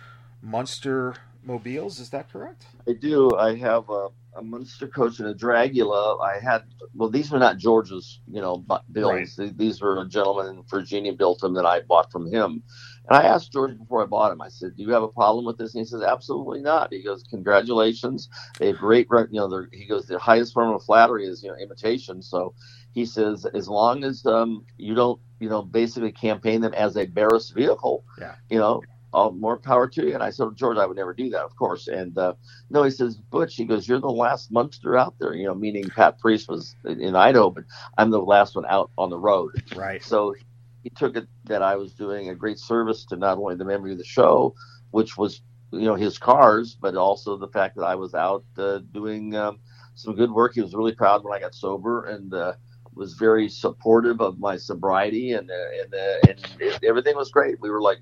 Munster 0.41 1.15
mobiles 1.43 1.99
is 1.99 2.09
that 2.09 2.31
correct? 2.31 2.65
I 2.87 2.93
do. 2.93 3.35
I 3.35 3.55
have 3.55 3.89
a, 3.89 4.09
a 4.35 4.41
Munster 4.41 4.87
coach 4.87 5.19
and 5.19 5.29
a 5.29 5.33
dragula. 5.33 6.19
I 6.21 6.39
had 6.39 6.63
well 6.93 7.09
these 7.09 7.31
were 7.31 7.39
not 7.39 7.57
george's 7.57 8.19
you 8.31 8.41
know 8.41 8.65
builds. 8.91 9.37
Right. 9.37 9.57
these 9.57 9.81
were 9.81 10.01
a 10.01 10.07
gentleman 10.07 10.47
in 10.47 10.63
virginia 10.63 11.13
built 11.13 11.39
them 11.39 11.53
that 11.55 11.65
i 11.65 11.81
bought 11.81 12.11
from 12.11 12.31
him. 12.31 12.63
And 13.07 13.17
i 13.17 13.23
asked 13.23 13.51
george 13.51 13.77
before 13.77 14.03
i 14.03 14.05
bought 14.05 14.31
him 14.31 14.41
i 14.41 14.49
said 14.49 14.75
do 14.75 14.83
you 14.83 14.91
have 14.91 15.03
a 15.03 15.07
problem 15.07 15.45
with 15.45 15.57
this? 15.57 15.73
And 15.75 15.81
he 15.81 15.85
says 15.85 16.01
absolutely 16.01 16.61
not. 16.61 16.91
He 16.91 17.03
goes 17.03 17.23
congratulations. 17.29 18.29
They 18.59 18.67
have 18.67 18.77
great 18.77 19.07
you 19.31 19.39
know 19.39 19.65
he 19.71 19.85
goes 19.85 20.05
the 20.05 20.19
highest 20.19 20.53
form 20.53 20.73
of 20.73 20.83
flattery 20.83 21.25
is 21.25 21.43
you 21.43 21.49
know 21.49 21.57
imitation. 21.57 22.21
So 22.21 22.53
he 22.95 23.05
says 23.05 23.45
as 23.45 23.69
long 23.69 24.03
as 24.03 24.25
um, 24.25 24.65
you 24.77 24.95
don't 24.95 25.21
you 25.39 25.49
know 25.49 25.61
basically 25.61 26.11
campaign 26.11 26.61
them 26.61 26.73
as 26.73 26.97
a 26.97 27.05
Barris 27.05 27.51
vehicle, 27.51 28.03
yeah. 28.19 28.35
you 28.49 28.57
know, 28.57 28.81
all, 29.13 29.31
more 29.31 29.57
power 29.57 29.87
to 29.87 30.07
you. 30.07 30.13
And 30.13 30.23
I 30.23 30.29
said, 30.29 30.47
George, 30.55 30.77
I 30.77 30.85
would 30.85 30.97
never 30.97 31.13
do 31.13 31.29
that, 31.29 31.43
of 31.43 31.55
course. 31.55 31.87
And 31.87 32.17
uh, 32.17 32.33
no, 32.69 32.83
he 32.83 32.91
says, 32.91 33.15
Butch, 33.15 33.55
he 33.55 33.65
goes, 33.65 33.87
you're 33.87 33.99
the 33.99 34.07
last 34.07 34.51
Munster 34.51 34.97
out 34.97 35.15
there, 35.19 35.33
you 35.33 35.45
know, 35.45 35.55
meaning 35.55 35.89
Pat 35.89 36.19
Priest 36.19 36.49
was 36.49 36.75
in 36.85 37.15
Idaho, 37.15 37.49
but 37.49 37.65
I'm 37.97 38.09
the 38.09 38.19
last 38.19 38.55
one 38.55 38.65
out 38.67 38.91
on 38.97 39.09
the 39.09 39.19
road. 39.19 39.51
Right. 39.75 40.03
So 40.03 40.35
he 40.83 40.89
took 40.89 41.15
it 41.15 41.27
that 41.45 41.61
I 41.61 41.75
was 41.75 41.93
doing 41.93 42.29
a 42.29 42.35
great 42.35 42.59
service 42.59 43.05
to 43.05 43.15
not 43.15 43.37
only 43.37 43.55
the 43.55 43.65
memory 43.65 43.91
of 43.91 43.97
the 43.97 44.05
show, 44.05 44.53
which 44.91 45.17
was 45.17 45.41
you 45.71 45.85
know 45.85 45.95
his 45.95 46.17
cars, 46.17 46.77
but 46.79 46.95
also 46.95 47.37
the 47.37 47.47
fact 47.47 47.75
that 47.75 47.83
I 47.83 47.95
was 47.95 48.13
out 48.13 48.45
uh, 48.57 48.79
doing 48.93 49.35
um, 49.35 49.59
some 49.95 50.15
good 50.15 50.31
work. 50.31 50.53
He 50.53 50.61
was 50.61 50.75
really 50.75 50.93
proud 50.93 51.23
when 51.23 51.33
I 51.33 51.39
got 51.39 51.55
sober, 51.55 52.05
and 52.05 52.33
uh, 52.33 52.53
was 52.95 53.13
very 53.13 53.49
supportive 53.49 54.21
of 54.21 54.39
my 54.39 54.57
sobriety, 54.57 55.33
and 55.33 55.51
uh, 55.51 55.81
and, 55.81 55.93
uh, 55.93 56.17
and 56.29 56.79
everything 56.83 57.15
was 57.15 57.29
great. 57.29 57.59
We 57.59 57.69
were 57.69 57.81
like 57.81 57.99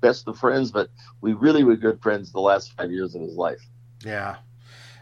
best 0.00 0.26
of 0.28 0.38
friends, 0.38 0.70
but 0.70 0.90
we 1.20 1.32
really 1.32 1.64
were 1.64 1.76
good 1.76 2.00
friends 2.02 2.32
the 2.32 2.40
last 2.40 2.72
five 2.76 2.90
years 2.90 3.14
of 3.14 3.22
his 3.22 3.36
life. 3.36 3.60
Yeah, 4.04 4.36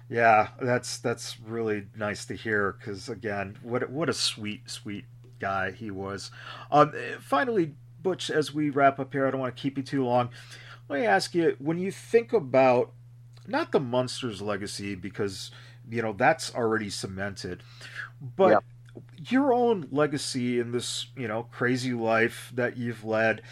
yeah, 0.08 0.48
that's 0.60 0.98
that's 0.98 1.40
really 1.40 1.86
nice 1.96 2.24
to 2.26 2.34
hear. 2.34 2.72
Because 2.78 3.08
again, 3.08 3.58
what 3.62 3.88
what 3.90 4.08
a 4.08 4.12
sweet 4.14 4.68
sweet 4.68 5.04
guy 5.38 5.70
he 5.70 5.90
was. 5.90 6.30
Um, 6.70 6.92
finally, 7.20 7.74
Butch, 8.02 8.30
as 8.30 8.52
we 8.52 8.70
wrap 8.70 8.98
up 8.98 9.12
here, 9.12 9.26
I 9.26 9.30
don't 9.30 9.40
want 9.40 9.56
to 9.56 9.60
keep 9.60 9.76
you 9.76 9.84
too 9.84 10.04
long. 10.04 10.30
Let 10.88 11.00
me 11.00 11.06
ask 11.06 11.34
you: 11.34 11.56
when 11.58 11.78
you 11.78 11.90
think 11.90 12.32
about 12.32 12.92
not 13.46 13.72
the 13.72 13.80
Munsters 13.80 14.42
legacy, 14.42 14.94
because 14.94 15.50
you 15.88 16.02
know 16.02 16.12
that's 16.12 16.54
already 16.54 16.90
cemented, 16.90 17.62
but 18.20 18.50
yeah 18.50 18.58
your 19.28 19.52
own 19.52 19.88
legacy 19.90 20.58
in 20.58 20.72
this, 20.72 21.06
you 21.16 21.28
know, 21.28 21.44
crazy 21.50 21.92
life 21.92 22.52
that 22.54 22.76
you've 22.76 23.04
led, 23.04 23.42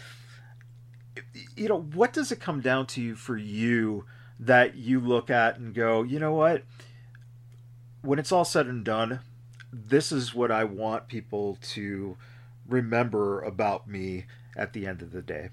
you 1.55 1.67
know, 1.67 1.81
what 1.81 2.13
does 2.13 2.31
it 2.31 2.39
come 2.39 2.61
down 2.61 2.85
to 2.87 3.15
for 3.15 3.37
you 3.37 4.05
that 4.39 4.75
you 4.75 4.99
look 4.99 5.29
at 5.29 5.57
and 5.57 5.73
go, 5.73 6.03
you 6.03 6.19
know 6.19 6.33
what? 6.33 6.63
When 8.01 8.19
it's 8.19 8.31
all 8.31 8.45
said 8.45 8.67
and 8.67 8.83
done, 8.83 9.19
this 9.71 10.11
is 10.11 10.33
what 10.33 10.51
I 10.51 10.63
want 10.63 11.07
people 11.07 11.57
to 11.73 12.17
remember 12.67 13.41
about 13.41 13.87
me 13.87 14.25
at 14.55 14.73
the 14.73 14.87
end 14.87 15.01
of 15.01 15.11
the 15.11 15.21
day. 15.21 15.49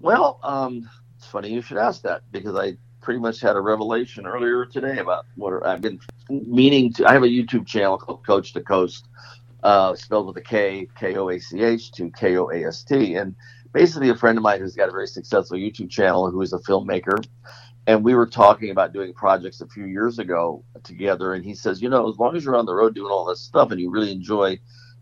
Well, 0.00 0.38
um, 0.42 0.90
it's 1.16 1.26
funny 1.26 1.52
you 1.52 1.62
should 1.62 1.78
ask 1.78 2.02
that 2.02 2.22
because 2.32 2.56
I 2.56 2.76
pretty 3.00 3.20
much 3.20 3.40
had 3.40 3.56
a 3.56 3.60
revelation 3.60 4.26
earlier 4.26 4.66
today 4.66 4.98
about 4.98 5.26
what 5.36 5.64
I've 5.64 5.80
been 5.80 6.00
meaning 6.28 6.92
to. 6.94 7.06
I 7.06 7.12
have 7.12 7.22
a 7.22 7.28
YouTube 7.28 7.66
channel 7.66 7.98
called 7.98 8.24
Koach 8.24 8.52
to 8.54 8.60
Koast, 8.60 9.04
uh, 9.62 9.94
spelled 9.94 10.26
with 10.26 10.36
a 10.36 10.42
K, 10.42 10.88
K 10.98 11.16
O 11.16 11.28
A 11.28 11.38
C 11.38 11.62
H 11.62 11.92
to 11.92 12.10
K 12.10 12.36
O 12.36 12.50
A 12.50 12.64
S 12.66 12.82
T. 12.84 13.14
And 13.16 13.34
basically, 13.72 14.10
a 14.10 14.16
friend 14.16 14.38
of 14.38 14.42
mine 14.42 14.60
who's 14.60 14.74
got 14.74 14.88
a 14.88 14.92
very 14.92 15.06
successful 15.06 15.56
YouTube 15.56 15.90
channel 15.90 16.30
who 16.30 16.42
is 16.42 16.52
a 16.52 16.58
filmmaker. 16.58 17.24
And 17.86 18.02
we 18.02 18.14
were 18.14 18.26
talking 18.26 18.70
about 18.70 18.94
doing 18.94 19.12
projects 19.12 19.60
a 19.60 19.66
few 19.66 19.84
years 19.84 20.18
ago 20.18 20.64
together. 20.84 21.34
And 21.34 21.44
he 21.44 21.54
says, 21.54 21.82
you 21.82 21.90
know, 21.90 22.08
as 22.08 22.18
long 22.18 22.34
as 22.34 22.44
you're 22.44 22.56
on 22.56 22.64
the 22.64 22.74
road 22.74 22.94
doing 22.94 23.10
all 23.10 23.26
this 23.26 23.40
stuff 23.40 23.70
and 23.72 23.80
you 23.80 23.90
really 23.90 24.10
enjoy 24.10 24.58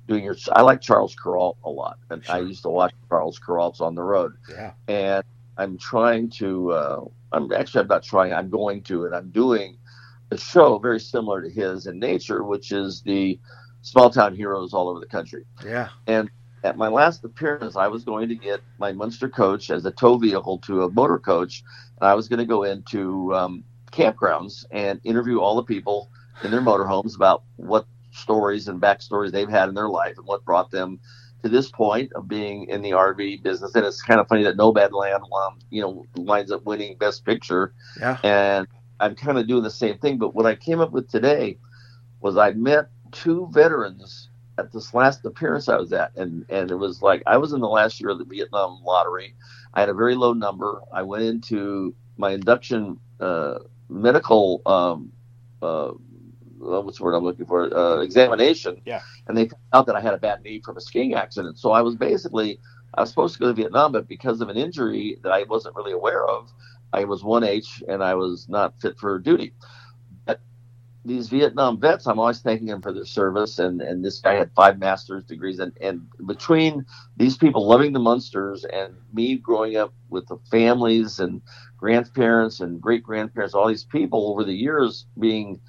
doing 0.09 0.25
your, 0.25 0.35
I 0.53 0.63
like 0.63 0.81
Charles 0.81 1.15
Kuralt 1.15 1.57
a 1.63 1.71
lot. 1.71 1.99
And 2.11 2.25
sure. 2.25 2.35
I 2.35 2.41
used 2.41 2.63
to 2.63 2.71
watch 2.71 2.93
Charles 3.09 3.39
Kuralt's 3.39 3.81
on 3.81 3.95
the 3.95 4.03
road. 4.03 4.33
Yeah. 4.51 4.73
And 4.89 5.25
I'm 5.59 5.79
trying 5.79 6.29
to, 6.31 6.73
uh, 6.73 7.05
I'm 7.31 7.53
actually, 7.53 7.83
I'm 7.83 7.87
not 7.89 8.03
trying, 8.03 8.33
I'm 8.33 8.51
going 8.51 8.83
to, 8.85 9.07
and 9.07 9.15
I'm 9.15 9.31
doing 9.31 9.79
a 10.33 10.39
show 10.39 10.79
very 10.79 10.99
similar 10.99 11.43
to 11.43 11.51
his 11.51 11.87
in 11.87 11.99
nature, 11.99 12.43
which 12.43 12.73
is 12.73 13.03
the 13.03 13.39
small 13.83 14.11
town 14.11 14.35
heroes 14.35 14.73
all 14.73 14.89
over 14.89 15.01
the 15.01 15.07
country. 15.07 15.45
Yeah. 15.65 15.89
And 16.07 16.31
at 16.65 16.77
my 16.77 16.89
last 16.89 17.25
appearance, 17.25 17.77
I 17.77 17.89
was 17.89 18.05
going 18.05 18.29
to 18.29 18.35
get 18.35 18.61
my 18.79 18.93
Munster 18.93 19.29
coach 19.29 19.71
as 19.71 19.85
a 19.85 19.91
tow 19.91 20.17
vehicle 20.17 20.59
to 20.59 20.85
a 20.85 20.91
motor 20.91 21.19
coach, 21.19 21.63
and 22.01 22.09
I 22.09 22.15
was 22.15 22.29
going 22.29 22.39
to 22.39 22.47
go 22.47 22.63
into 22.63 23.35
um, 23.35 23.65
campgrounds 23.91 24.65
and 24.71 25.01
interview 25.05 25.41
all 25.41 25.57
the 25.57 25.65
people 25.65 26.11
in 26.43 26.51
their 26.51 26.61
motorhomes 26.61 27.15
about 27.17 27.43
what 27.57 27.87
stories 28.13 28.69
and 28.69 28.81
backstories 28.81 29.33
they've 29.33 29.49
had 29.49 29.69
in 29.69 29.75
their 29.75 29.89
life 29.89 30.17
and 30.19 30.27
what 30.27 30.45
brought 30.45 30.71
them 30.71 31.01
to 31.43 31.49
this 31.49 31.71
point 31.71 32.13
of 32.15 32.29
being 32.29 32.69
in 32.69 32.83
the 32.83 32.93
RV 32.93 33.43
business. 33.43 33.75
And 33.75 33.85
it's 33.85 34.01
kind 34.01 34.21
of 34.21 34.29
funny 34.29 34.45
that 34.45 34.57
Nomadland, 34.57 35.23
um, 35.33 35.59
you 35.71 35.83
know, 35.83 36.07
winds 36.17 36.53
up 36.53 36.65
winning 36.65 36.97
Best 36.97 37.25
Picture. 37.25 37.75
Yeah. 37.99 38.19
And 38.23 38.69
I'm 39.03 39.15
kind 39.17 39.39
of 39.39 39.47
doing 39.47 39.63
the 39.63 39.71
same 39.71 39.99
thing. 39.99 40.19
But 40.19 40.35
what 40.35 40.47
I 40.47 40.55
came 40.55 40.81
up 40.81 40.93
with 40.93 41.11
today 41.11 41.59
was 42.21 42.37
I 42.37 42.53
met 42.53 42.89
two 43.11 43.49
veterans 43.53 44.31
at 44.59 44.73
this 44.73 44.95
last 44.95 45.25
appearance 45.25 45.69
I 45.69 45.77
was 45.77 45.93
at, 45.93 46.17
and 46.17 46.47
and 46.49 46.71
it 46.71 46.77
was 46.77 47.03
like 47.03 47.23
I 47.27 47.37
was 47.37 47.53
in 47.53 47.61
the 47.61 47.69
last 47.69 48.01
year 48.01 48.11
of 48.11 48.19
the 48.19 48.25
Vietnam 48.25 48.81
lottery. 48.85 49.35
I 49.75 49.81
had 49.81 49.89
a 49.89 49.95
very 49.95 50.15
low 50.15 50.33
number. 50.33 50.83
I 50.93 51.03
went 51.03 51.25
into 51.25 51.95
my 52.17 52.33
induction 52.33 52.99
uh, 53.21 53.59
medical 53.89 54.63
um, 54.67 55.13
uh, 55.63 55.93
what's 56.63 56.99
the 56.99 57.05
word 57.05 57.15
I'm 57.15 57.25
looking 57.25 57.47
for 57.47 57.75
uh, 57.77 58.01
examination. 58.01 58.81
Yeah. 58.85 59.01
And 59.27 59.37
they 59.37 59.49
found 59.49 59.63
out 59.73 59.87
that 59.87 59.97
I 59.97 60.01
had 60.01 60.15
a 60.15 60.19
bad 60.19 60.43
knee 60.43 60.61
from 60.61 60.77
a 60.77 60.81
skiing 60.81 61.15
accident. 61.15 61.59
So 61.59 61.73
I 61.73 61.83
was 61.83 61.97
basically 61.97 62.61
I 62.95 63.01
was 63.01 63.11
supposed 63.11 63.35
to 63.35 63.41
go 63.41 63.47
to 63.47 63.55
Vietnam, 63.55 63.93
but 63.93 64.07
because 64.07 64.41
of 64.41 64.49
an 64.49 64.57
injury 64.57 65.19
that 65.23 65.33
I 65.33 65.45
wasn't 65.45 65.75
really 65.77 65.93
aware 65.93 66.27
of, 66.27 66.53
I 66.93 67.05
was 67.05 67.23
1H 67.23 67.83
and 67.89 68.03
I 68.05 68.15
was 68.15 68.49
not 68.49 68.81
fit 68.81 68.99
for 68.99 69.19
duty 69.19 69.55
But 70.27 70.41
these 71.05 71.29
Vietnam 71.29 71.81
vets, 71.81 72.07
I'm 72.07 72.19
always 72.21 72.41
thanking 72.41 72.69
them 72.69 72.83
for 72.83 72.93
their 72.93 73.07
service. 73.07 73.59
And, 73.59 73.83
and 73.83 74.05
this 74.05 74.21
guy 74.21 74.35
had 74.35 74.53
five 74.57 74.79
master's 74.79 75.25
degrees. 75.25 75.59
And, 75.61 75.73
and 75.81 76.07
between 76.27 76.87
these 77.17 77.37
people 77.39 77.67
loving 77.67 77.93
the 77.93 78.01
Munsters 78.01 78.65
and 78.65 78.95
me 79.13 79.37
growing 79.37 79.77
up 79.77 79.95
with 80.11 80.29
the 80.29 80.39
families 80.51 81.21
and 81.21 81.43
grandparents 81.79 82.61
and 82.61 82.81
great 82.81 83.03
grandparents, 83.03 83.55
all 83.55 83.69
these 83.69 83.85
people 83.85 84.29
over 84.29 84.45
the 84.45 84.55
years 84.55 85.07
being 85.21 85.61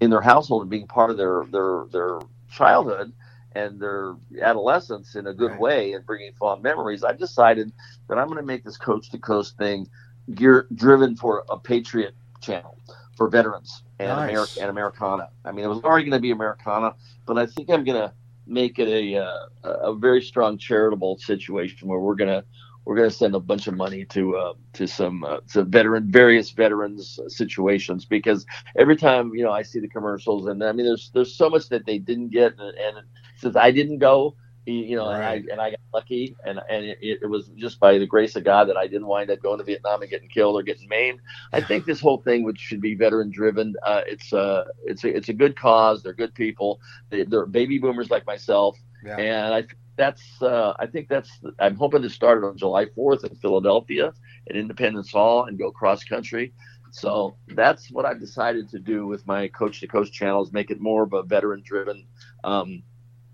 in 0.00 0.10
their 0.10 0.22
household 0.22 0.62
and 0.62 0.70
being 0.70 0.88
part 0.88 1.10
of 1.10 1.18
their, 1.18 1.44
their, 1.52 1.86
their 1.92 2.20
childhood 2.50 3.12
and 3.54 3.80
their 3.80 4.14
adolescence 4.42 5.16
in 5.16 5.26
a 5.26 5.34
good 5.34 5.52
right. 5.52 5.60
way 5.60 5.92
and 5.94 6.06
bringing 6.06 6.32
fond 6.34 6.62
memories, 6.62 7.04
I 7.04 7.12
decided 7.14 7.72
that 8.08 8.18
I'm 8.18 8.28
going 8.28 8.38
to 8.40 8.46
make 8.46 8.64
this 8.64 8.78
coast 8.78 9.12
to 9.12 9.18
coast 9.18 9.56
thing 9.58 9.88
gear, 10.34 10.66
driven 10.74 11.16
for 11.16 11.44
a 11.50 11.58
patriot 11.58 12.14
channel 12.40 12.78
for 13.16 13.28
veterans 13.28 13.82
and 13.98 14.08
nice. 14.08 14.30
America 14.30 14.60
and 14.60 14.70
Americana. 14.70 15.28
I 15.44 15.52
mean, 15.52 15.64
it 15.64 15.68
was 15.68 15.82
already 15.84 16.04
going 16.04 16.18
to 16.18 16.22
be 16.22 16.30
Americana, 16.30 16.94
but 17.26 17.38
I 17.38 17.46
think 17.46 17.70
I'm 17.70 17.84
going 17.84 18.00
to 18.00 18.12
make 18.46 18.78
it 18.78 18.88
a 18.88 19.18
uh, 19.18 19.46
a 19.62 19.94
very 19.94 20.22
strong 20.22 20.58
charitable 20.58 21.18
situation 21.18 21.88
where 21.88 22.00
we're 22.00 22.14
going 22.14 22.30
to 22.30 22.44
we're 22.84 22.96
going 22.96 23.10
to 23.10 23.14
send 23.14 23.34
a 23.34 23.40
bunch 23.40 23.66
of 23.66 23.74
money 23.74 24.04
to 24.06 24.36
uh, 24.36 24.54
to 24.72 24.86
some 24.86 25.22
uh, 25.22 25.38
to 25.52 25.64
veteran 25.64 26.10
various 26.10 26.50
veterans 26.50 27.20
situations 27.28 28.04
because 28.04 28.46
every 28.78 28.96
time 28.96 29.32
you 29.34 29.44
know 29.44 29.52
I 29.52 29.62
see 29.62 29.80
the 29.80 29.88
commercials 29.88 30.46
and 30.46 30.62
I 30.64 30.72
mean 30.72 30.86
there's 30.86 31.10
there's 31.14 31.34
so 31.34 31.50
much 31.50 31.68
that 31.68 31.86
they 31.86 31.98
didn't 31.98 32.30
get 32.30 32.58
and, 32.58 32.76
and 32.78 33.06
since 33.36 33.54
I 33.54 33.70
didn't 33.70 33.98
go 33.98 34.34
you 34.72 34.96
know, 34.96 35.06
right. 35.06 35.42
and 35.42 35.50
I 35.50 35.52
and 35.52 35.60
I 35.60 35.70
got 35.70 35.80
lucky, 35.92 36.36
and 36.44 36.60
and 36.68 36.84
it, 36.84 36.98
it, 37.00 37.28
was 37.28 37.48
just 37.56 37.80
by 37.80 37.98
the 37.98 38.06
grace 38.06 38.36
of 38.36 38.44
God 38.44 38.68
that 38.68 38.76
I 38.76 38.86
didn't 38.86 39.06
wind 39.06 39.30
up 39.30 39.40
going 39.42 39.58
to 39.58 39.64
Vietnam 39.64 40.02
and 40.02 40.10
getting 40.10 40.28
killed 40.28 40.56
or 40.56 40.62
getting 40.62 40.88
maimed. 40.88 41.20
I 41.52 41.60
think 41.60 41.84
this 41.84 42.00
whole 42.00 42.18
thing, 42.18 42.44
which 42.44 42.58
should 42.58 42.80
be 42.80 42.94
veteran 42.94 43.30
driven, 43.30 43.74
uh, 43.84 44.02
it's 44.06 44.32
uh 44.32 44.64
it's 44.84 45.04
a, 45.04 45.16
it's 45.16 45.28
a 45.28 45.32
good 45.32 45.56
cause. 45.56 46.02
They're 46.02 46.12
good 46.12 46.34
people. 46.34 46.80
They, 47.10 47.26
are 47.32 47.46
baby 47.46 47.78
boomers 47.78 48.10
like 48.10 48.26
myself, 48.26 48.76
yeah. 49.04 49.16
and 49.16 49.54
I 49.54 49.64
that's 49.96 50.42
uh, 50.42 50.74
I 50.78 50.86
think 50.86 51.08
that's 51.08 51.30
I'm 51.58 51.76
hoping 51.76 52.02
to 52.02 52.10
start 52.10 52.42
on 52.42 52.56
July 52.56 52.86
4th 52.86 53.24
in 53.24 53.36
Philadelphia 53.36 54.12
at 54.48 54.56
Independence 54.56 55.10
Hall 55.12 55.44
and 55.44 55.58
go 55.58 55.70
cross 55.70 56.04
country. 56.04 56.52
So 56.92 57.36
that's 57.48 57.90
what 57.90 58.04
I've 58.04 58.18
decided 58.18 58.68
to 58.70 58.78
do 58.78 59.06
with 59.06 59.26
my 59.26 59.48
Koach 59.48 59.80
to 59.80 59.86
Koast 59.86 60.12
channels, 60.12 60.52
make 60.52 60.70
it 60.70 60.80
more 60.80 61.04
of 61.04 61.12
a 61.12 61.22
veteran 61.22 61.62
driven 61.64 62.06
um, 62.42 62.82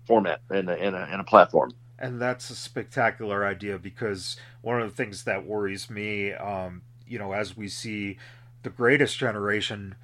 format 0.07 0.41
and 0.49 0.69
a, 0.69 0.73
and 0.73 0.95
a, 0.95 1.03
and 1.11 1.21
a 1.21 1.23
platform. 1.23 1.71
And 1.99 2.21
that's 2.21 2.49
a 2.49 2.55
spectacular 2.55 3.45
idea 3.45 3.77
because 3.77 4.37
one 4.61 4.81
of 4.81 4.89
the 4.89 4.95
things 4.95 5.23
that 5.23 5.45
worries 5.45 5.89
me, 5.89 6.33
um, 6.33 6.83
you 7.07 7.17
know, 7.17 7.33
as 7.33 7.57
we 7.57 7.67
see 7.67 8.17
the 8.63 8.69
greatest 8.69 9.17
generation 9.17 9.95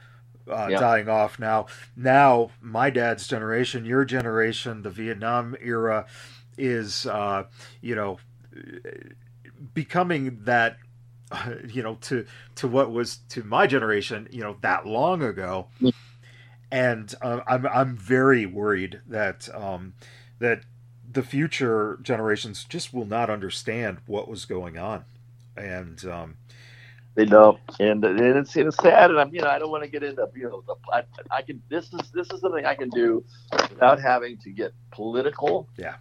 uh, 0.49 0.67
yeah. 0.71 0.79
dying 0.79 1.07
off 1.07 1.39
now, 1.39 1.67
now 1.95 2.49
my 2.61 2.89
dad's 2.89 3.27
generation, 3.27 3.85
your 3.85 4.05
generation, 4.05 4.81
the 4.81 4.89
Vietnam 4.89 5.55
era 5.61 6.05
is, 6.57 7.05
uh, 7.05 7.43
you 7.81 7.95
know, 7.95 8.17
becoming 9.73 10.39
that 10.43 10.77
you 11.67 11.81
know 11.81 11.95
to 12.01 12.25
to 12.55 12.67
what 12.67 12.91
was 12.91 13.17
to 13.29 13.43
my 13.43 13.65
generation 13.65 14.27
you 14.31 14.41
know 14.41 14.57
that 14.61 14.85
long 14.85 15.23
ago 15.23 15.67
and 16.73 17.15
uh, 17.23 17.41
I'm 17.47 17.67
I'm 17.67 17.97
very 17.97 18.47
worried 18.47 19.01
that 19.07 19.49
um, 19.55 19.95
that 20.39 20.63
the 21.11 21.23
future 21.23 21.99
generations 22.03 22.65
just 22.69 22.93
will 22.93 23.05
not 23.07 23.31
understand 23.31 23.99
what 24.07 24.29
was 24.29 24.45
going 24.45 24.77
on, 24.79 25.05
and 25.57 26.05
um, 26.07 26.37
they 27.15 27.25
don't, 27.25 27.59
and, 27.79 28.03
and 28.05 28.19
it's 28.37 28.55
it's 28.57 28.77
sad, 28.77 29.11
and 29.11 29.19
I'm 29.19 29.33
you 29.33 29.41
know 29.41 29.49
I 29.49 29.59
don't 29.59 29.71
want 29.71 29.83
to 29.83 29.89
get 29.89 30.03
into 30.03 30.27
you 30.35 30.45
know 30.49 30.63
the 30.67 30.75
I, 30.93 31.03
I 31.31 31.43
can 31.43 31.61
this 31.69 31.93
is 31.93 32.11
this 32.13 32.27
is 32.31 32.41
something 32.41 32.65
I 32.65 32.75
can 32.75 32.89
do 32.89 33.25
without 33.69 34.01
having 34.01 34.37
to 34.39 34.51
get 34.51 34.73
political. 34.91 35.69
Yeah, 35.77 35.95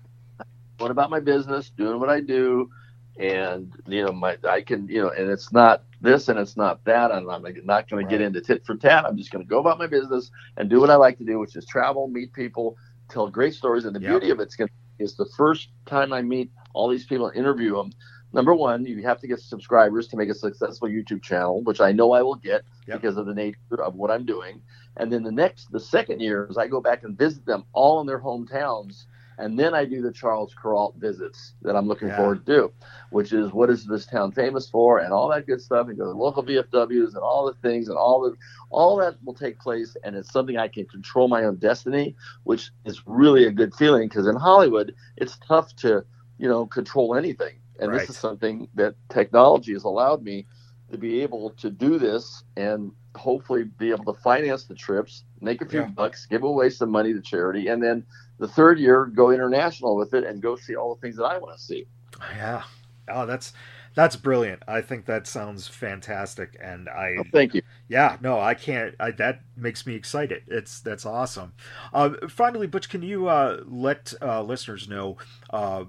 what 0.78 0.90
about 0.92 1.10
my 1.10 1.20
business, 1.20 1.70
doing 1.70 2.00
what 2.00 2.10
I 2.10 2.20
do, 2.20 2.70
and 3.18 3.72
you 3.86 4.04
know 4.04 4.12
my 4.12 4.38
I 4.48 4.62
can 4.62 4.88
you 4.88 5.02
know 5.02 5.10
and 5.10 5.30
it's 5.30 5.52
not 5.52 5.84
this 6.02 6.28
and 6.28 6.38
it's 6.38 6.56
not 6.56 6.84
that 6.84 7.10
and 7.10 7.30
I'm 7.30 7.42
not 7.64 7.88
going 7.88 8.04
right. 8.04 8.10
to 8.10 8.18
get 8.18 8.20
into 8.20 8.40
tit 8.40 8.64
for 8.66 8.76
tat. 8.76 9.04
I'm 9.06 9.16
just 9.16 9.30
going 9.30 9.44
to 9.44 9.48
go 9.48 9.60
about 9.60 9.78
my 9.78 9.86
business 9.86 10.30
and 10.56 10.68
do 10.68 10.80
what 10.80 10.90
I 10.90 10.96
like 10.96 11.18
to 11.18 11.24
do, 11.24 11.38
which 11.38 11.56
is 11.56 11.64
travel, 11.64 12.08
meet 12.08 12.32
people, 12.32 12.76
tell 13.08 13.28
great 13.28 13.54
stories. 13.54 13.84
And 13.84 13.94
the 13.94 14.00
yep. 14.00 14.10
beauty 14.10 14.30
of 14.30 14.40
it's 14.40 14.56
going 14.56 14.68
is 14.98 15.16
the 15.16 15.28
first 15.36 15.68
time 15.86 16.12
I 16.12 16.22
meet 16.22 16.50
all 16.74 16.88
these 16.88 17.06
people 17.06 17.28
and 17.28 17.36
interview 17.36 17.74
them. 17.76 17.92
Number 18.34 18.54
one, 18.54 18.86
you 18.86 19.02
have 19.02 19.20
to 19.20 19.26
get 19.26 19.40
subscribers 19.40 20.08
to 20.08 20.16
make 20.16 20.30
a 20.30 20.34
successful 20.34 20.88
YouTube 20.88 21.22
channel, 21.22 21.62
which 21.62 21.80
I 21.80 21.92
know 21.92 22.12
I 22.12 22.22
will 22.22 22.36
get 22.36 22.62
yep. 22.86 23.00
because 23.00 23.18
of 23.18 23.26
the 23.26 23.34
nature 23.34 23.82
of 23.82 23.94
what 23.94 24.10
I'm 24.10 24.24
doing. 24.24 24.60
And 24.96 25.12
then 25.12 25.22
the 25.22 25.32
next, 25.32 25.70
the 25.70 25.80
second 25.80 26.20
year 26.20 26.46
is 26.50 26.56
I 26.56 26.66
go 26.66 26.80
back 26.80 27.02
and 27.04 27.16
visit 27.16 27.44
them 27.44 27.64
all 27.72 28.00
in 28.00 28.06
their 28.06 28.20
hometowns 28.20 29.04
and 29.38 29.58
then 29.58 29.74
I 29.74 29.84
do 29.84 30.02
the 30.02 30.12
Charles 30.12 30.54
Kuralt 30.54 30.96
visits 30.96 31.54
that 31.62 31.76
I'm 31.76 31.86
looking 31.86 32.08
yeah. 32.08 32.16
forward 32.16 32.44
to 32.46 32.52
do, 32.52 32.72
which 33.10 33.32
is 33.32 33.52
what 33.52 33.70
is 33.70 33.86
this 33.86 34.06
town 34.06 34.32
famous 34.32 34.68
for 34.68 34.98
and 34.98 35.12
all 35.12 35.28
that 35.28 35.46
good 35.46 35.60
stuff 35.60 35.88
and 35.88 35.96
go 35.96 36.04
to 36.04 36.10
local 36.10 36.42
VFWs 36.42 37.14
and 37.14 37.18
all 37.18 37.46
the 37.46 37.54
things 37.68 37.88
and 37.88 37.96
all 37.96 38.20
the 38.22 38.36
all 38.70 38.96
that 38.96 39.16
will 39.24 39.34
take 39.34 39.58
place 39.58 39.96
and 40.04 40.16
it's 40.16 40.32
something 40.32 40.56
I 40.56 40.68
can 40.68 40.86
control 40.86 41.28
my 41.28 41.44
own 41.44 41.56
destiny, 41.56 42.14
which 42.44 42.70
is 42.84 43.02
really 43.06 43.46
a 43.46 43.50
good 43.50 43.74
feeling 43.74 44.08
because 44.08 44.26
in 44.26 44.36
Hollywood 44.36 44.94
it's 45.16 45.38
tough 45.46 45.74
to, 45.76 46.04
you 46.38 46.48
know, 46.48 46.66
control 46.66 47.14
anything. 47.16 47.56
And 47.78 47.90
right. 47.90 48.00
this 48.00 48.10
is 48.10 48.18
something 48.18 48.68
that 48.74 48.94
technology 49.08 49.72
has 49.72 49.84
allowed 49.84 50.22
me 50.22 50.46
to 50.90 50.98
be 50.98 51.22
able 51.22 51.50
to 51.50 51.70
do 51.70 51.98
this 51.98 52.44
and 52.56 52.92
hopefully 53.16 53.64
be 53.64 53.90
able 53.90 54.12
to 54.12 54.20
finance 54.20 54.64
the 54.64 54.74
trips, 54.74 55.24
make 55.40 55.60
a 55.62 55.66
few 55.66 55.80
yeah. 55.80 55.86
bucks, 55.86 56.26
give 56.26 56.42
away 56.42 56.70
some 56.70 56.90
money 56.90 57.12
to 57.12 57.20
charity, 57.20 57.68
and 57.68 57.82
then 57.82 58.04
the 58.42 58.48
third 58.48 58.78
year 58.80 59.06
go 59.06 59.30
international 59.30 59.96
with 59.96 60.14
it 60.14 60.24
and 60.24 60.42
go 60.42 60.56
see 60.56 60.74
all 60.74 60.94
the 60.94 61.00
things 61.00 61.16
that 61.16 61.24
I 61.24 61.38
want 61.38 61.56
to 61.56 61.62
see. 61.62 61.86
Yeah. 62.34 62.64
Oh, 63.08 63.24
that's 63.24 63.52
that's 63.94 64.16
brilliant. 64.16 64.62
I 64.66 64.80
think 64.80 65.06
that 65.06 65.26
sounds 65.28 65.68
fantastic, 65.68 66.56
and 66.60 66.88
I 66.88 67.16
oh, 67.20 67.24
thank 67.30 67.54
you. 67.54 67.62
Yeah, 67.88 68.16
no, 68.20 68.40
I 68.40 68.54
can't. 68.54 68.94
I, 68.98 69.12
that 69.12 69.42
makes 69.56 69.86
me 69.86 69.94
excited. 69.94 70.42
It's 70.48 70.80
that's 70.80 71.06
awesome. 71.06 71.52
Uh, 71.92 72.10
finally, 72.28 72.66
Butch, 72.66 72.88
can 72.88 73.02
you 73.02 73.28
uh, 73.28 73.62
let 73.64 74.12
uh, 74.20 74.42
listeners 74.42 74.88
know 74.88 75.18
uh, 75.50 75.84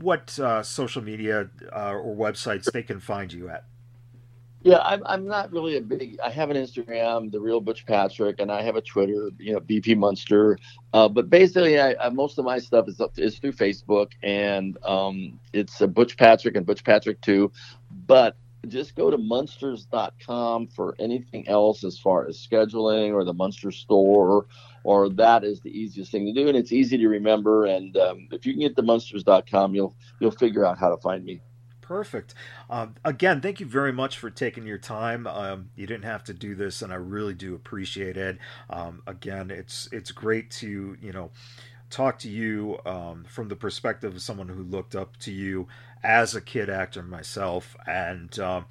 what 0.00 0.38
uh, 0.38 0.62
social 0.62 1.02
media 1.02 1.50
uh, 1.74 1.92
or 1.92 2.16
websites 2.16 2.72
they 2.72 2.82
can 2.82 3.00
find 3.00 3.32
you 3.32 3.50
at? 3.50 3.64
Yeah, 4.62 4.78
I'm, 4.78 5.02
I'm 5.06 5.26
not 5.26 5.52
really 5.52 5.76
a 5.76 5.80
big. 5.80 6.18
I 6.22 6.30
have 6.30 6.50
an 6.50 6.56
Instagram, 6.56 7.30
the 7.30 7.40
real 7.40 7.60
Butch 7.60 7.86
Patrick, 7.86 8.40
and 8.40 8.50
I 8.50 8.62
have 8.62 8.74
a 8.74 8.80
Twitter, 8.80 9.30
you 9.38 9.52
know, 9.52 9.60
BP 9.60 9.96
Munster. 9.96 10.58
Uh, 10.92 11.08
but 11.08 11.30
basically, 11.30 11.78
I, 11.78 11.94
I, 12.00 12.08
most 12.08 12.38
of 12.38 12.44
my 12.44 12.58
stuff 12.58 12.88
is 12.88 13.00
up, 13.00 13.16
is 13.18 13.38
through 13.38 13.52
Facebook, 13.52 14.12
and 14.22 14.76
um, 14.84 15.38
it's 15.52 15.80
a 15.80 15.86
Butch 15.86 16.16
Patrick 16.16 16.56
and 16.56 16.66
Butch 16.66 16.82
Patrick 16.82 17.20
too. 17.20 17.52
But 18.06 18.36
just 18.66 18.96
go 18.96 19.10
to 19.10 19.16
munsters.com 19.16 20.66
for 20.68 20.96
anything 20.98 21.46
else 21.46 21.84
as 21.84 21.96
far 21.96 22.26
as 22.26 22.36
scheduling 22.36 23.12
or 23.12 23.22
the 23.22 23.32
Munster 23.32 23.70
store, 23.70 24.46
or 24.82 25.08
that 25.10 25.44
is 25.44 25.60
the 25.60 25.70
easiest 25.70 26.10
thing 26.10 26.26
to 26.26 26.32
do, 26.32 26.48
and 26.48 26.56
it's 26.56 26.72
easy 26.72 26.98
to 26.98 27.08
remember. 27.08 27.66
And 27.66 27.96
um, 27.96 28.28
if 28.32 28.44
you 28.44 28.54
can 28.54 28.62
get 28.62 28.74
to 28.74 28.82
munsters.com, 28.82 29.76
you'll 29.76 29.94
you'll 30.18 30.32
figure 30.32 30.66
out 30.66 30.78
how 30.78 30.88
to 30.88 30.96
find 30.96 31.24
me. 31.24 31.40
Perfect. 31.88 32.34
Um, 32.68 32.96
again, 33.02 33.40
thank 33.40 33.60
you 33.60 33.66
very 33.66 33.94
much 33.94 34.18
for 34.18 34.28
taking 34.28 34.66
your 34.66 34.76
time. 34.76 35.26
Um, 35.26 35.70
you 35.74 35.86
didn't 35.86 36.04
have 36.04 36.22
to 36.24 36.34
do 36.34 36.54
this, 36.54 36.82
and 36.82 36.92
I 36.92 36.96
really 36.96 37.32
do 37.32 37.54
appreciate 37.54 38.18
it. 38.18 38.36
Um, 38.68 39.00
again, 39.06 39.50
it's 39.50 39.88
it's 39.90 40.10
great 40.12 40.50
to 40.50 40.98
you 41.00 41.12
know 41.12 41.30
talk 41.88 42.18
to 42.18 42.28
you 42.28 42.78
um, 42.84 43.24
from 43.26 43.48
the 43.48 43.56
perspective 43.56 44.14
of 44.14 44.20
someone 44.20 44.50
who 44.50 44.64
looked 44.64 44.94
up 44.94 45.16
to 45.20 45.32
you 45.32 45.66
as 46.02 46.34
a 46.34 46.42
kid 46.42 46.68
actor 46.68 47.02
myself, 47.02 47.74
and 47.86 48.38
um, 48.38 48.66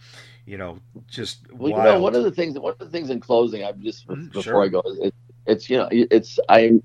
you 0.45 0.59
know 0.59 0.80
just 1.07 1.51
well, 1.51 1.72
wild. 1.72 1.86
you 1.88 1.93
know, 1.93 1.99
one 1.99 2.15
of 2.15 2.24
the 2.24 2.30
things 2.30 2.59
one 2.59 2.74
of 2.74 2.78
the 2.78 2.91
things 2.91 3.09
in 3.09 3.20
closing, 3.20 3.63
I 3.63 3.72
just 3.72 4.07
mm, 4.07 4.32
before 4.32 4.43
sure. 4.43 4.63
I 4.63 4.68
go, 4.68 4.84
it, 4.86 5.15
it's 5.47 5.72
you 5.72 5.78
know 5.78 5.89
it's 5.91 6.38
I 6.49 6.80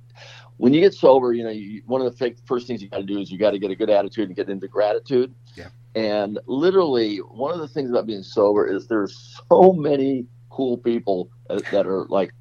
when 0.57 0.73
you 0.73 0.81
get 0.81 0.95
sober, 0.95 1.35
you 1.35 1.45
know, 1.45 1.51
you, 1.51 1.83
one 1.85 2.01
of 2.01 2.17
the 2.17 2.35
first 2.47 2.67
things 2.67 2.83
you 2.83 2.89
got 2.89 2.99
to 2.99 3.03
do 3.03 3.19
is 3.19 3.31
you 3.31 3.37
got 3.37 3.51
to 3.51 3.59
get 3.59 3.71
a 3.71 3.77
good 3.77 3.91
attitude 3.91 4.29
and 4.29 4.37
get 4.37 4.49
into 4.49 4.69
gratitude. 4.69 5.35
Yeah. 5.57 5.69
And 5.95 6.39
literally, 6.47 7.19
one 7.19 7.53
of 7.53 7.61
the 7.61 7.69
things 7.69 7.91
about 7.91 8.07
being 8.07 8.23
sober 8.23 8.67
is 8.67 8.87
there's 8.87 9.41
so 9.51 9.73
many 9.73 10.27
cool 10.51 10.79
people 10.79 11.31
that 11.49 11.87
are 11.87 12.05
like 12.07 12.33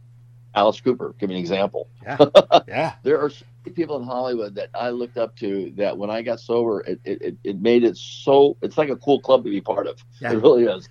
Alice 0.56 0.80
Cooper. 0.82 1.16
Give 1.20 1.30
me 1.30 1.36
an 1.36 1.42
example. 1.42 1.90
Yeah. 2.04 2.18
Yeah. 2.68 2.94
there 3.04 3.20
are 3.20 3.30
so 3.30 3.46
people 3.76 3.98
in 3.98 4.04
Hollywood 4.04 4.56
that 4.56 4.70
I 4.74 4.90
looked 4.90 5.18
up 5.18 5.36
to 5.38 5.72
that 5.76 5.98
when 5.98 6.10
I 6.10 6.22
got 6.22 6.40
sober, 6.40 6.82
it, 6.82 7.00
it, 7.04 7.38
it 7.44 7.62
made 7.62 7.84
it 7.84 7.96
so, 7.96 8.58
it's 8.62 8.78
like 8.78 8.90
a 8.90 8.96
cool 8.96 9.20
club 9.22 9.44
to 9.44 9.50
be 9.50 9.62
part 9.62 9.88
of. 9.88 10.04
Yeah. 10.20 10.34
It 10.34 10.42
really 10.42 10.64
is. 10.64 10.90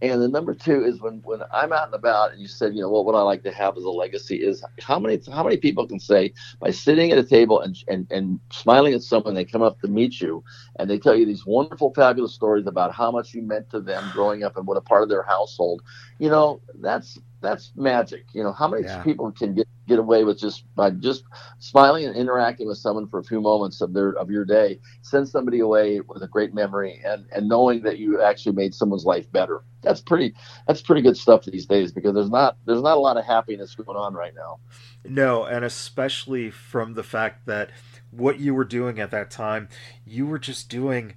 And 0.00 0.22
the 0.22 0.28
number 0.28 0.54
two 0.54 0.84
is 0.84 1.00
when, 1.00 1.20
when 1.24 1.40
I'm 1.52 1.72
out 1.72 1.86
and 1.86 1.94
about 1.94 2.32
and 2.32 2.40
you 2.40 2.46
said, 2.46 2.74
you 2.74 2.80
know, 2.80 2.88
what 2.88 3.04
would 3.04 3.16
I 3.16 3.22
like 3.22 3.42
to 3.42 3.50
have 3.50 3.76
as 3.76 3.82
a 3.82 3.90
legacy 3.90 4.36
is 4.36 4.62
how 4.80 4.98
many 4.98 5.20
how 5.32 5.42
many 5.42 5.56
people 5.56 5.88
can 5.88 5.98
say 5.98 6.32
by 6.60 6.70
sitting 6.70 7.10
at 7.10 7.18
a 7.18 7.24
table 7.24 7.60
and, 7.60 7.76
and, 7.88 8.06
and 8.10 8.38
smiling 8.52 8.94
at 8.94 9.02
someone, 9.02 9.34
they 9.34 9.44
come 9.44 9.62
up 9.62 9.80
to 9.80 9.88
meet 9.88 10.20
you 10.20 10.44
and 10.76 10.88
they 10.88 10.98
tell 10.98 11.16
you 11.16 11.26
these 11.26 11.44
wonderful, 11.44 11.92
fabulous 11.94 12.32
stories 12.32 12.66
about 12.66 12.94
how 12.94 13.10
much 13.10 13.34
you 13.34 13.42
meant 13.42 13.68
to 13.70 13.80
them 13.80 14.08
growing 14.12 14.44
up 14.44 14.56
and 14.56 14.66
what 14.66 14.76
a 14.76 14.80
part 14.80 15.02
of 15.02 15.08
their 15.08 15.24
household. 15.24 15.82
You 16.18 16.30
know, 16.30 16.60
that's 16.76 17.18
that's 17.40 17.72
magic. 17.76 18.24
You 18.32 18.42
know, 18.42 18.52
how 18.52 18.68
many 18.68 18.84
yeah. 18.84 19.02
people 19.02 19.30
can 19.32 19.54
get 19.54 19.68
get 19.86 19.98
away 19.98 20.22
with 20.24 20.38
just 20.38 20.64
by 20.74 20.90
just 20.90 21.24
smiling 21.58 22.04
and 22.04 22.14
interacting 22.14 22.68
with 22.68 22.78
someone 22.78 23.08
for 23.08 23.18
a 23.18 23.24
few 23.24 23.40
moments 23.40 23.80
of 23.80 23.94
their 23.94 24.10
of 24.10 24.30
your 24.30 24.44
day, 24.44 24.78
send 25.02 25.28
somebody 25.28 25.60
away 25.60 26.00
with 26.00 26.22
a 26.22 26.28
great 26.28 26.54
memory 26.54 27.00
and 27.04 27.26
and 27.32 27.48
knowing 27.48 27.82
that 27.82 27.98
you 27.98 28.20
actually 28.22 28.54
made 28.54 28.74
someone's 28.74 29.04
life 29.04 29.30
better. 29.32 29.62
That's 29.82 30.00
pretty 30.00 30.34
that's 30.66 30.82
pretty 30.82 31.02
good 31.02 31.16
stuff 31.16 31.44
these 31.44 31.66
days 31.66 31.92
because 31.92 32.14
there's 32.14 32.30
not 32.30 32.56
there's 32.66 32.82
not 32.82 32.96
a 32.96 33.00
lot 33.00 33.16
of 33.16 33.24
happiness 33.24 33.74
going 33.74 33.96
on 33.96 34.14
right 34.14 34.34
now. 34.34 34.58
No, 35.04 35.44
and 35.44 35.64
especially 35.64 36.50
from 36.50 36.94
the 36.94 37.04
fact 37.04 37.46
that 37.46 37.70
what 38.10 38.40
you 38.40 38.54
were 38.54 38.64
doing 38.64 38.98
at 38.98 39.10
that 39.10 39.30
time, 39.30 39.68
you 40.04 40.26
were 40.26 40.38
just 40.38 40.68
doing 40.68 41.14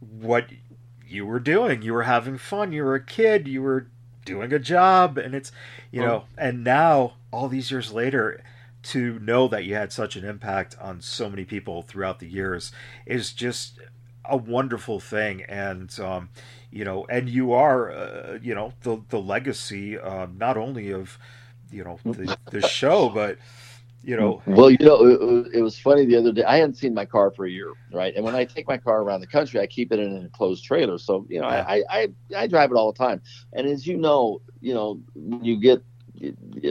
what 0.00 0.46
you 1.06 1.26
were 1.26 1.40
doing. 1.40 1.82
You 1.82 1.92
were 1.92 2.04
having 2.04 2.38
fun. 2.38 2.72
You 2.72 2.84
were 2.84 2.94
a 2.94 3.04
kid. 3.04 3.46
You 3.46 3.62
were 3.62 3.90
doing 4.24 4.52
a 4.52 4.58
job 4.58 5.18
and 5.18 5.34
it's 5.34 5.50
you 5.90 6.00
know 6.00 6.24
and 6.38 6.62
now 6.62 7.14
all 7.32 7.48
these 7.48 7.70
years 7.70 7.92
later 7.92 8.42
to 8.82 9.18
know 9.20 9.48
that 9.48 9.64
you 9.64 9.74
had 9.74 9.92
such 9.92 10.16
an 10.16 10.24
impact 10.24 10.76
on 10.80 11.00
so 11.00 11.30
many 11.30 11.44
people 11.44 11.82
throughout 11.82 12.18
the 12.18 12.28
years 12.28 12.72
is 13.06 13.32
just 13.32 13.78
a 14.24 14.36
wonderful 14.36 15.00
thing. 15.00 15.42
And 15.42 15.98
um, 16.00 16.30
you 16.70 16.84
know 16.84 17.06
and 17.08 17.28
you 17.28 17.52
are 17.52 17.92
uh, 17.92 18.38
you 18.42 18.54
know 18.54 18.72
the 18.82 19.00
the 19.08 19.20
legacy 19.20 19.98
uh, 19.98 20.26
not 20.36 20.56
only 20.56 20.92
of 20.92 21.18
you 21.70 21.84
know 21.84 21.98
the, 22.04 22.36
the 22.50 22.66
show 22.66 23.08
but 23.08 23.38
you 24.02 24.16
know. 24.16 24.42
Well, 24.46 24.70
you 24.70 24.78
know, 24.80 25.06
it, 25.06 25.54
it, 25.54 25.62
was 25.62 25.78
funny 25.78 26.04
the 26.04 26.16
other 26.16 26.32
day. 26.32 26.44
I 26.44 26.56
hadn't 26.56 26.76
seen 26.76 26.94
my 26.94 27.04
car 27.04 27.30
for 27.30 27.46
a 27.46 27.50
year, 27.50 27.72
right? 27.92 28.14
And 28.14 28.24
when 28.24 28.34
I 28.34 28.44
take 28.44 28.66
my 28.66 28.78
car 28.78 29.02
around 29.02 29.20
the 29.20 29.26
country, 29.26 29.60
I 29.60 29.66
keep 29.66 29.92
it 29.92 29.98
in 29.98 30.16
an 30.16 30.22
enclosed 30.22 30.64
trailer. 30.64 30.98
So 30.98 31.26
you 31.28 31.40
know, 31.40 31.46
I, 31.46 31.82
I 31.88 32.08
I 32.36 32.46
drive 32.46 32.70
it 32.70 32.76
all 32.76 32.92
the 32.92 32.98
time. 32.98 33.22
And 33.52 33.66
as 33.66 33.86
you 33.86 33.96
know, 33.96 34.40
you 34.60 34.74
know, 34.74 35.00
when 35.14 35.44
you 35.44 35.60
get 35.60 35.82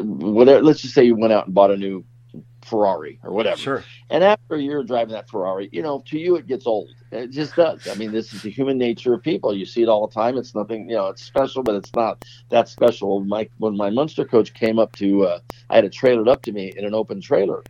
whatever, 0.04 0.62
let's 0.62 0.82
just 0.82 0.94
say 0.94 1.04
you 1.04 1.16
went 1.16 1.34
out 1.34 1.46
and 1.46 1.54
bought 1.54 1.72
a 1.72 1.78
new 1.78 2.04
Ferrari 2.64 3.20
or 3.24 3.32
whatever. 3.32 3.58
Sure. 3.58 3.84
And 4.10 4.24
after 4.24 4.56
a 4.56 4.62
year 4.62 4.84
driving 4.84 5.14
that 5.14 5.30
Ferrari, 5.30 5.70
you 5.72 5.82
know, 5.82 6.04
to 6.08 6.18
you 6.18 6.36
it 6.36 6.48
gets 6.48 6.68
old. 6.68 6.90
It 7.12 7.32
just 7.32 7.56
does. 7.56 7.88
I 7.90 7.96
mean, 7.96 8.12
this 8.12 8.34
is 8.34 8.42
the 8.42 8.50
human 8.50 8.78
nature 8.78 9.14
of 9.14 9.24
people. 9.24 9.54
You 9.54 9.66
see 9.66 9.82
it 9.82 9.90
all 9.90 10.08
the 10.08 10.14
time. 10.14 10.38
It's 10.38 10.56
nothing, 10.56 10.90
you 10.90 10.96
know, 10.96 11.08
it's 11.08 11.24
special, 11.24 11.64
but 11.64 11.76
it's 11.76 11.94
not 11.94 12.26
that 12.50 12.70
special. 12.70 13.22
My 13.22 13.50
when 13.58 13.76
my 13.76 13.90
Munster 13.90 14.26
coach 14.26 14.54
came 14.54 14.80
up 14.80 14.96
to, 14.98 15.26
uh, 15.26 15.40
I 15.70 15.76
had 15.76 15.86
it 15.86 16.28
up 16.30 16.42
to 16.44 16.54
me 16.54 16.74
in 16.76 16.86
an 16.86 16.94
open 16.94 17.20
trailer, 17.20 17.64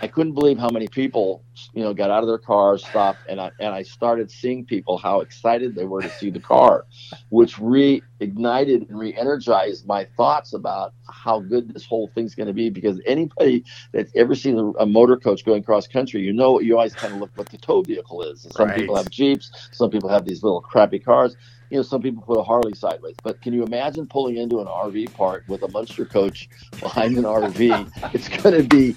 I 0.00 0.08
couldn't 0.08 0.32
believe 0.32 0.58
how 0.58 0.68
many 0.68 0.88
people, 0.88 1.44
you 1.74 1.82
know, 1.82 1.92
got 1.92 2.10
out 2.10 2.22
of 2.22 2.26
their 2.26 2.38
cars, 2.38 2.84
stopped, 2.84 3.20
and 3.28 3.40
I 3.40 3.50
and 3.60 3.74
I 3.74 3.82
started 3.82 4.30
seeing 4.30 4.64
people 4.64 4.96
how 4.96 5.20
excited 5.20 5.74
they 5.74 5.84
were 5.84 6.02
to 6.02 6.08
see 6.08 6.30
the 6.30 6.40
car, 6.40 6.86
which 7.28 7.56
reignited 7.56 8.88
and 8.88 8.98
re-energized 8.98 9.86
my 9.86 10.06
thoughts 10.16 10.54
about 10.54 10.94
how 11.08 11.40
good 11.40 11.72
this 11.72 11.84
whole 11.84 12.10
thing's 12.14 12.34
going 12.34 12.46
to 12.46 12.52
be. 12.52 12.70
Because 12.70 13.00
anybody 13.06 13.64
that's 13.92 14.12
ever 14.16 14.34
seen 14.34 14.74
a, 14.78 14.86
motor 14.86 15.16
coach 15.16 15.44
going 15.44 15.62
cross 15.62 15.86
country, 15.86 16.22
you 16.22 16.32
know, 16.32 16.58
you 16.60 16.76
always 16.76 16.94
kind 16.94 17.14
of 17.14 17.20
look 17.20 17.30
what 17.36 17.48
the 17.50 17.58
tow 17.58 17.82
vehicle 17.82 18.22
is. 18.22 18.46
some 18.50 18.68
right. 18.68 18.76
people 18.76 18.96
have 18.96 19.08
Jeeps, 19.10 19.50
some 19.72 19.90
people 19.90 20.08
have 20.08 20.24
these 20.24 20.42
little 20.42 20.60
crappy 20.60 20.98
cars. 20.98 21.36
You 21.70 21.78
know, 21.78 21.82
some 21.82 22.02
people 22.02 22.22
put 22.22 22.38
a 22.38 22.42
Harley 22.42 22.74
sideways. 22.74 23.16
But 23.22 23.40
can 23.40 23.54
you 23.54 23.62
imagine 23.62 24.06
pulling 24.06 24.36
into 24.36 24.60
an 24.60 24.66
RV 24.66 25.14
park 25.14 25.44
with 25.48 25.62
a 25.62 25.68
Munster 25.68 26.04
coach 26.04 26.48
behind 26.80 27.16
an 27.16 27.24
RV? 27.24 27.90
It's 28.14 28.28
going 28.28 28.60
to 28.60 28.68
be 28.68 28.94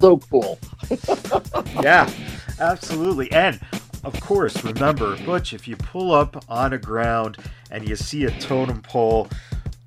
so 0.00 0.18
cool. 0.18 0.58
yeah, 1.82 2.10
absolutely. 2.58 3.30
And 3.32 3.60
of 4.02 4.18
course, 4.20 4.64
remember, 4.64 5.16
Butch, 5.24 5.52
if 5.52 5.68
you 5.68 5.76
pull 5.76 6.12
up 6.12 6.44
on 6.48 6.72
a 6.72 6.78
ground 6.78 7.36
and 7.70 7.88
you 7.88 7.96
see 7.96 8.24
a 8.24 8.30
totem 8.40 8.80
pole, 8.82 9.28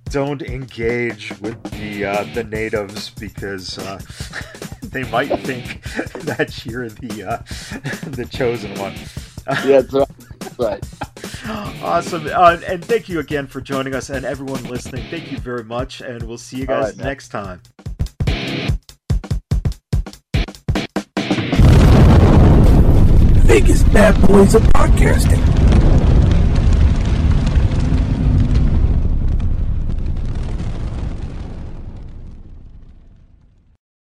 don't 0.05 0.43
engage 0.43 1.31
with 1.41 1.61
the 1.71 2.05
uh, 2.05 2.23
the 2.35 2.43
natives 2.43 3.09
because 3.09 3.79
uh, 3.79 3.99
they 4.83 5.03
might 5.09 5.39
think 5.39 5.81
that 6.25 6.65
you're 6.65 6.89
the 6.89 7.23
uh, 7.23 7.37
the 8.11 8.25
chosen 8.25 8.77
one. 8.79 8.93
yeah, 9.65 9.81
that's 9.81 9.93
right. 9.93 10.07
right. 10.59 10.83
Awesome. 11.83 12.27
Uh, 12.27 12.57
and 12.67 12.85
thank 12.85 13.09
you 13.09 13.19
again 13.19 13.47
for 13.47 13.59
joining 13.59 13.95
us 13.95 14.09
and 14.09 14.23
everyone 14.23 14.63
listening. 14.65 15.03
Thank 15.09 15.31
you 15.31 15.39
very 15.39 15.63
much, 15.63 16.01
and 16.01 16.21
we'll 16.23 16.37
see 16.37 16.57
you 16.57 16.67
guys 16.67 16.95
right, 16.95 17.05
next 17.05 17.29
time. 17.29 17.61
Biggest 23.53 23.85
bad 23.93 24.19
boys 24.27 24.55
of 24.55 24.63
podcasting. 24.73 25.62